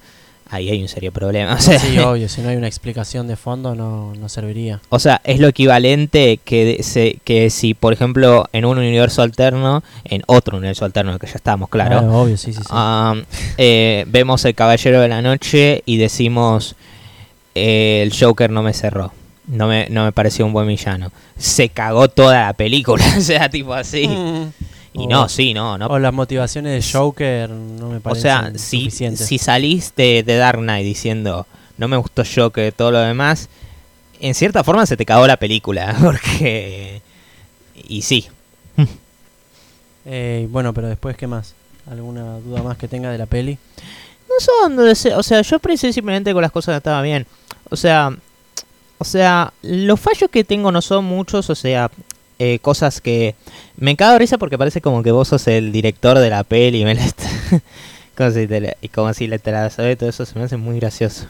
ahí 0.49 0.69
hay 0.69 0.81
un 0.81 0.87
serio 0.87 1.11
problema. 1.11 1.53
O 1.57 1.59
sea, 1.59 1.79
Sí, 1.79 1.97
obvio, 1.99 2.27
si 2.29 2.41
no 2.41 2.49
hay 2.49 2.55
una 2.55 2.67
explicación 2.67 3.27
de 3.27 3.35
fondo 3.35 3.75
no, 3.75 4.13
no 4.15 4.29
serviría. 4.29 4.79
O 4.89 4.99
sea, 4.99 5.21
es 5.23 5.39
lo 5.39 5.47
equivalente 5.47 6.39
que, 6.43 6.65
de- 6.77 6.83
se, 6.83 7.17
que 7.23 7.49
si, 7.49 7.73
por 7.73 7.93
ejemplo, 7.93 8.47
en 8.53 8.65
un 8.65 8.77
universo 8.77 9.21
alterno, 9.21 9.83
en 10.05 10.23
otro 10.27 10.57
universo 10.57 10.85
alterno, 10.85 11.17
que 11.19 11.27
ya 11.27 11.33
estamos, 11.35 11.69
claro, 11.69 11.99
obvio, 12.21 12.37
sí, 12.37 12.53
sí, 12.53 12.59
sí. 12.61 12.73
eh, 13.57 14.05
vemos 14.07 14.43
el 14.45 14.55
Caballero 14.55 15.01
de 15.01 15.07
la 15.07 15.21
Noche 15.21 15.81
y 15.85 15.97
decimos, 15.97 16.75
eh, 17.55 18.01
el 18.03 18.13
Joker 18.17 18.49
no 18.49 18.63
me 18.63 18.73
cerró, 18.73 19.13
no 19.47 19.67
me, 19.67 19.87
no 19.89 20.05
me 20.05 20.11
pareció 20.11 20.45
un 20.45 20.53
buen 20.53 20.67
villano. 20.67 21.11
Se 21.37 21.69
cagó 21.69 22.07
toda 22.07 22.41
la 22.47 22.53
película, 22.53 23.03
o 23.17 23.21
sea, 23.21 23.49
tipo 23.49 23.73
así. 23.73 24.07
Mm. 24.07 24.47
Y 24.93 25.05
O- 25.05 25.09
no, 25.09 25.27
sí, 25.29 25.53
no, 25.53 25.77
no. 25.77 25.87
O 25.87 25.99
las 25.99 26.13
motivaciones 26.13 26.85
de 26.85 26.91
Joker 26.97 27.49
no 27.49 27.89
me 27.89 27.97
O 27.97 27.99
parecen 27.99 28.21
sea, 28.21 28.51
si, 28.57 28.79
suficientes. 28.81 29.27
si 29.27 29.37
salís 29.39 29.93
de, 29.95 30.23
de 30.23 30.37
Dark 30.37 30.59
Knight 30.59 30.85
diciendo, 30.85 31.47
no 31.77 31.87
me 31.87 31.97
gustó 31.97 32.23
Joker, 32.23 32.71
todo 32.73 32.91
lo 32.91 32.99
demás, 32.99 33.49
en 34.19 34.35
cierta 34.35 34.63
forma 34.63 34.85
se 34.85 34.95
te 34.95 35.05
cagó 35.05 35.25
la 35.27 35.37
película, 35.37 35.95
porque... 36.01 37.01
Y 37.87 38.01
sí, 38.03 38.27
Eh, 40.05 40.47
bueno, 40.49 40.73
pero 40.73 40.87
después, 40.87 41.15
¿qué 41.15 41.27
más? 41.27 41.53
¿Alguna 41.89 42.39
duda 42.39 42.61
más 42.61 42.77
que 42.77 42.87
tenga 42.87 43.11
de 43.11 43.17
la 43.17 43.25
peli? 43.25 43.57
no 44.27 44.35
son 44.39 44.87
ese- 44.87 45.13
o 45.13 45.21
sea, 45.21 45.41
yo 45.43 45.57
aprecié 45.57 45.93
simplemente 45.93 46.33
con 46.33 46.41
las 46.41 46.51
cosas 46.51 46.73
que 46.73 46.77
estaba 46.77 47.01
bien. 47.03 47.27
O 47.69 47.75
sea, 47.75 48.11
o 48.97 49.05
sea, 49.05 49.53
los 49.61 49.99
fallos 49.99 50.29
que 50.31 50.43
tengo 50.43 50.71
no 50.71 50.81
son 50.81 51.05
muchos, 51.05 51.49
o 51.51 51.55
sea, 51.55 51.91
eh, 52.39 52.59
cosas 52.59 53.01
que 53.01 53.35
me 53.77 53.95
cago 53.95 54.13
de 54.13 54.19
risa 54.19 54.37
porque 54.37 54.57
parece 54.57 54.81
como 54.81 55.03
que 55.03 55.11
vos 55.11 55.27
sos 55.27 55.47
el 55.47 55.71
director 55.71 56.17
de 56.19 56.29
la 56.29 56.43
peli 56.43 56.81
y 56.81 56.85
me 56.85 56.95
la 56.95 57.03
como 58.17 58.31
si 58.31 58.47
te 58.47 58.61
la, 58.61 58.75
y 58.81 58.87
como 58.89 59.13
si 59.13 59.27
le 59.27 59.39
te 59.39 59.51
la 59.51 59.69
sabés, 59.69 59.97
todo 59.97 60.09
eso 60.09 60.25
se 60.25 60.37
me 60.37 60.45
hace 60.45 60.57
muy 60.57 60.79
gracioso. 60.79 61.25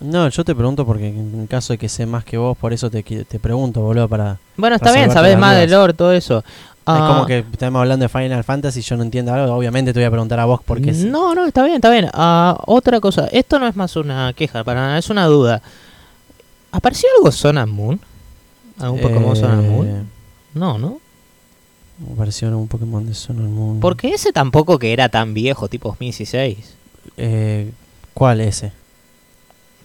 No, 0.00 0.28
yo 0.28 0.44
te 0.44 0.54
pregunto 0.54 0.84
porque 0.84 1.08
en 1.08 1.46
caso 1.46 1.72
de 1.72 1.78
que 1.78 1.88
sé 1.88 2.04
más 2.04 2.24
que 2.24 2.36
vos, 2.36 2.56
por 2.58 2.72
eso 2.72 2.90
te, 2.90 3.02
te 3.02 3.38
pregunto, 3.38 3.80
boludo, 3.80 4.08
para... 4.08 4.38
Bueno, 4.56 4.76
está 4.76 4.90
bien, 4.92 5.04
las 5.06 5.14
más 5.38 5.56
del 5.56 5.70
lore, 5.70 5.92
todo 5.94 6.12
eso. 6.12 6.38
es 6.38 6.44
Ah, 6.86 7.06
como 7.08 7.26
que 7.26 7.38
estamos 7.52 7.80
hablando 7.80 8.02
de 8.04 8.08
Final 8.10 8.44
Fantasy 8.44 8.80
y 8.80 8.82
yo 8.82 8.96
no 8.96 9.04
entiendo 9.04 9.32
algo, 9.32 9.54
obviamente 9.54 9.92
te 9.92 10.00
voy 10.00 10.04
a 10.06 10.10
preguntar 10.10 10.40
a 10.40 10.44
vos 10.46 10.60
porque... 10.64 10.90
es- 10.90 10.98
No, 11.04 11.34
no, 11.34 11.46
está 11.46 11.62
bien, 11.62 11.76
está 11.76 11.90
bien. 11.90 12.10
Ah, 12.12 12.58
otra 12.66 13.00
cosa, 13.00 13.28
esto 13.32 13.58
no 13.58 13.66
es 13.68 13.76
más 13.76 13.94
una 13.96 14.32
queja, 14.34 14.64
para 14.64 14.80
nada, 14.80 14.98
es 14.98 15.08
una 15.08 15.26
duda. 15.26 15.62
¿Apareció 16.72 17.08
algo 17.16 17.30
and 17.58 17.72
Moon? 17.72 18.00
¿Algún 18.80 19.00
Pokémon 19.00 19.36
Sun 19.36 19.50
and 19.50 19.70
Moon? 19.70 20.08
Eh, 20.54 20.58
No, 20.58 20.78
¿no? 20.78 21.00
Versión 21.98 22.54
un 22.54 22.66
Pokémon 22.66 23.06
de 23.06 23.14
Sun 23.14 23.52
Moon. 23.54 23.78
Porque 23.80 24.08
ese 24.08 24.32
tampoco 24.32 24.78
que 24.78 24.92
era 24.92 25.08
tan 25.08 25.32
viejo, 25.34 25.68
tipo 25.68 25.90
2016. 25.90 26.58
Eh, 27.16 27.70
¿Cuál 28.14 28.40
ese? 28.40 28.72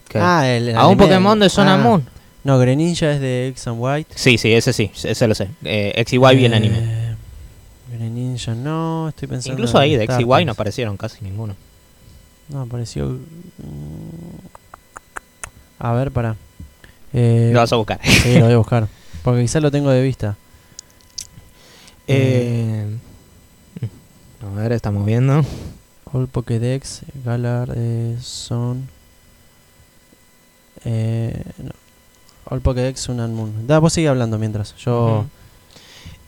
¿Qué? 0.08 0.18
Ah, 0.20 0.48
el, 0.48 0.70
el 0.70 0.76
¿A 0.76 0.88
un 0.88 0.94
anime. 0.94 1.04
Pokémon 1.06 1.40
de 1.40 1.50
Sun 1.50 1.68
and 1.68 1.82
Ah, 1.82 1.88
Moon? 1.88 2.06
No, 2.44 2.58
Greninja 2.58 3.12
es 3.12 3.20
de 3.22 3.50
X 3.50 3.68
and 3.68 3.78
White. 3.80 4.14
Sí, 4.16 4.38
sí, 4.40 4.52
ese 4.54 4.74
sí, 4.74 4.90
ese 5.04 5.28
lo 5.28 5.36
sé. 5.36 5.50
Eh, 5.64 5.92
X 5.98 6.14
y 6.14 6.18
Y 6.18 6.36
vi 6.36 6.46
el 6.46 6.54
anime. 6.56 6.78
Eh, 6.80 7.16
Greninja 7.94 8.56
no, 8.56 9.10
estoy 9.10 9.28
pensando... 9.28 9.54
Incluso 9.54 9.78
ahí 9.78 9.96
de 9.96 10.06
X 10.06 10.18
y 10.20 10.24
Y 10.24 10.46
no 10.46 10.54
aparecieron 10.54 10.98
casi 10.98 11.24
ninguno. 11.24 11.56
No, 12.48 12.62
apareció... 12.62 13.06
mm, 13.10 13.20
A 15.80 15.94
ver, 15.94 16.10
para. 16.12 16.36
Eh, 17.14 17.52
Lo 17.54 17.60
vas 17.60 17.72
a 17.72 17.76
buscar. 17.76 18.00
sí, 18.04 18.40
lo 18.40 18.46
voy 18.46 18.54
a 18.54 18.58
buscar. 18.64 18.88
Porque 19.24 19.42
quizás 19.42 19.62
lo 19.62 19.70
tengo 19.70 19.92
de 19.92 20.02
vista. 20.02 20.36
Eh, 22.12 22.86
a 24.41 24.55
ver, 24.55 24.72
estamos 24.72 25.05
viendo. 25.05 25.45
All 26.12 26.28
Pokédex, 26.28 27.01
Galar, 27.24 27.72
eh, 27.76 28.18
Son. 28.20 28.89
Eh, 30.86 31.43
no. 31.60 31.72
All 32.45 32.62
Pokédex 32.62 32.99
Sun 32.99 33.20
and 33.20 33.36
Moon. 33.36 33.68
Da, 33.68 33.78
vos 33.78 33.93
sigue 33.93 34.07
hablando 34.07 34.39
mientras. 34.39 34.76
Yo. 34.78 35.26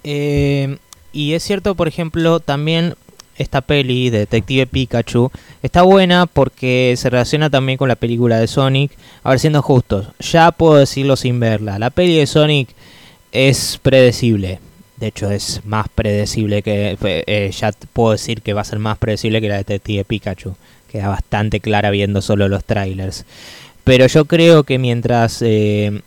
Eh, 0.03 0.77
y 1.11 1.33
es 1.33 1.41
cierto, 1.41 1.73
por 1.73 1.87
ejemplo, 1.87 2.39
también 2.39 2.93
esta 3.37 3.61
peli 3.61 4.11
de 4.11 4.19
Detective 4.19 4.67
Pikachu 4.67 5.31
está 5.63 5.81
buena 5.81 6.27
porque 6.27 6.93
se 6.95 7.09
relaciona 7.09 7.49
también 7.49 7.79
con 7.79 7.87
la 7.87 7.95
película 7.95 8.37
de 8.37 8.47
Sonic. 8.47 8.91
A 9.23 9.31
ver, 9.31 9.39
siendo 9.39 9.63
justos, 9.63 10.09
ya 10.19 10.51
puedo 10.51 10.75
decirlo 10.75 11.15
sin 11.15 11.39
verla. 11.39 11.79
La 11.79 11.89
peli 11.89 12.17
de 12.17 12.27
Sonic 12.27 12.69
es 13.31 13.79
predecible. 13.81 14.59
De 15.01 15.07
hecho, 15.07 15.31
es 15.31 15.61
más 15.65 15.87
predecible 15.89 16.61
que. 16.61 16.95
eh, 17.01 17.51
ya 17.51 17.71
puedo 17.91 18.11
decir 18.11 18.43
que 18.43 18.53
va 18.53 18.61
a 18.61 18.65
ser 18.65 18.77
más 18.77 18.99
predecible 18.99 19.41
que 19.41 19.49
la 19.49 19.55
de 19.55 19.63
Detective 19.63 20.05
Pikachu. 20.05 20.55
Queda 20.91 21.07
bastante 21.07 21.59
clara 21.59 21.89
viendo 21.89 22.21
solo 22.21 22.47
los 22.47 22.63
trailers. 22.63 23.25
Pero 23.83 24.05
yo 24.05 24.25
creo 24.25 24.63
que 24.63 24.77
mientras 24.77 25.41
eh, 25.41 26.01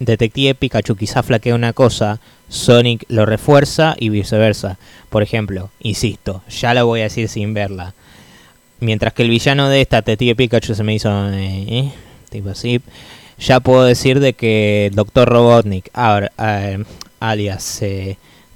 Detective 0.00 0.56
Pikachu 0.56 0.96
quizá 0.96 1.22
flaquea 1.22 1.54
una 1.54 1.72
cosa, 1.72 2.18
Sonic 2.48 3.04
lo 3.06 3.24
refuerza 3.24 3.94
y 3.96 4.08
viceversa. 4.08 4.78
Por 5.10 5.22
ejemplo, 5.22 5.70
insisto, 5.78 6.42
ya 6.50 6.74
lo 6.74 6.86
voy 6.86 7.00
a 7.00 7.04
decir 7.04 7.28
sin 7.28 7.54
verla. 7.54 7.94
Mientras 8.80 9.12
que 9.12 9.22
el 9.22 9.30
villano 9.30 9.68
de 9.68 9.80
esta 9.80 9.98
Detective 9.98 10.34
Pikachu 10.34 10.74
se 10.74 10.82
me 10.82 10.94
hizo 10.94 11.08
eh, 11.34 11.92
tipo 12.30 12.48
así, 12.48 12.80
ya 13.38 13.60
puedo 13.60 13.84
decir 13.84 14.18
de 14.18 14.32
que 14.32 14.90
Dr. 14.92 15.28
Robotnik, 15.28 15.88
ahora, 15.92 16.32
alias 17.20 17.80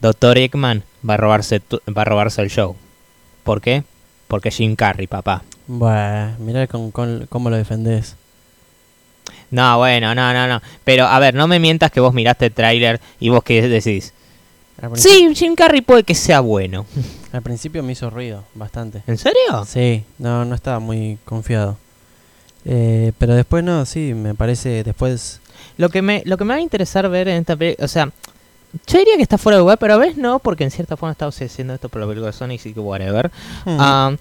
Dr. 0.05 0.37
Eggman, 0.37 0.85
va 1.09 1.15
a 1.15 1.17
robarse 1.17 1.63
va 1.97 2.03
a 2.03 2.05
robarse 2.05 2.43
el 2.43 2.51
show. 2.51 2.77
¿Por 3.43 3.63
qué? 3.63 3.85
Porque 4.29 4.51
Jim 4.51 4.77
Carrey, 4.77 5.07
papá. 5.07 5.43
Bueno, 5.67 6.35
mirá 6.41 6.67
con, 6.67 6.91
con- 6.91 7.27
cómo 7.31 7.49
lo 7.49 7.57
defendés. 7.57 8.15
No, 9.51 9.79
bueno, 9.79 10.15
no, 10.15 10.35
no, 10.35 10.47
no. 10.47 10.61
Pero 10.85 11.07
a 11.07 11.19
ver, 11.21 11.35
no 11.35 11.49
me 11.49 11.59
mientas 11.59 11.91
que 11.91 12.01
vos 12.01 12.13
miraste 12.13 12.47
el 12.47 12.53
tráiler 12.53 13.01
y 13.19 13.31
vos 13.31 13.43
qué 13.43 13.67
decís. 13.67 14.13
Sí, 14.97 15.31
Jim 15.35 15.55
Carrey 15.55 15.81
puede 15.81 16.03
que 16.03 16.15
sea 16.15 16.41
bueno. 16.41 16.85
al 17.33 17.41
principio 17.41 17.83
me 17.83 17.93
hizo 17.93 18.11
ruido, 18.11 18.45
bastante. 18.55 19.03
¿En 19.07 19.17
serio? 19.17 19.65
Sí, 19.67 20.05
no, 20.19 20.45
no 20.45 20.55
estaba 20.55 20.81
muy 20.81 21.17
confiado. 21.25 21.79
Eh, 22.67 23.13
pero 23.17 23.35
después 23.35 23.65
no, 23.65 23.87
sí, 23.87 24.13
me 24.13 24.35
parece. 24.35 24.85
Después. 24.85 25.41
Lo 25.79 25.89
que 25.89 26.03
me, 26.03 26.23
lo 26.27 26.37
que 26.37 26.45
me 26.45 26.53
va 26.55 26.59
a 26.59 26.63
interesar 26.63 27.09
ver 27.09 27.29
en 27.29 27.39
esta 27.41 27.57
película, 27.57 27.85
o 27.87 27.89
sea, 27.89 28.11
yo 28.87 28.99
diría 28.99 29.17
que 29.17 29.23
está 29.23 29.39
fuera 29.39 29.57
de 29.57 29.61
lugar, 29.63 29.79
pero 29.79 29.95
a 29.95 29.97
veces 29.99 30.17
no, 30.17 30.39
porque 30.39 30.65
en 30.65 30.71
cierta 30.71 30.97
forma 30.97 31.13
está 31.13 31.27
haciendo 31.27 31.75
esto 31.75 31.89
por 31.89 32.01
la 32.01 32.07
película 32.07 32.29
de 32.29 32.33
Sonic, 32.33 32.61
así 32.61 32.73
que 32.73 32.81
whatever. 32.81 33.31
hmm, 33.65 33.77
Ah, 33.79 34.17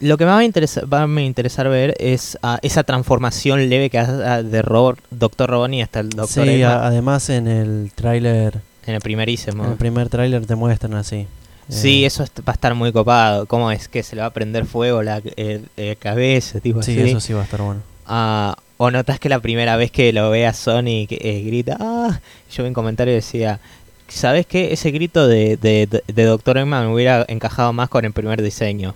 lo 0.00 0.18
que 0.18 0.24
me 0.24 0.30
va 0.32 0.38
a 0.38 0.44
interesar, 0.44 0.92
va 0.92 1.04
a 1.04 1.20
interesar 1.22 1.68
ver 1.68 1.94
es 1.98 2.36
ah, 2.42 2.58
esa 2.62 2.82
transformación 2.82 3.68
leve 3.68 3.90
que 3.90 3.98
hace 3.98 4.12
ah, 4.24 4.42
de 4.42 4.60
Robert, 4.62 4.98
Dr. 5.10 5.48
Robotnik 5.48 5.84
hasta 5.84 6.00
el 6.00 6.10
Dr. 6.10 6.44
sí, 6.46 6.62
a- 6.62 6.86
además 6.86 7.28
en 7.30 7.46
el 7.48 7.92
tráiler, 7.94 8.60
en 8.86 8.94
el 8.94 9.00
primerísimo. 9.00 9.64
en 9.64 9.70
el 9.72 9.76
primer 9.76 10.08
tráiler 10.08 10.44
te 10.46 10.56
muestran 10.56 10.94
así. 10.94 11.26
Sí, 11.68 12.02
Eh, 12.04 12.06
eso 12.08 12.24
va 12.46 12.52
a 12.52 12.52
estar 12.52 12.74
muy 12.74 12.92
copado. 12.92 13.46
¿Cómo 13.46 13.70
es 13.70 13.88
que 13.88 14.02
se 14.02 14.16
le 14.16 14.20
va 14.20 14.26
a 14.26 14.32
prender 14.34 14.66
fuego 14.66 15.02
la 15.02 15.22
eh, 15.36 15.62
eh, 15.78 15.96
cabeza? 15.98 16.60
Tipo 16.60 16.82
Sí, 16.82 16.92
así. 17.00 17.08
eso 17.10 17.20
sí 17.20 17.32
va 17.32 17.40
a 17.40 17.44
estar 17.44 17.62
bueno. 17.62 17.80
Ah, 18.06 18.56
o 18.76 18.90
notas 18.90 19.18
que 19.18 19.30
la 19.30 19.38
primera 19.40 19.76
vez 19.76 19.90
que 19.90 20.12
lo 20.12 20.28
ve 20.28 20.46
a 20.46 20.52
Sonic 20.52 21.12
eh, 21.12 21.42
grita, 21.46 21.78
ah, 21.80 22.20
yo 22.54 22.64
vi 22.64 22.68
un 22.68 22.74
comentario 22.74 23.12
y 23.12 23.16
decía, 23.16 23.60
¿sabes 24.08 24.46
qué? 24.46 24.72
Ese 24.72 24.90
grito 24.90 25.26
de, 25.26 25.56
de, 25.56 25.86
de, 25.86 26.02
de 26.12 26.24
Dr. 26.24 26.58
Eggman 26.58 26.88
hubiera 26.88 27.24
encajado 27.28 27.72
más 27.72 27.88
con 27.88 28.04
el 28.04 28.12
primer 28.12 28.42
diseño. 28.42 28.94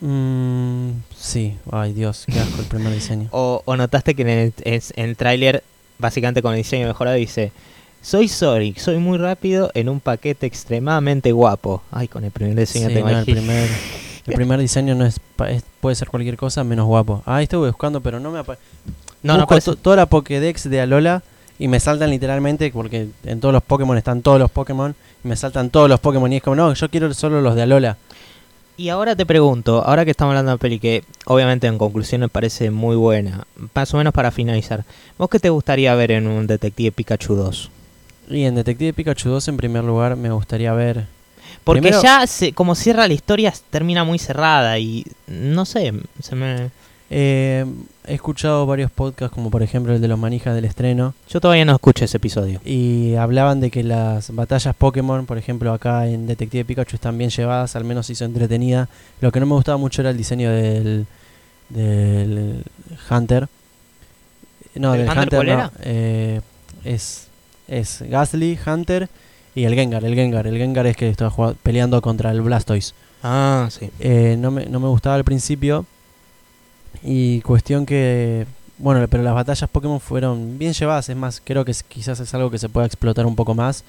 Mm, 0.00 0.90
sí, 1.16 1.56
ay 1.70 1.92
Dios, 1.92 2.24
qué 2.30 2.40
asco 2.40 2.60
el 2.60 2.66
primer 2.66 2.92
diseño. 2.92 3.28
O, 3.32 3.62
o 3.64 3.76
notaste 3.76 4.14
que 4.14 4.22
en 4.22 4.28
el, 4.28 4.52
en 4.64 4.80
el 4.96 5.16
tráiler, 5.16 5.62
básicamente 5.98 6.42
con 6.42 6.52
el 6.52 6.58
diseño 6.58 6.86
mejorado, 6.88 7.16
dice, 7.16 7.52
soy 8.00 8.26
Sonic, 8.28 8.78
soy 8.78 8.96
muy 8.98 9.18
rápido 9.18 9.70
en 9.74 9.88
un 9.88 10.00
paquete 10.00 10.46
extremadamente 10.46 11.30
guapo. 11.32 11.82
Ay, 11.92 12.08
con 12.08 12.24
el 12.24 12.30
primer 12.32 12.56
diseño 12.58 12.88
Sí, 12.88 12.94
te 12.94 13.00
no, 13.02 13.08
el 13.10 13.24
primer, 13.24 13.70
el 14.26 14.34
primer 14.34 14.58
diseño 14.60 14.94
no 14.94 15.06
es, 15.06 15.20
es- 15.48 15.62
puede 15.80 15.94
ser 15.94 16.08
cualquier 16.08 16.36
cosa 16.36 16.64
menos 16.64 16.86
guapo. 16.86 17.22
Ah, 17.26 17.42
estuve 17.42 17.68
buscando, 17.68 18.00
pero 18.00 18.18
no 18.18 18.30
me 18.32 18.40
aparece. 18.40 18.62
No, 19.22 19.34
no, 19.36 19.46
Busco 19.46 19.60
to- 19.60 19.76
toda 19.76 19.94
la 19.96 20.06
Pokédex 20.06 20.68
de 20.68 20.80
Alola 20.80 21.22
y 21.62 21.68
me 21.68 21.78
saltan 21.78 22.10
literalmente, 22.10 22.72
porque 22.72 23.06
en 23.22 23.38
todos 23.38 23.52
los 23.54 23.62
Pokémon 23.62 23.96
están 23.96 24.20
todos 24.20 24.40
los 24.40 24.50
Pokémon, 24.50 24.96
y 25.22 25.28
me 25.28 25.36
saltan 25.36 25.70
todos 25.70 25.88
los 25.88 26.00
Pokémon 26.00 26.32
y 26.32 26.38
es 26.38 26.42
como, 26.42 26.56
no, 26.56 26.74
yo 26.74 26.88
quiero 26.90 27.14
solo 27.14 27.40
los 27.40 27.54
de 27.54 27.62
Alola. 27.62 27.96
Y 28.76 28.88
ahora 28.88 29.14
te 29.14 29.24
pregunto, 29.24 29.80
ahora 29.86 30.04
que 30.04 30.10
estamos 30.10 30.32
hablando 30.32 30.50
de 30.50 30.58
peli 30.58 30.80
que 30.80 31.04
obviamente 31.24 31.68
en 31.68 31.78
conclusión 31.78 32.22
me 32.22 32.28
parece 32.28 32.72
muy 32.72 32.96
buena, 32.96 33.46
más 33.76 33.94
o 33.94 33.96
menos 33.96 34.12
para 34.12 34.32
finalizar, 34.32 34.84
¿vos 35.16 35.30
qué 35.30 35.38
te 35.38 35.50
gustaría 35.50 35.94
ver 35.94 36.10
en 36.10 36.26
un 36.26 36.48
Detective 36.48 36.90
Pikachu 36.90 37.36
2? 37.36 37.70
Y 38.30 38.42
en 38.42 38.56
Detective 38.56 38.92
Pikachu 38.92 39.28
2, 39.28 39.46
en 39.46 39.56
primer 39.56 39.84
lugar, 39.84 40.16
me 40.16 40.32
gustaría 40.32 40.72
ver. 40.72 41.06
Porque 41.62 41.80
Primero- 41.80 42.02
ya 42.02 42.26
se, 42.26 42.54
como 42.54 42.74
cierra 42.74 43.06
la 43.06 43.14
historia 43.14 43.54
termina 43.70 44.02
muy 44.02 44.18
cerrada 44.18 44.80
y 44.80 45.06
no 45.28 45.64
sé, 45.64 45.92
se 46.20 46.34
me... 46.34 46.70
eh, 47.14 47.66
he 48.06 48.14
escuchado 48.14 48.64
varios 48.66 48.90
podcasts, 48.90 49.34
como 49.34 49.50
por 49.50 49.62
ejemplo 49.62 49.94
el 49.94 50.00
de 50.00 50.08
los 50.08 50.18
manijas 50.18 50.54
del 50.54 50.64
estreno, 50.64 51.14
Yo 51.28 51.40
todavía 51.40 51.64
no 51.64 51.74
escuché 51.74 52.06
ese 52.06 52.16
episodio. 52.16 52.60
y 52.64 53.14
hablaban 53.16 53.60
de 53.60 53.70
que 53.70 53.82
las 53.84 54.34
batallas 54.34 54.74
Pokémon, 54.74 55.26
por 55.26 55.36
ejemplo, 55.38 55.72
acá 55.72 56.06
en 56.08 56.26
Detective 56.26 56.64
Pikachu 56.64 56.96
están 56.96 57.18
bien 57.18 57.30
llevadas, 57.30 57.76
al 57.76 57.84
menos 57.84 58.08
hizo 58.10 58.24
entretenida. 58.24 58.88
Lo 59.20 59.30
que 59.30 59.40
no 59.40 59.46
me 59.46 59.54
gustaba 59.54 59.76
mucho 59.78 60.00
era 60.02 60.10
el 60.10 60.16
diseño 60.16 60.50
del, 60.50 61.06
del 61.68 62.64
Hunter. 63.10 63.48
No, 64.74 64.92
¿Del 64.92 65.02
Hunter 65.02 65.18
Hunter, 65.18 65.38
cuál 65.38 65.46
no, 65.48 65.52
era? 65.52 65.72
eh, 65.82 66.40
es, 66.84 67.26
es 67.68 68.02
Gasly, 68.08 68.58
Hunter 68.66 69.08
y 69.54 69.64
el 69.64 69.74
Gengar. 69.74 70.04
El 70.04 70.14
Gengar, 70.14 70.46
el 70.46 70.56
Gengar 70.56 70.86
es 70.86 70.96
que 70.96 71.08
está 71.10 71.30
peleando 71.62 72.00
contra 72.00 72.30
el 72.30 72.40
Blastoise. 72.40 72.94
Ah, 73.22 73.68
sí. 73.70 73.90
Eh, 74.00 74.36
no, 74.38 74.50
me, 74.50 74.64
no 74.66 74.80
me 74.80 74.88
gustaba 74.88 75.14
al 75.16 75.24
principio. 75.24 75.84
Y 77.02 77.40
cuestión 77.42 77.86
que. 77.86 78.46
Bueno, 78.78 79.06
pero 79.08 79.22
las 79.22 79.34
batallas 79.34 79.68
Pokémon 79.70 80.00
fueron 80.00 80.58
bien 80.58 80.72
llevadas. 80.72 81.08
Es 81.08 81.16
más, 81.16 81.40
creo 81.44 81.64
que 81.64 81.72
quizás 81.88 82.18
es 82.20 82.34
algo 82.34 82.50
que 82.50 82.58
se 82.58 82.68
pueda 82.68 82.86
explotar 82.86 83.26
un 83.26 83.36
poco 83.36 83.54
más. 83.54 83.84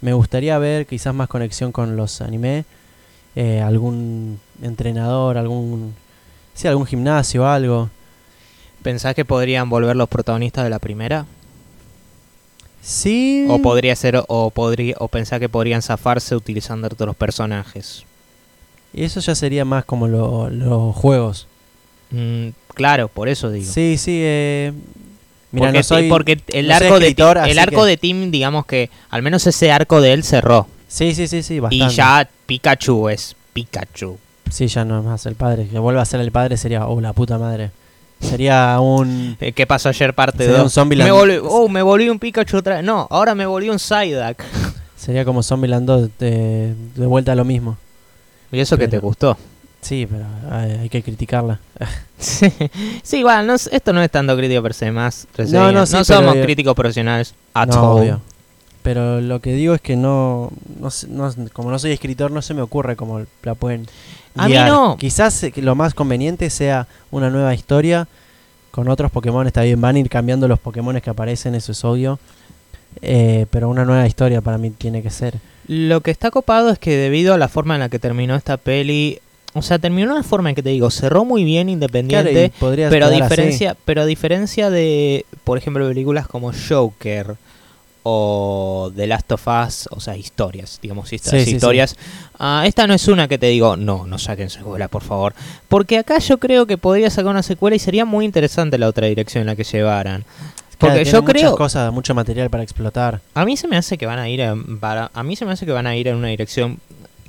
Me 0.00 0.12
gustaría 0.12 0.56
ver 0.58 0.86
quizás 0.86 1.14
más 1.14 1.28
conexión 1.28 1.72
con 1.72 1.96
los 1.96 2.20
anime. 2.20 2.64
eh, 3.34 3.60
algún 3.60 4.40
entrenador, 4.62 5.36
algún. 5.38 5.94
Sí, 6.54 6.68
algún 6.68 6.86
gimnasio, 6.86 7.46
algo. 7.46 7.90
¿Pensás 8.82 9.14
que 9.14 9.24
podrían 9.24 9.68
volver 9.68 9.94
los 9.96 10.08
protagonistas 10.08 10.64
de 10.64 10.70
la 10.70 10.78
primera? 10.78 11.26
Sí. 12.80 13.46
¿O 13.50 13.58
podría 13.60 13.96
ser, 13.96 14.22
o 14.28 14.50
podría, 14.50 14.94
o 14.98 15.08
pensás 15.08 15.40
que 15.40 15.48
podrían 15.48 15.82
zafarse 15.82 16.36
utilizando 16.36 16.86
otros 16.86 17.16
personajes? 17.16 18.04
Y 18.94 19.02
eso 19.02 19.20
ya 19.20 19.34
sería 19.34 19.64
más 19.64 19.84
como 19.84 20.06
lo- 20.08 20.48
los 20.48 20.94
juegos. 20.94 21.46
Mm, 22.16 22.48
claro, 22.74 23.08
por 23.08 23.28
eso 23.28 23.50
digo. 23.50 23.70
Sí, 23.70 23.96
sí. 23.98 24.20
Eh, 24.22 24.72
mira, 25.52 25.66
porque, 25.66 25.78
no 25.78 25.82
soy. 25.84 26.08
porque 26.08 26.40
el 26.48 26.68
no 26.68 26.74
arco 26.74 26.98
de 26.98 27.06
escritor, 27.08 27.38
el 27.46 27.58
arco 27.58 27.82
que- 27.82 27.88
de 27.90 27.96
Tim, 27.96 28.30
digamos 28.30 28.66
que 28.66 28.90
al 29.10 29.22
menos 29.22 29.46
ese 29.46 29.70
arco 29.72 30.00
de 30.00 30.12
él 30.12 30.24
cerró. 30.24 30.66
Sí, 30.88 31.14
sí, 31.14 31.26
sí, 31.26 31.42
sí, 31.42 31.60
bastante. 31.60 31.92
Y 31.92 31.96
ya 31.96 32.28
Pikachu 32.46 33.08
es 33.08 33.34
Pikachu. 33.52 34.18
Sí, 34.50 34.68
ya 34.68 34.84
no 34.84 35.00
es 35.00 35.04
más 35.04 35.26
el 35.26 35.34
padre. 35.34 35.66
Que 35.66 35.78
vuelva 35.78 36.02
a 36.02 36.04
ser 36.04 36.20
el 36.20 36.30
padre 36.30 36.56
sería, 36.56 36.86
oh, 36.86 37.00
la 37.00 37.12
puta 37.12 37.36
madre. 37.38 37.70
Sería 38.20 38.78
un. 38.80 39.36
Eh, 39.40 39.52
¿Qué 39.52 39.66
pasó 39.66 39.88
ayer 39.90 40.14
parte 40.14 40.38
Sería 40.44 40.58
2? 40.58 40.64
un 40.64 40.70
Zombieland. 40.70 41.10
Me 41.10 41.12
volví, 41.18 41.38
oh, 41.42 41.68
me 41.68 41.82
volví 41.82 42.08
un 42.08 42.18
Pikachu 42.18 42.56
otra 42.58 42.76
vez. 42.76 42.84
No, 42.84 43.06
ahora 43.10 43.34
me 43.34 43.44
volví 43.44 43.68
un 43.68 43.78
Psyduck. 43.78 44.42
Sería 44.96 45.24
como 45.24 45.42
Zombieland 45.42 45.86
2, 45.86 46.10
de, 46.18 46.74
de 46.94 47.06
vuelta 47.06 47.32
a 47.32 47.34
lo 47.34 47.44
mismo. 47.44 47.76
Y 48.52 48.60
eso 48.60 48.78
que 48.78 48.88
te 48.88 48.98
gustó. 48.98 49.36
Sí, 49.86 50.06
pero 50.10 50.24
hay, 50.50 50.72
hay 50.72 50.88
que 50.88 51.02
criticarla. 51.02 51.60
Sí, 52.18 52.50
sí, 53.02 53.18
igual, 53.18 53.46
no, 53.46 53.52
es- 53.54 53.68
esto 53.70 53.92
no 53.92 54.02
es 54.02 54.10
tanto 54.10 54.34
crítico 54.38 54.62
per 54.62 54.72
se, 54.72 54.90
más. 54.90 55.26
No, 55.50 55.70
No, 55.70 55.84
somos 55.86 56.08
pero- 56.08 56.42
críticos 56.42 56.74
profesionales 56.74 57.34
at 57.52 57.68
no, 57.68 57.74
all. 57.92 58.00
obvio. 58.00 58.20
Pero 58.82 59.20
lo 59.20 59.40
que 59.40 59.52
digo 59.52 59.74
es 59.74 59.82
que 59.82 59.96
no, 59.96 60.50
no, 60.80 60.88
no- 61.08 61.34
como 61.52 61.70
no 61.70 61.78
soy 61.78 61.92
escritor, 61.92 62.30
no 62.30 62.40
se 62.40 62.54
me 62.54 62.62
ocurre 62.62 62.96
cómo 62.96 63.20
la 63.42 63.54
pueden 63.54 63.86
A 64.34 64.48
mí 64.48 64.54
no. 64.54 64.96
Quizás 64.98 65.42
eh, 65.44 65.52
lo 65.56 65.74
más 65.74 65.92
conveniente 65.92 66.48
sea 66.50 66.86
una 67.10 67.28
nueva 67.28 67.52
historia 67.54 68.08
con 68.70 68.88
otros 68.88 69.10
Pokémon. 69.10 69.46
Está 69.46 69.62
bien, 69.62 69.78
van 69.80 69.96
a 69.96 69.98
ir 69.98 70.08
cambiando 70.08 70.48
los 70.48 70.58
Pokémon 70.58 70.98
que 71.00 71.10
aparecen, 71.10 71.54
eso 71.54 71.72
es 71.72 71.84
obvio. 71.84 72.18
Eh, 73.02 73.44
pero 73.50 73.68
una 73.68 73.84
nueva 73.84 74.06
historia 74.06 74.40
para 74.40 74.56
mí 74.56 74.70
tiene 74.70 75.02
que 75.02 75.10
ser. 75.10 75.34
Lo 75.68 76.00
que 76.00 76.10
está 76.10 76.30
copado 76.30 76.70
es 76.70 76.78
que 76.78 76.96
debido 76.96 77.34
a 77.34 77.38
la 77.38 77.48
forma 77.48 77.74
en 77.74 77.80
la 77.80 77.88
que 77.90 77.98
terminó 77.98 78.36
esta 78.36 78.56
peli, 78.56 79.20
o 79.58 79.62
sea, 79.62 79.78
terminó 79.78 80.08
de 80.08 80.14
una 80.14 80.22
forma 80.22 80.50
en 80.50 80.54
que 80.54 80.62
te 80.62 80.70
digo, 80.70 80.90
cerró 80.90 81.24
muy 81.24 81.44
bien 81.44 81.68
independiente, 81.68 82.52
Claro, 82.58 82.90
pero 82.90 83.06
a 83.06 83.08
así. 83.08 83.20
diferencia, 83.22 83.76
pero 83.84 84.02
a 84.02 84.06
diferencia 84.06 84.70
de, 84.70 85.24
por 85.44 85.58
ejemplo, 85.58 85.86
películas 85.88 86.26
como 86.28 86.52
Joker 86.52 87.36
o 88.08 88.92
The 88.94 89.06
Last 89.08 89.32
of 89.32 89.46
Us, 89.48 89.88
o 89.90 89.98
sea, 90.00 90.16
historias, 90.16 90.78
digamos, 90.80 91.08
Sí, 91.08 91.16
estas 91.16 91.32
sí, 91.40 91.44
sí. 91.44 91.50
historias. 91.56 91.96
ah, 92.38 92.62
esta 92.66 92.86
no 92.86 92.94
es 92.94 93.08
una 93.08 93.26
que 93.26 93.36
te 93.38 93.46
digo, 93.46 93.76
no, 93.76 94.06
no 94.06 94.18
saquen 94.18 94.48
secuela, 94.48 94.86
por 94.88 95.02
favor, 95.02 95.34
porque 95.68 95.98
acá 95.98 96.18
yo 96.18 96.38
creo 96.38 96.66
que 96.66 96.78
podría 96.78 97.10
sacar 97.10 97.30
una 97.32 97.42
secuela 97.42 97.74
y 97.74 97.80
sería 97.80 98.04
muy 98.04 98.24
interesante 98.24 98.78
la 98.78 98.86
otra 98.88 99.08
dirección 99.08 99.40
en 99.40 99.46
la 99.48 99.56
que 99.56 99.64
llevaran. 99.64 100.24
Porque 100.78 100.96
tiene 100.96 101.10
yo 101.10 101.22
muchas 101.22 101.34
creo, 101.40 101.56
cosas, 101.56 101.90
mucho 101.92 102.14
material 102.14 102.50
para 102.50 102.62
explotar. 102.62 103.20
a 103.34 103.44
mí 103.46 103.56
se 103.56 103.66
me 103.66 103.76
hace 103.78 103.96
que 103.96 104.04
van 104.06 104.18
a 104.18 104.28
ir 104.28 104.42
para, 104.78 105.10
a 105.14 105.22
mí 105.22 105.34
se 105.34 105.44
me 105.46 105.52
hace 105.52 105.64
que 105.66 105.72
van 105.72 105.86
a 105.86 105.96
ir 105.96 106.06
en 106.06 106.16
una 106.16 106.28
dirección 106.28 106.78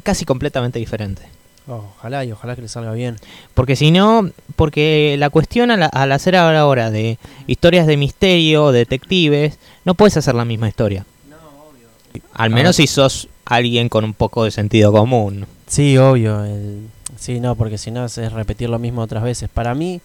casi 0.03 0.25
completamente 0.25 0.77
diferente. 0.79 1.23
Ojalá 1.67 2.23
y 2.23 2.31
ojalá 2.31 2.55
que 2.55 2.61
le 2.61 2.67
salga 2.69 2.93
bien. 2.93 3.17
Porque 3.53 3.75
si 3.75 3.91
no, 3.91 4.29
porque 4.55 5.15
la 5.19 5.29
cuestión 5.29 5.69
al, 5.69 5.89
al 5.91 6.11
hacer 6.13 6.35
ahora 6.37 6.91
de 6.91 7.17
historias 7.45 7.85
de 7.87 7.97
misterio, 7.97 8.71
detectives, 8.71 9.59
no 9.83 9.93
puedes 9.93 10.15
hacer 10.17 10.33
la 10.35 10.45
misma 10.45 10.69
historia. 10.69 11.05
Al 12.33 12.49
menos 12.51 12.71
Ah. 12.71 12.73
si 12.81 12.87
sos 12.87 13.27
alguien 13.45 13.89
con 13.89 14.03
un 14.05 14.13
poco 14.13 14.43
de 14.45 14.51
sentido 14.51 14.91
común. 14.91 15.45
Sí, 15.67 15.97
obvio. 15.97 16.43
el- 16.45 16.87
Sí, 17.17 17.39
no, 17.39 17.55
porque 17.55 17.77
si 17.77 17.89
no 17.91 18.05
es, 18.05 18.15
repetir 18.31 18.69
lo 18.69 18.77
mismo 18.79 19.01
otras 19.01 19.23
veces. 19.23 19.49
Para 19.49 19.73
mí, 19.73 19.99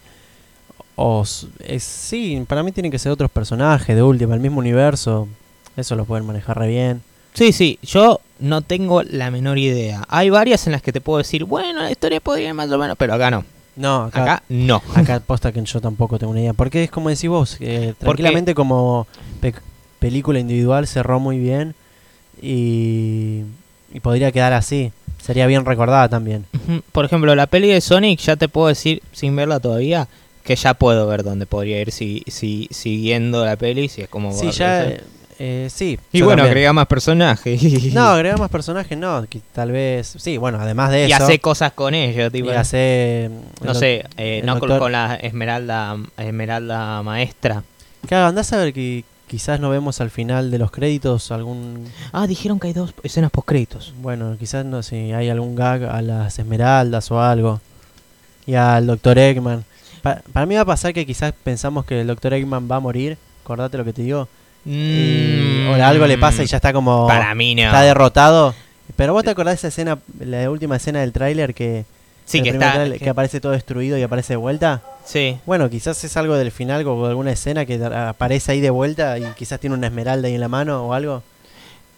o 0.96 1.22
s- 1.22 1.46
es, 1.60 1.82
sí, 1.84 2.42
para 2.48 2.62
mí 2.62 2.72
tienen 2.72 2.90
que 2.90 2.98
ser 2.98 3.12
otros 3.12 3.30
personajes 3.30 3.94
de 3.94 4.02
última, 4.02 4.34
el 4.34 4.40
mismo 4.40 4.58
universo. 4.60 5.28
Eso 5.76 5.94
lo 5.94 6.04
pueden 6.06 6.26
manejar 6.26 6.58
re 6.58 6.68
bien. 6.68 7.02
Sí, 7.34 7.52
sí, 7.52 7.78
yo 7.82 8.20
no 8.40 8.60
tengo 8.62 9.02
la 9.02 9.30
menor 9.30 9.58
idea. 9.58 10.04
Hay 10.08 10.30
varias 10.30 10.66
en 10.66 10.72
las 10.72 10.82
que 10.82 10.92
te 10.92 11.00
puedo 11.00 11.18
decir, 11.18 11.44
bueno, 11.44 11.82
la 11.82 11.90
historia 11.90 12.20
podría 12.20 12.48
ir 12.48 12.54
más 12.54 12.70
o 12.70 12.78
menos, 12.78 12.96
pero 12.98 13.14
acá 13.14 13.30
no. 13.30 13.44
No, 13.74 14.02
acá, 14.04 14.22
Acá 14.22 14.42
no. 14.50 14.82
acá 14.94 15.20
posta 15.20 15.50
que 15.52 15.62
yo 15.64 15.80
tampoco 15.80 16.18
tengo 16.18 16.32
una 16.32 16.40
idea. 16.40 16.52
Porque 16.52 16.84
es 16.84 16.90
como 16.90 17.08
decís 17.08 17.30
vos, 17.30 17.56
eh, 17.60 17.94
tranquilamente 17.98 18.54
como 18.54 19.06
pe- 19.40 19.54
película 19.98 20.38
individual 20.40 20.86
cerró 20.86 21.20
muy 21.20 21.38
bien 21.38 21.74
y, 22.40 23.42
y 23.92 24.00
podría 24.00 24.30
quedar 24.32 24.52
así. 24.52 24.92
Sería 25.22 25.46
bien 25.46 25.64
recordada 25.64 26.08
también. 26.08 26.44
Por 26.90 27.04
ejemplo, 27.04 27.34
la 27.36 27.46
peli 27.46 27.68
de 27.68 27.80
Sonic, 27.80 28.18
ya 28.20 28.34
te 28.36 28.48
puedo 28.48 28.66
decir, 28.68 29.02
sin 29.12 29.36
verla 29.36 29.60
todavía, 29.60 30.08
que 30.42 30.56
ya 30.56 30.74
puedo 30.74 31.06
ver 31.06 31.22
dónde 31.22 31.46
podría 31.46 31.80
ir 31.80 31.92
si, 31.92 32.24
si 32.26 32.68
siguiendo 32.72 33.44
la 33.44 33.56
peli, 33.56 33.88
si 33.88 34.02
es 34.02 34.08
como... 34.08 34.32
Sí, 34.32 34.50
ya, 34.50 34.96
eh, 35.44 35.68
sí. 35.70 35.98
Y 36.12 36.20
bueno, 36.20 36.36
también. 36.42 36.46
agrega 36.52 36.72
más 36.72 36.86
personajes. 36.86 37.60
No, 37.94 38.06
agregar 38.10 38.38
más 38.38 38.48
personajes 38.50 38.96
no, 38.96 39.24
que 39.28 39.40
tal 39.52 39.72
vez, 39.72 40.14
sí, 40.18 40.36
bueno, 40.36 40.58
además 40.60 40.90
de 40.92 41.08
y 41.08 41.12
eso, 41.12 41.24
hace 41.24 41.40
cosas 41.40 41.72
con 41.72 41.94
ellos, 41.94 42.30
tipo, 42.30 42.50
y 42.50 42.54
hace, 42.54 43.28
no 43.60 43.74
sé, 43.74 44.04
eh, 44.16 44.40
no 44.44 44.52
con, 44.60 44.68
doctor- 44.68 44.78
con 44.78 44.92
la 44.92 45.16
esmeralda 45.16 45.96
esmeralda 46.16 47.02
maestra. 47.02 47.64
Claro, 48.06 48.26
andás 48.28 48.52
a 48.52 48.58
ver 48.58 48.72
que 48.72 49.04
quizás 49.26 49.58
no 49.58 49.70
vemos 49.70 50.00
al 50.00 50.10
final 50.10 50.50
de 50.50 50.58
los 50.58 50.70
créditos 50.70 51.32
algún, 51.32 51.86
Ah, 52.12 52.26
dijeron 52.26 52.60
que 52.60 52.68
hay 52.68 52.72
dos 52.74 52.94
escenas 53.02 53.30
post 53.32 53.48
créditos. 53.48 53.94
bueno, 54.00 54.36
quizás 54.38 54.64
no 54.64 54.82
sé, 54.84 55.12
hay 55.14 55.28
algún 55.28 55.56
gag 55.56 55.84
a 55.84 56.02
las 56.02 56.38
esmeraldas 56.38 57.10
o 57.10 57.20
algo, 57.20 57.60
y 58.46 58.54
al 58.54 58.86
Dr. 58.86 59.18
Eggman. 59.18 59.64
Pa- 60.02 60.20
para 60.32 60.46
mí 60.46 60.54
va 60.54 60.60
a 60.62 60.64
pasar 60.66 60.92
que 60.92 61.06
quizás 61.06 61.32
pensamos 61.44 61.84
que 61.84 62.00
el 62.00 62.06
Dr. 62.06 62.34
Eggman 62.34 62.68
va 62.70 62.76
a 62.76 62.80
morir, 62.80 63.16
acordate 63.42 63.76
lo 63.78 63.84
que 63.84 63.92
te 63.92 64.02
digo, 64.02 64.28
y- 64.64 65.66
o 65.68 65.74
algo 65.74 66.06
le 66.06 66.18
pasa 66.18 66.42
y 66.42 66.46
ya 66.46 66.56
está 66.56 66.72
como, 66.72 67.04
Mm, 67.04 67.08
Para 67.08 67.34
mí 67.34 67.54
no. 67.54 67.62
está 67.62 67.82
derrotado. 67.82 68.54
Pero 68.96 69.12
vos 69.14 69.24
te 69.24 69.30
acordás 69.30 69.52
de 69.54 69.56
esa 69.56 69.68
escena, 69.68 69.98
la 70.20 70.50
última 70.50 70.76
escena 70.76 71.00
del 71.00 71.12
tráiler 71.12 71.54
que, 71.54 71.84
sí, 72.24 72.42
que 72.42 72.50
está. 72.50 72.72
tráiler 72.74 72.98
que 72.98 73.08
aparece 73.08 73.40
todo 73.40 73.52
destruido 73.52 73.96
y 73.98 74.02
aparece 74.02 74.34
de 74.34 74.36
vuelta? 74.36 74.82
Sí. 75.04 75.38
Bueno, 75.46 75.68
quizás 75.70 76.02
es 76.04 76.16
algo 76.16 76.36
del 76.36 76.50
final 76.52 76.86
o 76.86 77.06
alguna 77.06 77.32
escena 77.32 77.64
que 77.64 77.82
aparece 77.84 78.52
ahí 78.52 78.60
de 78.60 78.70
vuelta 78.70 79.18
y 79.18 79.24
quizás 79.36 79.58
tiene 79.60 79.74
una 79.74 79.86
esmeralda 79.88 80.28
ahí 80.28 80.34
en 80.34 80.40
la 80.40 80.48
mano 80.48 80.86
o 80.86 80.92
algo. 80.92 81.22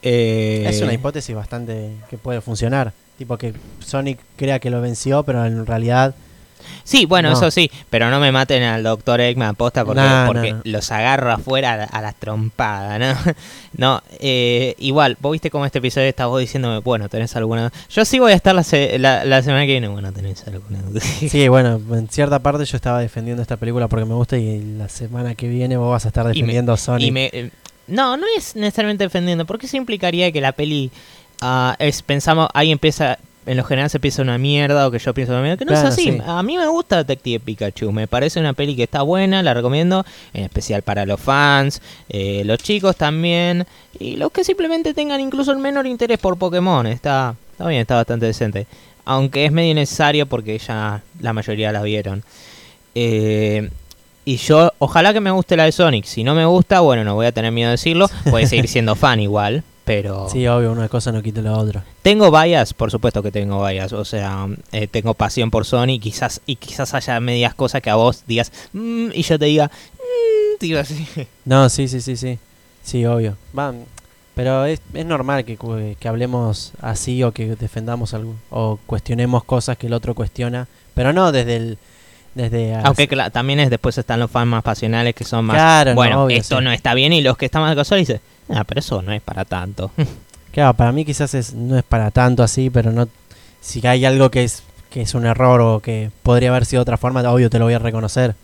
Eh, 0.03 0.65
Es 0.69 0.81
una 0.83 0.93
hipótesis 0.93 1.35
bastante 1.35 1.91
que 2.11 2.17
puede 2.19 2.41
funcionar. 2.41 2.93
Tipo 3.19 3.37
que 3.39 3.55
Sonic 3.81 4.19
crea 4.37 4.59
que 4.59 4.71
lo 4.71 4.81
venció, 4.81 5.23
pero 5.23 5.45
en 5.45 5.67
realidad... 5.67 6.15
Sí, 6.85 7.07
bueno, 7.07 7.31
No. 7.31 7.37
eso 7.37 7.51
sí, 7.51 7.71
pero 7.91 8.11
no 8.11 8.21
me 8.21 8.31
maten 8.33 8.63
al 8.63 8.83
Dr. 8.83 9.21
Eggman 9.21 9.55
posta 9.55 9.85
porque, 9.85 10.03
porque 10.27 10.57
los 10.65 10.91
agarro 10.91 11.33
afuera 11.33 11.73
a, 11.73 11.77
la- 11.79 11.85
a 11.85 12.01
las 12.03 12.15
trompadas, 12.17 12.99
¿no? 13.01 13.35
no, 13.77 14.03
eh, 14.21 14.75
igual, 14.79 15.17
vos 15.21 15.33
viste 15.33 15.51
cómo 15.51 15.67
este 15.67 15.79
episodio 15.79 16.09
estás 16.09 16.27
vos 16.27 16.41
diciéndome, 16.41 16.79
bueno, 16.79 17.09
¿tenés 17.09 17.35
alguna? 17.37 17.73
Yo 17.91 18.05
sí 18.05 18.19
voy 18.19 18.33
a 18.33 18.35
estar 18.35 18.55
la, 18.55 18.63
se- 18.63 18.99
la, 18.99 19.25
la 19.25 19.43
semana 19.43 19.63
que 19.67 19.73
viene, 19.73 19.89
bueno, 19.89 20.13
¿tenés 20.13 20.47
alguna? 20.47 20.81
Sí, 21.01 21.49
bueno, 21.49 21.81
en 21.93 22.09
cierta 22.09 22.39
parte 22.39 22.65
yo 22.65 22.77
estaba 22.77 23.01
defendiendo 23.01 23.43
esta 23.43 23.57
película 23.57 23.89
porque 23.89 24.05
me 24.05 24.15
gusta 24.15 24.37
y 24.39 24.61
la 24.77 24.89
semana 24.89 25.35
que 25.35 25.49
viene 25.49 25.77
vos 25.77 25.91
vas 25.91 26.05
a 26.05 26.09
estar 26.09 26.27
defendiendo 26.27 26.77
Sonic. 26.77 27.07
Y 27.09 27.11
me, 27.11 27.31
eh, 27.33 27.51
no, 27.87 28.17
no 28.17 28.25
es 28.37 28.57
necesariamente 28.57 29.05
defendiendo, 29.05 29.45
porque 29.47 29.67
eso 29.67 29.77
implicaría 29.77 30.33
que 30.33 30.41
la 30.41 30.53
peli 30.53 30.91
ah, 31.41 31.77
es, 31.79 32.03
pensamos, 32.03 32.49
ahí 32.55 32.71
empieza, 32.73 33.19
en 33.47 33.57
lo 33.57 33.65
general 33.65 33.91
se 33.91 34.01
piensa 34.01 34.23
una 34.23 34.39
mierda 34.39 34.87
o 34.87 34.91
que 34.91 34.99
yo 34.99 35.13
pienso 35.15 35.33
una 35.33 35.43
mierda, 35.43 35.57
que 35.59 35.65
no 35.65 35.73
Claro, 35.73 35.89
es 35.89 35.95
así. 35.95 36.13
sí. 36.13 36.19
A 36.27 36.43
mí 36.43 36.57
me 36.57 36.67
gusta 36.67 36.99
Detective 36.99 37.41
Pikachu, 37.41 37.93
me 37.93 38.07
parece 38.07 38.41
una 38.41 38.53
peli 38.55 38.75
que 38.77 38.85
está 38.85 39.03
buena, 39.03 39.43
la 39.43 39.53
recomiendo, 39.55 40.05
en 40.33 40.45
especial 40.45 40.83
para 40.83 41.05
los 41.07 41.21
fans, 41.21 41.83
eh, 42.09 42.43
los 42.45 42.59
chicos 42.59 42.97
también, 42.97 43.67
y 43.99 44.17
los 44.17 44.31
que 44.33 44.45
simplemente 44.45 44.95
tengan 44.95 45.21
incluso 45.21 45.53
el 45.53 45.59
menor 45.59 45.87
interés 45.87 46.19
por 46.19 46.37
Pokémon, 46.39 46.87
está, 46.87 47.35
está 47.53 47.67
bien, 47.69 47.81
está 47.83 47.97
bastante 47.97 48.27
decente. 48.27 48.67
Aunque 49.05 49.45
es 49.45 49.53
medio 49.53 49.75
necesario 49.75 50.25
porque 50.27 50.57
ya 50.59 51.03
la 51.21 51.33
mayoría 51.35 51.71
la 51.73 51.83
vieron. 51.83 52.23
Eh, 52.95 53.69
y 54.25 54.37
yo, 54.39 54.73
ojalá 54.79 55.13
que 55.13 55.21
me 55.21 55.31
guste 55.31 55.57
la 55.57 55.65
de 55.65 55.73
Sonic. 55.73 56.07
Si 56.07 56.25
no 56.25 56.35
me 56.35 56.47
gusta, 56.47 56.81
bueno, 56.81 57.05
no 57.05 57.15
voy 57.15 57.27
a 57.27 57.33
tener 57.33 57.53
miedo 57.53 57.69
de 57.69 57.73
decirlo. 57.73 58.07
A 58.07 58.47
seguir 58.47 58.69
siendo 58.69 58.95
fan 58.97 59.21
igual. 59.21 59.63
Pero 59.85 60.29
Sí, 60.31 60.47
obvio, 60.47 60.73
una 60.73 60.89
cosa 60.89 61.13
no 61.13 61.23
quita 61.23 61.43
la 61.43 61.59
otra. 61.59 61.85
tengo 62.03 62.31
bias, 62.31 62.73
por 62.73 62.91
supuesto 62.91 63.23
que 63.23 63.31
tengo 63.31 63.67
bias. 63.67 63.93
O 63.93 64.05
sea, 64.05 64.47
eh, 64.73 64.87
tengo 64.87 65.13
pasión 65.15 65.51
por 65.51 65.67
Sonic. 65.67 66.03
Quizás, 66.03 66.41
y 66.47 66.57
quizás 66.57 66.95
haya 66.95 67.21
medias 67.21 67.55
cosas 67.55 67.83
que 67.83 67.91
a 67.91 67.95
vos 67.97 68.25
digas, 68.27 68.51
"Mm", 68.73 69.09
y 69.13 69.23
yo 69.23 69.39
te 69.39 69.45
diga, 69.45 69.71
"Mm", 69.99 70.59
digo 70.61 70.79
así. 70.81 71.07
No, 71.45 71.69
sí, 71.69 71.89
sí, 71.89 72.01
sí, 72.01 72.17
sí. 72.17 72.39
Sí, 72.83 73.05
obvio. 73.05 73.37
Va, 73.59 73.75
pero 74.35 74.65
es, 74.65 74.81
es 74.95 75.07
normal 75.07 75.45
que, 75.45 75.57
que 76.01 76.09
hablemos 76.09 76.73
así 76.81 77.23
o 77.23 77.33
que 77.33 77.55
defendamos 77.57 78.15
algo 78.15 78.35
o 78.51 78.79
cuestionemos 78.87 79.45
cosas 79.45 79.77
que 79.79 79.87
el 79.87 79.93
otro 79.93 80.15
cuestiona, 80.15 80.67
pero 80.95 81.13
no 81.13 81.31
desde 81.31 81.57
el 81.57 81.79
desde 82.35 82.75
Aunque 82.77 83.07
también 83.33 83.61
es 83.61 83.71
después 83.71 83.97
están 83.99 84.21
los 84.21 84.31
fans 84.31 84.49
más 84.49 84.63
pasionales 84.63 85.15
que 85.15 85.25
son 85.25 85.45
más. 85.45 85.57
Claro, 85.57 85.91
no, 85.91 85.97
bueno, 85.97 86.25
obvio, 86.25 86.37
esto 86.37 86.59
sí. 86.59 86.65
no 86.65 86.73
está 86.73 86.95
bien. 86.95 87.13
Y 87.13 87.23
los 87.23 87.37
que 87.37 87.47
están 87.47 87.63
más 87.63 87.75
casuales 87.77 88.07
dicen, 88.09 88.23
ah, 88.51 88.65
pero 88.65 88.81
eso 88.81 89.03
no 89.03 89.13
es 89.13 89.23
para 89.23 89.45
tanto. 89.45 89.91
Claro, 90.53 90.75
para 90.75 90.93
mí 90.93 91.05
quizás 91.05 91.35
es, 91.35 91.53
no 91.53 91.77
es 91.77 91.83
para 91.83 92.13
tanto 92.13 92.45
así, 92.45 92.71
pero 92.71 92.93
no 92.93 93.09
si 93.61 93.85
hay 93.85 94.05
algo 94.05 94.31
que 94.31 94.45
es 94.45 94.63
que 94.89 95.03
es 95.03 95.13
un 95.15 95.27
error 95.27 95.61
o 95.61 95.81
que 95.81 96.13
podría 96.23 96.51
haber 96.51 96.65
sido 96.65 96.79
de 96.79 96.83
otra 96.83 96.97
forma, 96.97 97.29
obvio 97.29 97.51
te 97.51 97.59
lo 97.59 97.65
voy 97.65 97.75
a 97.75 97.81
reconocer. 97.81 98.37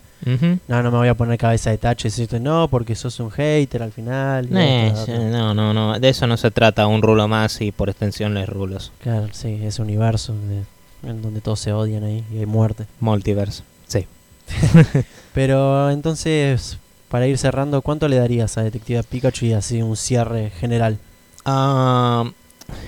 No, 0.67 0.83
no 0.83 0.91
me 0.91 0.97
voy 0.97 1.07
a 1.07 1.13
poner 1.15 1.37
cabeza 1.37 1.69
de 1.69 1.77
tacho 1.77 2.07
y 2.07 2.11
decirte 2.11 2.39
no, 2.41 2.67
porque 2.67 2.95
sos 2.95 3.19
un 3.21 3.31
hater 3.31 3.81
al 3.81 3.93
final. 3.93 4.45
Eh, 4.55 4.87
esto, 4.87 4.99
lo 4.99 5.05
sí, 5.05 5.11
otro". 5.13 5.23
no, 5.29 5.53
no, 5.53 5.73
no, 5.73 5.99
de 5.99 6.09
eso 6.09 6.27
no 6.27 6.35
se 6.35 6.51
trata, 6.51 6.85
un 6.85 7.01
rulo 7.01 7.29
más 7.29 7.61
y 7.61 7.71
por 7.71 7.89
extensión 7.89 8.33
les 8.33 8.47
rulos. 8.49 8.91
Claro, 9.01 9.29
sí, 9.31 9.59
ese 9.63 9.81
universo 9.81 10.33
de- 10.33 11.09
en 11.09 11.21
donde 11.21 11.39
todos 11.41 11.59
se 11.61 11.71
odian 11.71 12.03
ahí 12.03 12.23
y 12.31 12.39
hay 12.39 12.45
muerte. 12.45 12.85
Multiverso. 12.99 13.63
Sí. 13.91 14.07
Pero 15.33 15.91
entonces, 15.91 16.77
para 17.09 17.27
ir 17.27 17.37
cerrando, 17.37 17.81
¿cuánto 17.81 18.07
le 18.07 18.15
darías 18.17 18.57
a 18.57 18.63
Detective 18.63 19.03
Pikachu 19.03 19.47
y 19.47 19.53
así 19.53 19.81
un 19.81 19.97
cierre 19.97 20.49
general? 20.51 20.97
Ah, 21.43 22.23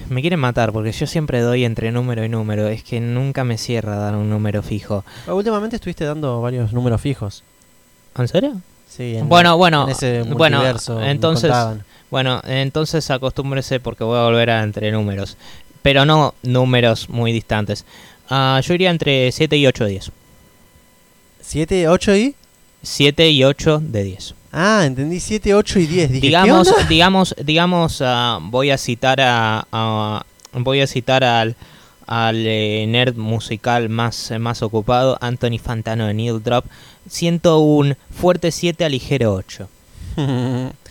me 0.08 0.22
quieren 0.22 0.40
matar 0.40 0.72
porque 0.72 0.94
yo 0.94 1.06
siempre 1.08 1.42
doy 1.42 1.66
entre 1.66 1.92
número 1.92 2.24
y 2.24 2.30
número. 2.30 2.68
Es 2.70 2.84
que 2.84 3.02
nunca 3.02 3.44
me 3.44 3.58
cierra 3.58 3.98
dar 3.98 4.16
un 4.16 4.30
número 4.30 4.64
fijo. 4.64 5.04
Ah, 5.28 5.34
Últimamente 5.34 5.76
estuviste 5.76 6.06
dando 6.06 6.42
varios 6.42 6.72
números 6.72 7.02
fijos. 7.02 7.44
¿En 8.18 8.28
serio? 8.30 8.62
Sí, 8.88 9.18
en, 9.18 9.28
Bueno, 9.28 9.58
bueno, 9.58 9.84
en 9.84 9.90
ese 9.90 10.24
bueno, 10.24 10.62
entonces-. 11.02 11.52
Bueno, 12.10 12.42
entonces 12.46 13.10
acostúmbrese 13.12 13.82
porque 13.82 14.06
voy 14.06 14.20
a 14.20 14.24
volver 14.24 14.52
a 14.52 14.64
entre 14.64 14.90
números. 14.92 15.36
Pero 15.82 16.06
no 16.06 16.34
números 16.44 17.10
muy 17.10 17.34
distantes. 17.34 17.86
Ah, 18.30 18.62
yo 18.64 18.74
iría 18.74 18.90
entre 18.90 19.32
7 19.34 19.58
y 19.58 19.68
8 19.68 19.84
de 19.84 19.90
10. 19.90 20.12
¿7, 21.44 21.88
8 21.90 22.16
y? 22.16 22.36
7 22.82 23.30
y 23.30 23.44
8 23.44 23.80
de 23.84 24.04
10. 24.04 24.36
Ah, 24.52 24.84
entendí 24.86 25.20
7, 25.20 25.54
8 25.56 25.80
y 25.80 25.88
10. 25.88 26.10
Dije, 26.10 26.22
¿qué 26.22 26.28
digamos, 26.28 26.68
onda? 26.70 26.84
digamos, 26.88 27.36
digamos, 27.44 28.02
ah, 28.06 28.40
voy 28.42 28.72
a 28.72 28.78
citar 28.78 29.20
a, 29.22 29.66
a- 29.72 30.26
voy 30.54 30.82
a 30.82 30.88
citar 30.88 31.24
al 31.24 31.56
al 32.06 32.36
eh, 32.46 32.86
nerd 32.86 33.16
musical 33.16 33.88
más, 33.88 34.30
eh, 34.32 34.38
más 34.38 34.62
ocupado, 34.62 35.18
Anthony 35.22 35.58
Fantano 35.58 36.06
de 36.06 36.14
Needle 36.14 36.42
Drop. 36.42 36.66
Siento 37.10 37.60
un 37.60 37.96
fuerte 38.12 38.52
7 38.52 38.84
a 38.84 38.90
ligero 38.90 39.34
8. 39.34 39.70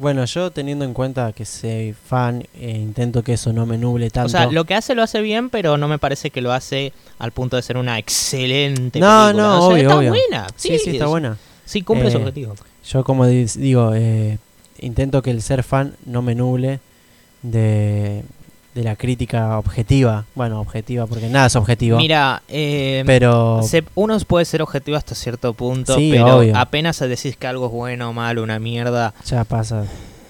bueno, 0.00 0.24
yo 0.24 0.50
teniendo 0.50 0.84
en 0.84 0.94
cuenta 0.94 1.32
que 1.32 1.44
soy 1.44 1.94
fan, 1.94 2.42
eh, 2.58 2.70
intento 2.70 3.22
que 3.22 3.34
eso 3.34 3.52
no 3.52 3.66
me 3.66 3.78
nuble 3.78 4.10
tanto. 4.10 4.26
O 4.26 4.30
sea, 4.30 4.46
lo 4.50 4.64
que 4.64 4.74
hace 4.74 4.94
lo 4.94 5.02
hace 5.02 5.20
bien, 5.20 5.50
pero 5.50 5.76
no 5.76 5.86
me 5.88 5.98
parece 5.98 6.30
que 6.30 6.40
lo 6.40 6.52
hace 6.52 6.92
al 7.18 7.30
punto 7.32 7.54
de 7.56 7.62
ser 7.62 7.76
una 7.76 7.98
excelente 7.98 8.98
No, 8.98 9.26
película. 9.26 9.32
no, 9.34 9.56
O 9.58 9.60
sea, 9.60 9.68
obvio, 9.68 9.82
está 9.82 9.96
obvio. 9.98 10.10
buena. 10.10 10.46
sí, 10.56 10.78
sí, 10.78 10.90
está 10.90 11.04
es- 11.04 11.10
buena. 11.10 11.36
Sí, 11.66 11.82
cumple 11.82 12.10
su 12.10 12.16
Eh, 12.16 12.20
objetivo. 12.20 12.54
Yo 12.88 13.04
como 13.04 13.26
di- 13.26 13.44
digo, 13.44 13.92
eh, 13.94 14.38
intento 14.80 15.22
que 15.22 15.30
el 15.30 15.42
ser 15.42 15.62
fan 15.62 15.94
no 16.06 16.22
me 16.22 16.34
nuble 16.34 16.80
de, 17.42 18.22
de 18.74 18.84
la 18.84 18.94
crítica 18.96 19.58
objetiva. 19.58 20.24
Bueno, 20.34 20.60
objetiva, 20.60 21.06
porque 21.06 21.28
nada 21.28 21.46
es 21.46 21.56
objetivo. 21.56 21.98
Mira, 21.98 22.42
eh, 22.48 23.02
pero 23.06 23.60
se- 23.62 23.84
uno 23.96 24.18
puede 24.20 24.44
ser 24.44 24.62
objetivo 24.62 24.96
hasta 24.96 25.14
cierto 25.14 25.52
punto, 25.54 25.96
Sí, 25.96 26.10
pero 26.12 26.36
obvio. 26.38 26.56
apenas 26.56 26.98
decís 27.00 27.36
que 27.36 27.46
algo 27.46 27.66
es 27.66 27.72
bueno 27.72 28.10
o 28.10 28.12
malo, 28.12 28.42
una 28.42 28.58
mierda. 28.58 29.12
ya 29.26 29.44
pasa. 29.44 29.84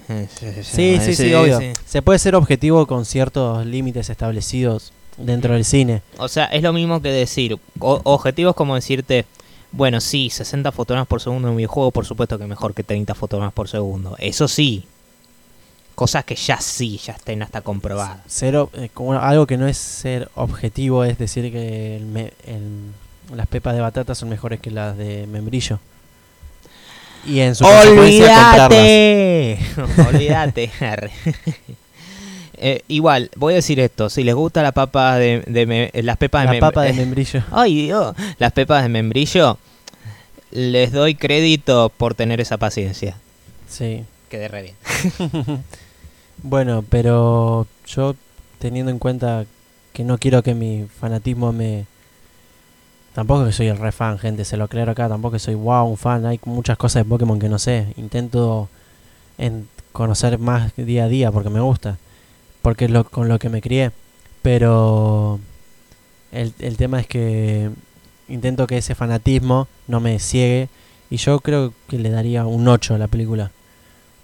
eh, 0.09 0.27
Sí, 0.63 0.97
sí, 0.99 1.15
sí, 1.15 1.33
obvio. 1.33 1.59
Se 1.85 2.01
puede 2.01 2.19
ser 2.19 2.35
objetivo 2.35 2.85
con 2.87 3.05
ciertos 3.05 3.65
límites 3.65 4.09
establecidos 4.09 4.91
dentro 5.17 5.53
del 5.53 5.63
cine. 5.63 6.01
O 6.17 6.27
sea, 6.27 6.45
es 6.45 6.63
lo 6.63 6.73
mismo 6.73 7.01
que 7.01 7.09
decir, 7.09 7.57
o- 7.79 8.01
objetivos 8.03 8.55
como 8.55 8.75
decirte, 8.75 9.25
bueno, 9.71 10.01
sí, 10.01 10.29
60 10.29 10.71
fotogramas 10.73 11.07
por 11.07 11.21
segundo 11.21 11.47
en 11.47 11.51
un 11.51 11.57
videojuego, 11.57 11.91
por 11.91 12.05
supuesto 12.05 12.37
que 12.37 12.45
mejor 12.45 12.73
que 12.73 12.83
30 12.83 13.13
fotogramas 13.15 13.53
por 13.53 13.69
segundo. 13.69 14.15
Eso 14.19 14.47
sí. 14.49 14.83
Cosas 16.01 16.25
que 16.25 16.33
ya 16.35 16.59
sí, 16.59 16.97
ya 16.97 17.13
estén 17.13 17.43
hasta 17.43 17.61
comprobadas. 17.61 18.17
Eh, 18.41 18.89
como 18.91 19.13
algo 19.13 19.45
que 19.45 19.55
no 19.55 19.67
es 19.67 19.77
ser 19.77 20.29
objetivo 20.33 21.03
es 21.05 21.19
decir 21.19 21.51
que 21.51 21.95
el 21.97 22.05
me- 22.07 22.33
el- 22.47 23.35
las 23.37 23.45
pepas 23.45 23.75
de 23.75 23.81
batata 23.81 24.15
son 24.15 24.29
mejores 24.29 24.59
que 24.59 24.71
las 24.71 24.97
de 24.97 25.27
membrillo. 25.27 25.77
Y 27.23 27.41
en 27.41 27.53
su. 27.53 27.65
¡Olvídate! 27.65 29.59
Olvídate. 30.09 30.71
Eh, 32.63 32.81
igual, 32.87 33.29
voy 33.35 33.53
a 33.53 33.55
decir 33.57 33.79
esto. 33.79 34.09
Si 34.09 34.23
les 34.23 34.33
gusta 34.35 34.61
la 34.63 34.71
papa 34.71 35.17
de, 35.17 35.41
de 35.47 35.65
me- 35.67 35.89
eh, 35.93 36.01
las 36.03 36.17
pepas 36.17 36.41
de 36.43 36.45
La 36.47 36.53
mem- 36.53 36.59
papa 36.59 36.81
de 36.83 36.93
membrillo. 37.01 37.43
Ay, 37.51 37.85
Dios. 37.85 38.15
Las 38.39 38.51
pepas 38.53 38.81
de 38.83 38.89
membrillo, 38.89 39.57
les 40.51 40.91
doy 40.91 41.13
crédito 41.15 41.91
por 41.95 42.13
tener 42.15 42.39
esa 42.41 42.57
paciencia. 42.57 43.17
Sí. 43.69 44.03
Quedé 44.29 44.47
re 44.47 44.61
bien. 44.63 44.75
Bueno, 46.43 46.83
pero 46.89 47.67
yo 47.85 48.15
teniendo 48.59 48.91
en 48.91 48.99
cuenta 48.99 49.45
que 49.93 50.03
no 50.03 50.17
quiero 50.17 50.43
que 50.43 50.55
mi 50.55 50.87
fanatismo 50.99 51.51
me... 51.51 51.85
Tampoco 53.13 53.45
que 53.45 53.51
soy 53.51 53.67
el 53.67 53.77
re 53.77 53.91
fan, 53.91 54.17
gente, 54.19 54.45
se 54.45 54.55
lo 54.55 54.63
aclaro 54.63 54.93
acá, 54.93 55.09
tampoco 55.09 55.33
que 55.33 55.39
soy 55.39 55.55
wow, 55.55 55.85
un 55.85 55.97
fan, 55.97 56.25
hay 56.25 56.39
muchas 56.45 56.77
cosas 56.77 57.03
de 57.03 57.09
Pokémon 57.09 57.39
que 57.39 57.49
no 57.49 57.59
sé, 57.59 57.87
intento 57.97 58.69
en 59.37 59.67
conocer 59.91 60.39
más 60.39 60.73
día 60.77 61.03
a 61.03 61.07
día 61.09 61.29
porque 61.29 61.49
me 61.49 61.59
gusta, 61.59 61.97
porque 62.61 62.85
es 62.85 62.91
lo, 62.91 63.03
con 63.03 63.27
lo 63.27 63.37
que 63.37 63.49
me 63.49 63.61
crié, 63.61 63.91
pero 64.41 65.41
el, 66.31 66.53
el 66.59 66.77
tema 66.77 67.01
es 67.01 67.07
que 67.07 67.69
intento 68.29 68.65
que 68.65 68.77
ese 68.77 68.95
fanatismo 68.95 69.67
no 69.87 69.99
me 69.99 70.17
ciegue 70.19 70.69
y 71.09 71.17
yo 71.17 71.41
creo 71.41 71.73
que 71.89 71.99
le 71.99 72.11
daría 72.11 72.45
un 72.45 72.65
8 72.65 72.95
a 72.95 72.97
la 72.97 73.09
película 73.09 73.51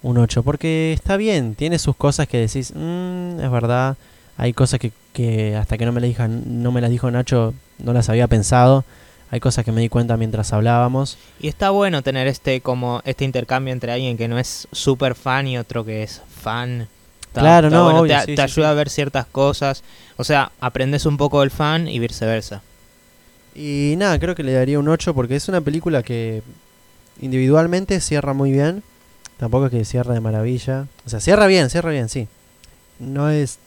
un 0.08 0.18
8, 0.18 0.42
porque 0.42 0.92
está 0.92 1.16
bien, 1.16 1.54
tiene 1.54 1.78
sus 1.78 1.96
cosas 1.96 2.26
que 2.28 2.38
decís, 2.38 2.72
"Mm, 2.74 3.40
es 3.40 3.50
verdad, 3.50 3.96
hay 4.36 4.52
cosas 4.52 4.80
que, 4.80 4.92
que 5.12 5.56
hasta 5.56 5.76
que 5.78 5.84
no 5.86 5.92
me, 5.92 6.00
las 6.00 6.08
dijo, 6.08 6.26
no 6.28 6.72
me 6.72 6.80
las 6.80 6.90
dijo 6.90 7.10
Nacho, 7.10 7.54
no 7.78 7.92
las 7.92 8.08
había 8.08 8.26
pensado, 8.26 8.84
hay 9.30 9.40
cosas 9.40 9.64
que 9.64 9.72
me 9.72 9.80
di 9.80 9.88
cuenta 9.88 10.16
mientras 10.16 10.52
hablábamos. 10.52 11.18
Y 11.40 11.48
está 11.48 11.70
bueno 11.70 12.02
tener 12.02 12.26
este 12.28 12.60
como 12.60 13.02
este 13.04 13.24
intercambio 13.24 13.72
entre 13.72 13.92
alguien 13.92 14.16
que 14.16 14.28
no 14.28 14.38
es 14.38 14.66
súper 14.72 15.14
fan 15.14 15.46
y 15.46 15.58
otro 15.58 15.84
que 15.84 16.02
es 16.02 16.22
fan. 16.40 16.88
Está- 17.20 17.40
Claro, 17.42 17.66
está 17.68 17.76
no, 17.78 17.84
bueno, 17.84 18.00
obvio, 18.00 18.14
te, 18.14 18.20
sí, 18.20 18.26
te 18.28 18.36
sí, 18.36 18.42
ayuda 18.42 18.68
sí. 18.68 18.70
a 18.70 18.74
ver 18.74 18.88
ciertas 18.88 19.26
cosas. 19.26 19.82
O 20.16 20.24
sea, 20.24 20.50
aprendes 20.60 21.04
un 21.04 21.16
poco 21.18 21.40
del 21.40 21.50
fan 21.50 21.86
y 21.88 21.98
viceversa. 21.98 22.62
Y 23.54 23.94
nada, 23.98 24.18
creo 24.18 24.34
que 24.34 24.42
le 24.44 24.52
daría 24.52 24.78
un 24.78 24.88
8 24.88 25.12
porque 25.14 25.36
es 25.36 25.48
una 25.48 25.60
película 25.60 26.02
que 26.02 26.42
individualmente 27.20 28.00
cierra 28.00 28.32
muy 28.32 28.52
bien, 28.52 28.82
tampoco 29.38 29.66
es 29.66 29.70
que 29.72 29.84
cierra 29.84 30.14
de 30.14 30.20
maravilla, 30.20 30.86
o 31.06 31.08
sea, 31.08 31.20
cierra 31.20 31.46
bien, 31.46 31.70
cierra 31.70 31.90
bien, 31.90 32.08
sí. 32.08 32.28
No 32.98 33.30
es 33.30 33.58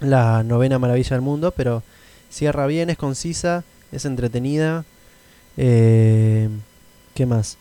la 0.00 0.42
novena 0.42 0.78
maravilla 0.78 1.10
del 1.10 1.20
mundo, 1.22 1.52
pero 1.56 1.82
cierra 2.30 2.66
bien, 2.66 2.90
es 2.90 2.96
concisa, 2.96 3.64
es 3.92 4.04
entretenida. 4.04 4.84
Eh, 5.56 6.48
¿Qué 7.14 7.26
más? 7.26 7.56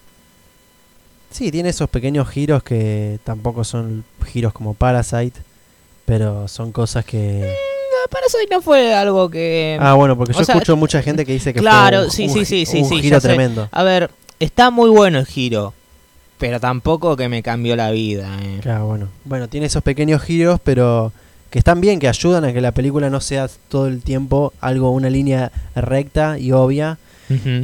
Sí, 1.32 1.52
tiene 1.52 1.70
esos 1.70 1.90
pequeños 1.90 2.30
giros 2.30 2.64
que 2.64 3.20
tampoco 3.24 3.64
son 3.64 4.04
giros 4.26 4.54
como 4.54 4.74
Parasite, 4.76 5.40
pero 6.06 6.48
son 6.48 6.72
cosas 6.72 7.04
que... 7.06 7.40
No, 7.42 8.10
para 8.12 8.28
eso 8.28 8.38
no 8.50 8.62
fue 8.62 8.94
algo 8.94 9.30
que... 9.30 9.78
Ah, 9.82 9.96
bueno, 9.96 10.16
porque 10.18 10.34
o 10.34 10.40
yo 10.40 10.46
sea, 10.46 10.56
escucho 10.56 10.78
mucha 10.78 11.02
gente 11.02 11.26
que 11.26 11.34
dice 11.34 11.54
que 11.54 11.60
claro, 11.60 11.98
fue 11.98 12.06
un, 12.06 12.12
sí, 12.12 12.24
un 12.26 12.30
sí, 12.30 12.40
gi- 12.40 12.46
sí, 12.46 12.66
sí, 12.66 12.78
un 12.84 12.86
sí, 12.90 13.02
giro 13.02 13.18
ya 13.18 13.22
sé. 13.22 13.28
tremendo. 13.28 13.68
A 13.72 13.84
ver, 13.84 14.12
está 14.40 14.70
muy 14.70 14.90
bueno 14.90 15.18
el 15.20 15.26
giro, 15.26 15.74
pero 16.38 16.60
tampoco 16.60 17.16
que 17.16 17.30
me 17.30 17.42
cambió 17.44 17.76
la 17.76 17.92
vida. 17.92 18.38
eh. 18.42 18.60
Claro, 18.62 18.86
bueno. 18.88 19.08
Bueno, 19.26 19.48
tiene 19.48 19.66
esos 19.68 19.84
pequeños 19.84 20.22
giros, 20.22 20.60
pero 20.64 21.12
que 21.50 21.60
están 21.60 21.80
bien, 21.82 22.00
que 22.00 22.08
ayudan 22.08 22.46
a 22.46 22.54
que 22.54 22.62
la 22.62 22.72
película 22.74 23.10
no 23.10 23.22
sea 23.22 23.48
todo 23.70 23.88
el 23.88 24.02
tiempo 24.02 24.54
algo, 24.62 24.92
una 24.92 25.10
línea 25.10 25.52
recta 25.76 26.38
y 26.40 26.52
obvia. 26.52 26.98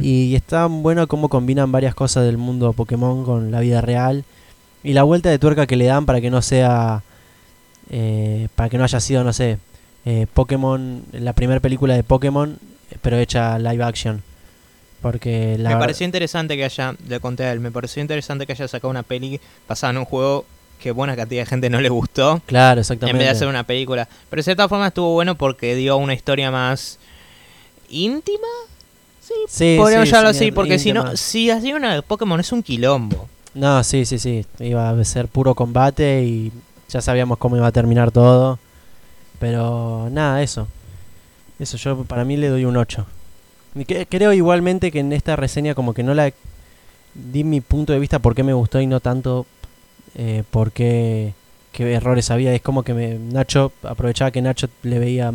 Y 0.02 0.34
está 0.34 0.66
bueno 0.66 1.06
cómo 1.08 1.30
combinan 1.30 1.72
varias 1.72 1.94
cosas 1.94 2.26
del 2.26 2.36
mundo 2.36 2.74
Pokémon 2.74 3.24
con 3.24 3.50
la 3.50 3.60
vida 3.60 3.80
real. 3.80 4.24
Y 4.82 4.92
la 4.92 5.04
vuelta 5.04 5.30
de 5.30 5.38
tuerca 5.38 5.66
que 5.66 5.76
le 5.76 5.86
dan 5.86 6.04
para 6.04 6.20
que 6.20 6.28
no 6.30 6.42
sea. 6.42 7.02
eh, 7.90 8.48
para 8.56 8.68
que 8.68 8.76
no 8.78 8.84
haya 8.84 9.00
sido, 9.00 9.24
no 9.24 9.32
sé. 9.32 9.58
eh, 10.04 10.26
Pokémon. 10.34 11.02
La 11.12 11.32
primera 11.32 11.60
película 11.60 11.94
de 11.94 12.02
Pokémon, 12.02 12.58
eh, 12.90 12.96
pero 13.00 13.16
hecha 13.18 13.58
live 13.58 13.82
action. 13.84 14.22
Porque 15.04 15.58
la 15.58 15.68
me 15.68 15.76
pareció 15.76 16.06
interesante 16.06 16.56
que 16.56 16.64
haya, 16.64 16.94
le 17.06 17.20
conté 17.20 17.44
a 17.44 17.52
él, 17.52 17.60
me 17.60 17.70
pareció 17.70 18.00
interesante 18.00 18.46
que 18.46 18.52
haya 18.52 18.66
sacado 18.66 18.88
una 18.88 19.02
peli 19.02 19.38
basada 19.68 19.90
en 19.90 19.98
un 19.98 20.06
juego 20.06 20.46
que 20.80 20.92
buena 20.92 21.14
cantidad 21.14 21.42
de 21.42 21.46
gente 21.46 21.68
no 21.68 21.78
le 21.82 21.90
gustó. 21.90 22.40
Claro, 22.46 22.78
En 22.78 22.80
exactamente. 22.80 23.18
vez 23.18 23.26
de 23.26 23.30
hacer 23.32 23.48
una 23.48 23.64
película. 23.64 24.08
Pero 24.30 24.40
de 24.40 24.44
cierta 24.44 24.66
forma 24.66 24.86
estuvo 24.86 25.12
bueno 25.12 25.34
porque 25.34 25.74
dio 25.74 25.98
una 25.98 26.14
historia 26.14 26.50
más 26.50 26.98
íntima. 27.90 28.46
Sí, 29.20 29.34
Sí, 29.46 29.76
podríamos 29.78 30.08
sí, 30.08 30.12
llamarlo 30.14 30.32
sí, 30.32 30.44
así. 30.44 30.52
Porque 30.52 30.78
si 30.78 30.94
no, 30.94 31.14
si 31.18 31.50
hacía 31.50 31.76
una 31.76 31.96
de 31.96 32.00
Pokémon 32.00 32.40
es 32.40 32.50
un 32.50 32.62
quilombo. 32.62 33.28
No, 33.52 33.84
sí, 33.84 34.06
sí, 34.06 34.18
sí. 34.18 34.46
Iba 34.58 34.88
a 34.88 35.04
ser 35.04 35.28
puro 35.28 35.54
combate 35.54 36.22
y 36.22 36.50
ya 36.88 37.02
sabíamos 37.02 37.36
cómo 37.36 37.58
iba 37.58 37.66
a 37.66 37.72
terminar 37.72 38.10
todo. 38.10 38.58
Pero 39.38 40.08
nada, 40.10 40.42
eso. 40.42 40.66
Eso 41.58 41.76
yo 41.76 42.04
para 42.04 42.24
mí 42.24 42.38
le 42.38 42.48
doy 42.48 42.64
un 42.64 42.78
8. 42.78 43.04
Creo 44.08 44.32
igualmente 44.32 44.92
que 44.92 45.00
en 45.00 45.12
esta 45.12 45.36
reseña 45.36 45.74
como 45.74 45.94
que 45.94 46.02
no 46.02 46.14
la 46.14 46.32
di 47.14 47.44
mi 47.44 47.60
punto 47.60 47.92
de 47.92 47.98
vista 47.98 48.18
por 48.18 48.34
qué 48.34 48.42
me 48.42 48.52
gustó 48.52 48.80
y 48.80 48.86
no 48.86 49.00
tanto 49.00 49.46
eh, 50.16 50.44
por 50.50 50.72
qué, 50.72 51.32
qué 51.72 51.92
errores 51.92 52.30
había. 52.30 52.54
Es 52.54 52.62
como 52.62 52.82
que 52.82 52.94
me, 52.94 53.18
Nacho 53.18 53.72
aprovechaba 53.82 54.30
que 54.30 54.42
Nacho 54.42 54.68
le 54.82 54.98
veía 54.98 55.32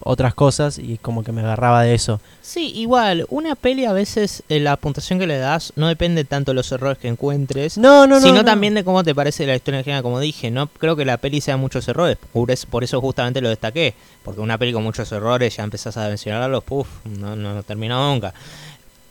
otras 0.00 0.32
cosas 0.34 0.78
y 0.78 0.96
como 0.98 1.24
que 1.24 1.32
me 1.32 1.40
agarraba 1.40 1.82
de 1.82 1.94
eso. 1.94 2.20
Sí, 2.40 2.72
igual, 2.76 3.26
una 3.30 3.54
peli 3.56 3.84
a 3.84 3.92
veces 3.92 4.42
eh, 4.48 4.60
la 4.60 4.76
puntuación 4.76 5.18
que 5.18 5.26
le 5.26 5.38
das 5.38 5.72
no 5.76 5.88
depende 5.88 6.24
tanto 6.24 6.52
de 6.52 6.54
los 6.54 6.70
errores 6.72 6.98
que 6.98 7.08
encuentres. 7.08 7.76
No, 7.78 8.06
no, 8.06 8.16
no. 8.16 8.20
sino 8.20 8.36
no. 8.36 8.44
también 8.44 8.74
de 8.74 8.84
cómo 8.84 9.02
te 9.04 9.14
parece 9.14 9.46
la 9.46 9.56
historia 9.56 9.78
en 9.78 9.84
general, 9.84 10.02
como 10.02 10.20
dije, 10.20 10.50
no 10.50 10.68
creo 10.68 10.96
que 10.96 11.04
la 11.04 11.16
peli 11.18 11.40
sea 11.40 11.56
muchos 11.56 11.86
errores, 11.88 12.16
por 12.32 12.50
es- 12.50 12.64
por 12.66 12.84
eso 12.84 13.00
justamente 13.00 13.40
lo 13.40 13.48
destaqué, 13.48 13.94
porque 14.24 14.40
una 14.40 14.56
peli 14.56 14.72
con 14.72 14.82
muchos 14.84 15.10
errores 15.12 15.56
ya 15.56 15.64
empezás 15.64 15.96
a 15.96 16.08
mencionarlos, 16.08 16.62
puff, 16.64 16.88
no, 17.04 17.34
no, 17.36 17.54
no 17.54 17.62
terminó 17.62 18.12
nunca. 18.12 18.32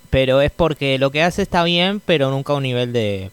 Pero 0.09 0.39
es 0.41 0.51
porque 0.51 0.97
lo 0.97 1.11
que 1.11 1.21
hace 1.21 1.41
está 1.41 1.63
bien, 1.63 1.99
pero 2.05 2.31
nunca 2.31 2.53
a 2.53 2.55
un 2.55 2.63
nivel 2.63 2.93
de... 2.93 3.29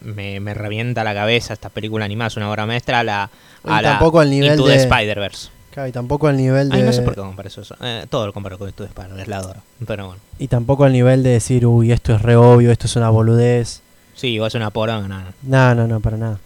Me, 0.00 0.38
me 0.40 0.52
revienta 0.52 1.02
la 1.04 1.14
cabeza 1.14 1.54
esta 1.54 1.70
película 1.70 2.04
animada, 2.04 2.28
es 2.28 2.36
una 2.36 2.50
obra 2.50 2.66
maestra 2.66 2.98
a 3.00 3.04
la... 3.04 3.30
Y 3.64 3.70
A 3.70 3.80
la 3.80 3.90
tampoco 3.90 4.20
al 4.20 4.28
nivel 4.30 4.50
Into 4.50 4.66
de... 4.66 4.76
Spider-Verse. 4.76 5.48
Claro, 5.74 5.88
y 5.88 5.92
tampoco 5.92 6.28
al 6.28 6.36
nivel 6.36 6.68
de... 6.68 6.76
Ay, 6.76 6.82
no 6.84 6.92
sé 6.92 7.02
por 7.02 7.16
qué 7.16 7.48
eso. 7.48 7.62
Eh, 7.82 8.06
todo 8.08 8.26
lo 8.26 8.32
comparo 8.32 8.58
con 8.58 8.68
Spider-Verse, 8.68 9.28
la 9.28 9.38
adoro. 9.38 9.60
Pero 9.84 10.06
bueno. 10.06 10.20
Y 10.38 10.46
tampoco 10.46 10.84
al 10.84 10.92
nivel 10.92 11.24
de 11.24 11.30
decir, 11.30 11.66
uy, 11.66 11.90
esto 11.90 12.14
es 12.14 12.22
re 12.22 12.36
obvio, 12.36 12.70
esto 12.70 12.86
es 12.86 12.94
una 12.94 13.10
boludez. 13.10 13.80
Sí, 14.14 14.38
o 14.38 14.46
es 14.46 14.54
una 14.54 14.70
poronga, 14.70 15.08
no, 15.08 15.18
no. 15.18 15.32
No, 15.42 15.74
no, 15.74 15.88
no, 15.88 15.98
para 15.98 16.16
nada. 16.16 16.38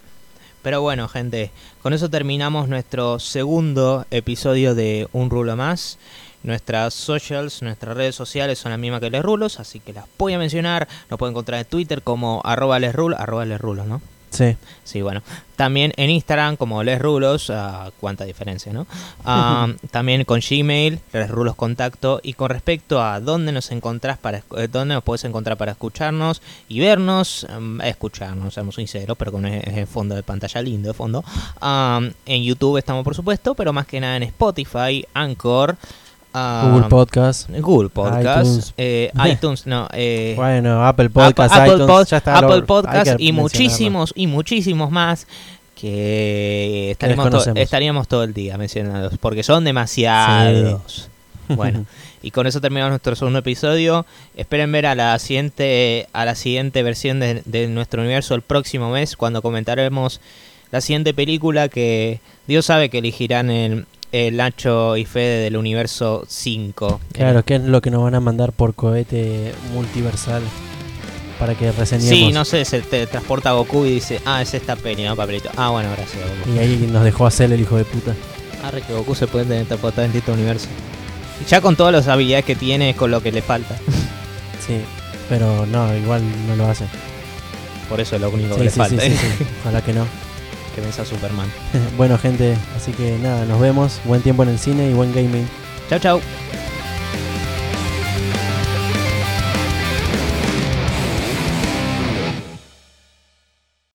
Pero 0.63 0.81
bueno, 0.81 1.09
gente, 1.09 1.51
con 1.83 1.93
eso 1.93 2.09
terminamos 2.09 2.71
nuestro 2.71 3.19
segundo 3.19 4.07
episodio 4.11 4.75
de 4.75 5.09
Un 5.13 5.29
Rulo 5.29 5.57
Más. 5.57 5.99
Nuestras 6.43 6.95
socials, 6.95 7.61
nuestras 7.61 7.99
redes 7.99 8.15
sociales 8.15 8.59
son 8.59 8.71
las 8.71 8.81
mismas 8.81 9.01
que 9.01 9.11
Les 9.11 9.23
Rulos, 9.23 9.61
así 9.61 9.79
que 9.79 9.93
las 9.93 10.07
voy 10.17 10.33
a 10.33 10.39
mencionar. 10.39 10.89
Nos 11.11 11.19
pueden 11.19 11.35
encontrar 11.35 11.61
en 11.61 11.67
Twitter 11.67 12.01
como 12.01 12.41
arroba 12.47 12.79
Les 12.79 12.95
Rulos, 12.95 13.21
arroba 13.21 13.45
Les 13.45 13.61
Rulos, 13.61 13.87
¿no? 13.87 14.01
Sí. 14.31 14.57
Sí, 14.85 15.03
bueno. 15.03 15.23
También 15.57 15.93
en 15.97 16.09
Instagram 16.11 16.57
como 16.57 16.83
Les 16.83 17.01
Rulos, 17.01 17.51
ah, 17.51 17.91
cuánta 18.01 18.25
diferencia, 18.25 18.73
¿no? 18.73 18.87
Ah, 19.25 19.69
también 19.91 20.25
con 20.25 20.41
Gmail, 20.41 21.01
Les 21.13 21.31
Rulos 21.31 21.57
Contacto. 21.57 22.21
Y 22.23 22.35
con 22.35 22.51
respecto 22.51 23.03
a 23.03 23.21
dónde 23.21 23.53
nos 23.53 23.71
encontrás 23.71 24.19
para 24.19 24.39
eh, 24.57 24.69
dónde 24.71 24.95
nos 24.95 25.03
puedes 25.03 25.25
encontrar 25.25 25.57
para 25.57 25.73
escucharnos 25.73 26.43
y 26.69 26.81
vernos, 26.81 27.47
mm, 27.59 27.81
escucharnos, 27.83 28.55
seamos 28.55 28.77
sinceros, 28.77 29.17
pero 29.19 29.33
con 29.33 29.47
el, 29.47 29.77
el 29.77 29.87
fondo 29.87 30.15
de 30.15 30.23
pantalla 30.23 30.63
lindo 30.63 30.89
de 30.89 30.95
fondo. 30.95 31.25
Ah, 31.61 32.01
en 32.25 32.43
YouTube 32.43 32.79
estamos, 32.79 33.05
por 33.05 33.15
supuesto, 33.15 33.55
pero 33.55 33.73
más 33.73 33.87
que 33.87 34.01
nada 34.01 34.17
en 34.17 34.23
Spotify, 34.25 35.05
Anchor. 35.13 35.77
Ah, 36.35 36.69
Google 36.71 36.89
Podcast. 36.89 37.49
Google 37.51 37.89
Podcast, 37.89 38.41
iTunes. 38.47 38.75
eh, 38.77 39.11
iTunes, 39.31 39.67
no, 39.67 39.89
eh, 39.93 40.35
Bueno, 40.37 40.85
Apple 40.87 41.11
Podcast, 41.11 41.55
Apple, 41.55 41.75
iTunes, 41.75 41.89
Pod- 41.89 42.07
ya 42.07 42.17
está. 42.19 42.39
Apple 42.39 42.57
lo- 42.59 42.67
Podcast 42.67 43.17
y 43.19 43.33
muchísimos 43.33 44.13
y 44.17 44.27
muchísimos 44.27 44.91
más 44.91 45.27
que 45.75 46.91
estaríamos, 46.91 47.31
to- 47.31 47.55
estaríamos 47.55 48.09
todo 48.09 48.25
el 48.25 48.35
día 48.35 48.59
mencionándolos, 48.59 49.19
porque 49.19 49.43
son 49.43 49.65
demasiados. 49.65 51.09
Bueno, 51.51 51.87
y 52.23 52.31
con 52.31 52.47
eso 52.47 52.61
terminamos 52.61 52.91
nuestro 52.91 53.17
segundo 53.17 53.39
episodio. 53.39 54.05
Esperen 54.37 54.71
ver 54.71 54.85
a 54.85 54.95
la 54.95 55.19
siguiente, 55.19 56.07
a 56.13 56.27
la 56.27 56.35
siguiente 56.35 56.83
versión 56.83 57.21
de, 57.21 57.41
de 57.47 57.69
nuestro 57.69 58.03
universo 58.03 58.35
el 58.35 58.43
próximo 58.43 58.91
mes, 58.91 59.17
cuando 59.17 59.41
comentaremos 59.41 60.21
la 60.73 60.83
siguiente 60.83 61.15
película 61.15 61.71
que 61.71 62.21
Dios 62.47 62.67
sabe 62.67 62.91
que 62.91 62.99
elegirán 62.99 63.49
el, 63.49 63.87
el 64.13 64.37
Nacho 64.37 64.97
y 64.97 65.05
Fede 65.05 65.45
del 65.45 65.57
universo 65.57 66.25
5. 66.29 67.01
Claro, 67.13 67.45
que 67.45 67.57
es 67.57 67.63
lo 67.63 67.81
que 67.81 67.91
nos 67.91 68.03
van 68.03 68.15
a 68.15 68.21
mandar 68.21 68.53
por 68.53 68.75
cohete 68.75 69.53
multiversal 69.75 70.43
para 71.39 71.55
que 71.55 71.71
reseñemos. 71.73 72.09
Sí, 72.11 72.33
no 72.33 72.45
sé, 72.45 72.65
se 72.65 72.81
te 72.81 73.07
transporta 73.07 73.51
a 73.51 73.53
Goku 73.53 73.85
y 73.85 73.91
dice, 73.95 74.21
ah, 74.25 74.43
es 74.43 74.55
esta 74.55 74.77
peli, 74.77 75.05
¿no, 75.05 75.15
papelito? 75.15 75.51
Ah, 75.57 75.71
bueno, 75.71 75.91
gracias, 75.97 76.23
Goku. 76.47 76.57
Y 76.57 76.59
ahí 76.59 76.89
nos 76.91 77.05
dejó 77.05 77.27
hacer 77.27 77.53
el 77.53 77.61
hijo 77.61 77.77
de 77.77 77.85
puta. 77.85 78.15
Arre 78.65 78.83
que 78.83 78.93
Goku 78.93 79.15
se 79.15 79.27
puede 79.27 79.45
teletransportar 79.45 80.07
en 80.07 80.17
este 80.17 80.33
universo. 80.33 80.67
Y 81.41 81.49
ya 81.49 81.61
con 81.61 81.77
todas 81.77 81.93
las 81.93 82.09
habilidades 82.09 82.45
que 82.45 82.57
tiene 82.57 82.91
es 82.91 82.97
con 82.97 83.11
lo 83.11 83.23
que 83.23 83.33
le 83.33 83.43
falta. 83.43 83.77
Sí, 84.67 84.75
pero 85.31 85.65
no, 85.65 85.97
igual 85.97 86.21
no 86.47 86.55
lo 86.57 86.67
hace. 86.67 86.85
Por 87.89 88.01
eso 88.01 88.17
es 88.17 88.21
lo 88.21 88.29
único 88.29 88.51
que 88.57 88.59
Sí, 88.59 88.65
le 88.65 88.71
falta. 88.71 89.03
sí, 89.03 89.11
sí, 89.13 89.17
sí. 89.39 89.45
Ojalá 89.63 89.81
que 89.83 89.95
no. 89.95 90.05
Que 90.81 91.05
Superman. 91.05 91.51
bueno, 91.97 92.19
gente, 92.19 92.57
así 92.77 92.93
que 92.93 93.19
nada, 93.19 93.45
nos 93.45 93.61
vemos. 93.61 94.01
Buen 94.05 94.23
tiempo 94.23 94.43
en 94.43 94.51
el 94.51 94.59
cine 94.59 94.91
y 94.91 94.95
buen 94.95 95.13
gaming. 95.15 95.49
Chau, 95.89 95.99
chau. 95.99 96.21